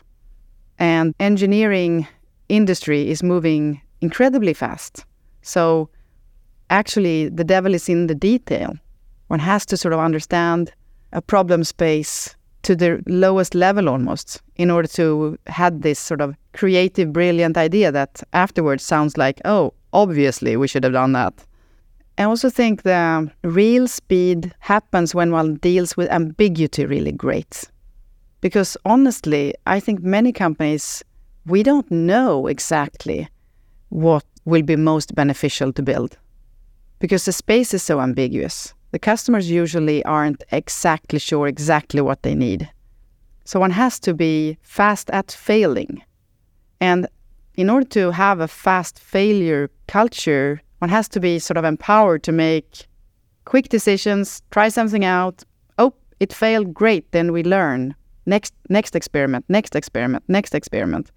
And 0.80 1.14
engineering 1.20 2.08
industry 2.50 3.10
is 3.10 3.24
moving 3.24 3.82
incredibly 4.02 4.54
fast. 4.54 5.06
So 5.42 5.90
actually 6.70 7.30
the 7.30 7.44
devil 7.44 7.74
is 7.74 7.90
in 7.90 8.08
the 8.08 8.16
detail. 8.16 8.76
One 9.28 9.40
has 9.40 9.66
to 9.68 9.78
sort 9.78 9.94
of 9.94 10.00
understand 10.00 10.72
a 11.12 11.22
problem 11.22 11.64
space 11.64 12.36
to 12.66 12.76
the 12.76 13.02
lowest 13.08 13.56
level 13.56 13.88
almost 13.90 14.42
in 14.56 14.72
order 14.72 14.88
to 14.88 15.38
have 15.48 15.82
this 15.82 16.00
sort 16.00 16.22
of 16.22 16.36
creative 16.54 17.14
brilliant 17.14 17.58
idea 17.58 17.92
that 17.92 18.24
afterwards 18.34 18.84
sounds 18.84 19.18
like 19.18 19.40
oh 19.46 19.74
obviously 19.94 20.58
we 20.58 20.68
should 20.68 20.84
have 20.84 20.94
done 20.94 21.14
that 21.14 21.46
I 22.18 22.24
also 22.24 22.50
think 22.50 22.84
the 22.84 23.30
real 23.44 23.88
speed 23.88 24.54
happens 24.60 25.14
when 25.14 25.32
one 25.32 25.56
deals 25.56 25.98
with 25.98 26.10
ambiguity 26.10 26.86
really 26.86 27.12
great. 27.12 27.66
Because 28.40 28.78
honestly, 28.86 29.54
I 29.68 29.82
think 29.82 30.02
many 30.02 30.32
companies, 30.32 31.04
we 31.46 31.62
don't 31.62 31.90
know 31.92 32.48
exactly 32.48 33.28
what 33.90 34.24
will 34.46 34.62
be 34.62 34.78
most 34.78 35.14
beneficial 35.14 35.74
to 35.74 35.84
build. 35.84 36.18
Because 37.00 37.26
the 37.26 37.34
space 37.34 37.74
is 37.74 37.84
so 37.84 38.00
ambiguous. 38.00 38.74
The 38.96 39.00
customers 39.00 39.52
usually 39.52 40.06
aren't 40.06 40.46
exactly 40.54 41.20
sure 41.20 41.48
exactly 41.48 42.00
what 42.00 42.24
they 42.24 42.34
need. 42.34 42.72
So 43.44 43.60
one 43.60 43.72
has 43.72 44.00
to 44.00 44.14
be 44.14 44.58
fast 44.62 45.10
at 45.10 45.34
failing. 45.34 46.02
And 46.80 47.06
in 47.56 47.70
order 47.70 47.90
to 47.90 48.12
have 48.12 48.40
a 48.40 48.48
fast 48.48 48.98
failure 48.98 49.70
culture, 49.88 50.62
one 50.80 50.88
has 50.88 51.10
to 51.10 51.20
be 51.20 51.40
sort 51.40 51.58
of 51.58 51.66
empowered 51.66 52.24
to 52.24 52.32
make 52.32 52.88
quick 53.44 53.68
decisions, 53.68 54.42
try 54.52 54.70
something 54.70 55.04
out. 55.04 55.44
Oh, 55.78 55.94
it 56.22 56.32
failed, 56.32 56.74
great, 56.74 57.12
then 57.12 57.34
we 57.34 57.44
learn. 57.44 57.96
Next 58.26 58.54
next 58.70 58.96
experiment, 58.96 59.44
next 59.50 59.76
experiment, 59.76 60.24
next 60.30 60.56
experiment. 60.56 61.12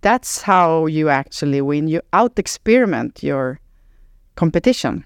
That's 0.00 0.42
how 0.42 0.86
you 0.86 1.10
actually 1.10 1.60
win. 1.60 1.86
You 1.86 2.00
out 2.12 2.40
experiment 2.40 3.22
your 3.22 3.60
competition. 4.34 5.04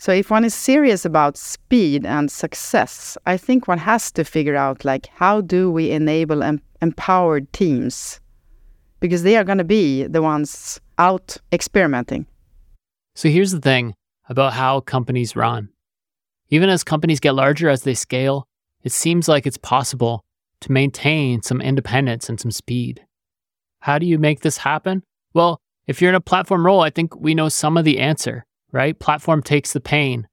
So 0.00 0.12
if 0.12 0.30
one 0.30 0.46
is 0.46 0.54
serious 0.54 1.04
about 1.04 1.36
speed 1.36 2.06
and 2.06 2.30
success, 2.30 3.18
I 3.26 3.36
think 3.36 3.68
one 3.68 3.76
has 3.76 4.10
to 4.12 4.24
figure 4.24 4.56
out 4.56 4.82
like 4.82 5.08
how 5.14 5.42
do 5.42 5.70
we 5.70 5.90
enable 5.90 6.42
em- 6.42 6.62
empowered 6.80 7.52
teams 7.52 8.18
because 9.00 9.24
they 9.24 9.36
are 9.36 9.44
going 9.44 9.58
to 9.58 9.64
be 9.64 10.04
the 10.04 10.22
ones 10.22 10.80
out 10.96 11.36
experimenting. 11.52 12.24
So 13.14 13.28
here's 13.28 13.52
the 13.52 13.60
thing 13.60 13.92
about 14.30 14.54
how 14.54 14.80
companies 14.80 15.36
run. 15.36 15.68
Even 16.48 16.70
as 16.70 16.82
companies 16.82 17.20
get 17.20 17.34
larger 17.34 17.68
as 17.68 17.82
they 17.82 17.92
scale, 17.92 18.46
it 18.82 18.92
seems 18.92 19.28
like 19.28 19.46
it's 19.46 19.58
possible 19.58 20.22
to 20.60 20.72
maintain 20.72 21.42
some 21.42 21.60
independence 21.60 22.30
and 22.30 22.40
some 22.40 22.50
speed. 22.50 23.04
How 23.80 23.98
do 23.98 24.06
you 24.06 24.18
make 24.18 24.40
this 24.40 24.56
happen? 24.56 25.02
Well, 25.34 25.60
if 25.86 26.00
you're 26.00 26.08
in 26.08 26.14
a 26.14 26.22
platform 26.22 26.64
role, 26.64 26.80
I 26.80 26.88
think 26.88 27.14
we 27.20 27.34
know 27.34 27.50
some 27.50 27.76
of 27.76 27.84
the 27.84 27.98
answer, 27.98 28.46
right? 28.72 28.98
Platform 28.98 29.42
takes 29.42 29.72
the 29.72 29.80
pain. 29.80 30.28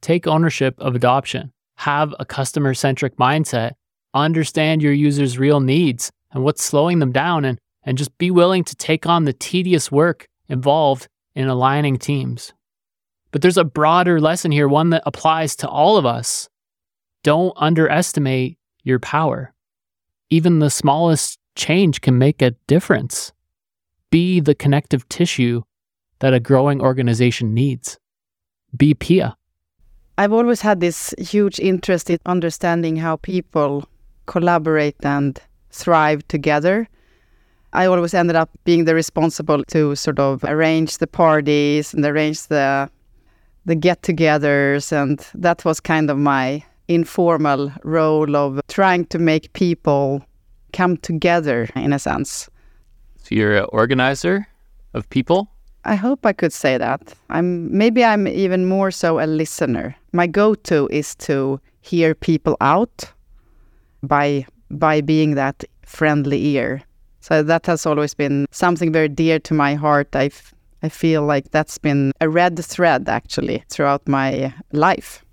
Take 0.00 0.26
ownership 0.26 0.74
of 0.78 0.94
adoption. 0.94 1.52
Have 1.76 2.14
a 2.18 2.24
customer 2.24 2.74
centric 2.74 3.16
mindset. 3.16 3.72
Understand 4.14 4.82
your 4.82 4.92
users' 4.92 5.38
real 5.38 5.60
needs 5.60 6.10
and 6.32 6.44
what's 6.44 6.64
slowing 6.64 6.98
them 6.98 7.12
down, 7.12 7.44
and, 7.44 7.58
and 7.84 7.98
just 7.98 8.16
be 8.18 8.30
willing 8.30 8.64
to 8.64 8.74
take 8.76 9.06
on 9.06 9.24
the 9.24 9.32
tedious 9.32 9.92
work 9.92 10.26
involved 10.48 11.08
in 11.34 11.48
aligning 11.48 11.98
teams. 11.98 12.52
But 13.30 13.42
there's 13.42 13.58
a 13.58 13.64
broader 13.64 14.20
lesson 14.20 14.52
here, 14.52 14.68
one 14.68 14.90
that 14.90 15.02
applies 15.06 15.56
to 15.56 15.68
all 15.68 15.96
of 15.96 16.06
us. 16.06 16.48
Don't 17.22 17.54
underestimate 17.56 18.58
your 18.82 18.98
power. 18.98 19.54
Even 20.30 20.58
the 20.58 20.70
smallest 20.70 21.38
change 21.54 22.00
can 22.00 22.18
make 22.18 22.42
a 22.42 22.52
difference. 22.66 23.32
Be 24.10 24.40
the 24.40 24.54
connective 24.54 25.08
tissue 25.08 25.62
that 26.22 26.32
a 26.32 26.38
growing 26.38 26.80
organization 26.80 27.52
needs. 27.52 27.98
Be 28.76 28.94
Pia. 28.94 29.36
I've 30.18 30.32
always 30.32 30.60
had 30.60 30.78
this 30.78 31.12
huge 31.18 31.58
interest 31.58 32.10
in 32.10 32.20
understanding 32.26 32.94
how 32.96 33.16
people 33.16 33.84
collaborate 34.26 35.04
and 35.04 35.40
thrive 35.70 36.26
together. 36.28 36.88
I 37.72 37.86
always 37.86 38.14
ended 38.14 38.36
up 38.36 38.50
being 38.62 38.84
the 38.84 38.94
responsible 38.94 39.64
to 39.64 39.96
sort 39.96 40.20
of 40.20 40.44
arrange 40.44 40.98
the 40.98 41.08
parties 41.08 41.92
and 41.92 42.04
arrange 42.04 42.46
the 42.46 42.88
the 43.64 43.74
get-togethers 43.74 44.92
and 44.92 45.24
that 45.34 45.64
was 45.64 45.80
kind 45.80 46.10
of 46.10 46.18
my 46.18 46.64
informal 46.88 47.72
role 47.84 48.36
of 48.36 48.60
trying 48.68 49.06
to 49.06 49.18
make 49.18 49.52
people 49.52 50.20
come 50.72 50.96
together 50.98 51.68
in 51.76 51.92
a 51.92 51.98
sense. 51.98 52.48
So 53.18 53.34
you're 53.34 53.56
an 53.56 53.66
organizer 53.72 54.46
of 54.94 55.08
people? 55.10 55.51
I 55.84 55.96
hope 55.96 56.24
I 56.24 56.32
could 56.32 56.52
say 56.52 56.78
that. 56.78 57.14
I'm 57.30 57.76
maybe 57.76 58.04
I'm 58.04 58.28
even 58.28 58.66
more 58.66 58.90
so 58.90 59.18
a 59.18 59.26
listener. 59.26 59.96
My 60.12 60.26
go-to 60.26 60.88
is 60.90 61.14
to 61.16 61.60
hear 61.80 62.14
people 62.14 62.56
out 62.60 63.12
by 64.02 64.46
by 64.70 65.00
being 65.00 65.34
that 65.34 65.64
friendly 65.84 66.46
ear. 66.46 66.82
So 67.20 67.42
that 67.42 67.66
has 67.66 67.86
always 67.86 68.14
been 68.14 68.46
something 68.50 68.92
very 68.92 69.08
dear 69.08 69.38
to 69.40 69.54
my 69.54 69.74
heart. 69.74 70.14
I 70.14 70.30
I 70.84 70.88
feel 70.88 71.22
like 71.22 71.50
that's 71.50 71.78
been 71.78 72.12
a 72.20 72.28
red 72.28 72.58
thread 72.64 73.08
actually 73.08 73.64
throughout 73.68 74.06
my 74.08 74.52
life. 74.72 75.24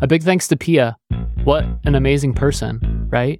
A 0.00 0.06
big 0.06 0.22
thanks 0.22 0.48
to 0.48 0.56
Pia. 0.56 0.96
What 1.44 1.66
an 1.84 1.94
amazing 1.94 2.32
person, 2.32 3.06
right? 3.10 3.38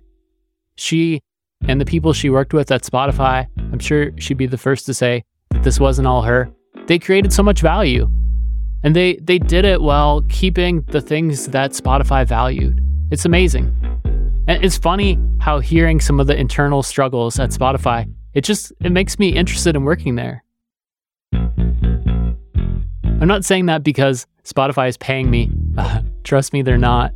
She 0.76 1.22
and 1.66 1.80
the 1.80 1.86
people 1.86 2.12
she 2.12 2.28
worked 2.28 2.52
with 2.52 2.70
at 2.70 2.82
Spotify, 2.82 3.46
I'm 3.72 3.78
sure 3.78 4.10
she'd 4.18 4.36
be 4.36 4.46
the 4.46 4.58
first 4.58 4.84
to 4.86 4.94
say 4.94 5.24
that 5.50 5.62
this 5.62 5.80
wasn't 5.80 6.06
all 6.06 6.20
her. 6.20 6.50
They 6.86 6.98
created 6.98 7.32
so 7.32 7.42
much 7.42 7.62
value. 7.62 8.10
And 8.82 8.94
they 8.94 9.14
they 9.22 9.38
did 9.38 9.64
it 9.64 9.80
while 9.80 10.20
keeping 10.28 10.82
the 10.82 11.00
things 11.00 11.46
that 11.46 11.70
Spotify 11.70 12.26
valued. 12.26 12.82
It's 13.10 13.24
amazing. 13.24 13.74
And 14.46 14.62
it's 14.62 14.76
funny 14.76 15.18
how 15.40 15.60
hearing 15.60 15.98
some 15.98 16.20
of 16.20 16.26
the 16.26 16.36
internal 16.36 16.82
struggles 16.82 17.40
at 17.40 17.50
Spotify, 17.50 18.12
it 18.34 18.44
just 18.44 18.70
it 18.82 18.92
makes 18.92 19.18
me 19.18 19.30
interested 19.30 19.76
in 19.76 19.84
working 19.84 20.16
there. 20.16 20.44
I'm 21.32 23.28
not 23.28 23.46
saying 23.46 23.64
that 23.66 23.82
because 23.82 24.26
Spotify 24.44 24.90
is 24.90 24.98
paying 24.98 25.30
me. 25.30 25.50
Uh, 25.78 26.02
trust 26.24 26.52
me, 26.52 26.60
they're 26.60 26.76
not. 26.76 27.14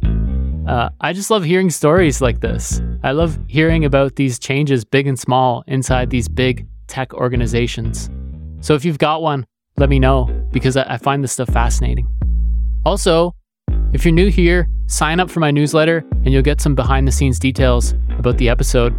Uh, 0.69 0.91
I 1.01 1.15
just 1.15 1.31
love 1.31 1.45
hearing 1.45 1.71
stories 1.71 2.21
like 2.21 2.41
this. 2.41 2.83
I 3.03 3.13
love 3.13 3.39
hearing 3.49 3.87
about 3.87 4.17
these 4.17 4.39
changes, 4.39 4.85
big 4.85 5.07
and 5.07 5.19
small, 5.19 5.65
inside 5.67 6.11
these 6.11 6.29
big 6.29 6.67
tech 6.89 7.15
organizations. 7.15 8.11
So 8.61 8.75
if 8.75 8.85
you've 8.85 8.99
got 8.99 9.23
one, 9.23 9.47
let 9.79 9.89
me 9.89 9.99
know 9.99 10.27
because 10.53 10.77
I, 10.77 10.83
I 10.83 10.99
find 10.99 11.25
this 11.25 11.33
stuff 11.33 11.49
fascinating. 11.49 12.07
Also, 12.85 13.35
if 13.95 14.05
you're 14.05 14.13
new 14.13 14.29
here, 14.29 14.69
sign 14.89 15.21
up 15.21 15.31
for 15.31 15.41
my 15.41 15.51
newsletter 15.51 16.05
and 16.11 16.35
you'll 16.35 16.43
get 16.43 16.61
some 16.61 16.75
behind 16.75 17.09
the 17.09 17.13
scenes 17.13 17.39
details 17.39 17.95
about 18.19 18.37
the 18.37 18.51
episode. 18.51 18.95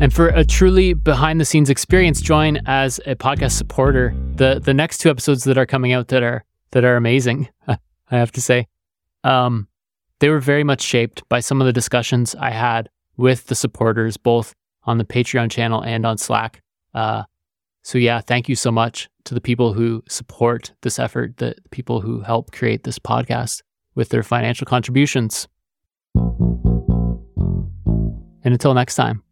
And 0.00 0.14
for 0.14 0.28
a 0.28 0.46
truly 0.46 0.94
behind 0.94 1.38
the 1.38 1.44
scenes 1.44 1.68
experience, 1.68 2.22
join 2.22 2.58
as 2.64 3.00
a 3.04 3.14
podcast 3.16 3.52
supporter. 3.52 4.14
The 4.36 4.60
the 4.64 4.72
next 4.72 4.98
two 4.98 5.10
episodes 5.10 5.44
that 5.44 5.58
are 5.58 5.66
coming 5.66 5.92
out 5.92 6.08
that 6.08 6.22
are 6.22 6.42
that 6.70 6.84
are 6.84 6.96
amazing, 6.96 7.50
I 7.68 7.78
have 8.10 8.32
to 8.32 8.40
say. 8.40 8.66
Um, 9.24 9.68
they 10.20 10.28
were 10.28 10.40
very 10.40 10.64
much 10.64 10.82
shaped 10.82 11.28
by 11.28 11.40
some 11.40 11.60
of 11.60 11.66
the 11.66 11.72
discussions 11.72 12.34
I 12.34 12.50
had 12.50 12.88
with 13.16 13.46
the 13.46 13.54
supporters, 13.54 14.16
both 14.16 14.54
on 14.84 14.98
the 14.98 15.04
Patreon 15.04 15.50
channel 15.50 15.82
and 15.82 16.06
on 16.06 16.18
Slack. 16.18 16.62
Uh, 16.94 17.24
so 17.82 17.98
yeah, 17.98 18.20
thank 18.20 18.48
you 18.48 18.56
so 18.56 18.72
much 18.72 19.08
to 19.24 19.34
the 19.34 19.40
people 19.40 19.72
who 19.72 20.02
support 20.08 20.72
this 20.82 20.98
effort, 20.98 21.36
the 21.36 21.54
people 21.70 22.00
who 22.00 22.20
help 22.20 22.52
create 22.52 22.84
this 22.84 22.98
podcast 22.98 23.62
with 23.94 24.08
their 24.08 24.22
financial 24.22 24.64
contributions. 24.64 25.48
And 26.14 28.54
until 28.54 28.74
next 28.74 28.94
time, 28.94 29.22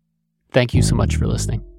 thank 0.53 0.75
you 0.75 0.83
so 0.83 0.95
much 0.95 1.17
for 1.17 1.27
listening. 1.27 1.74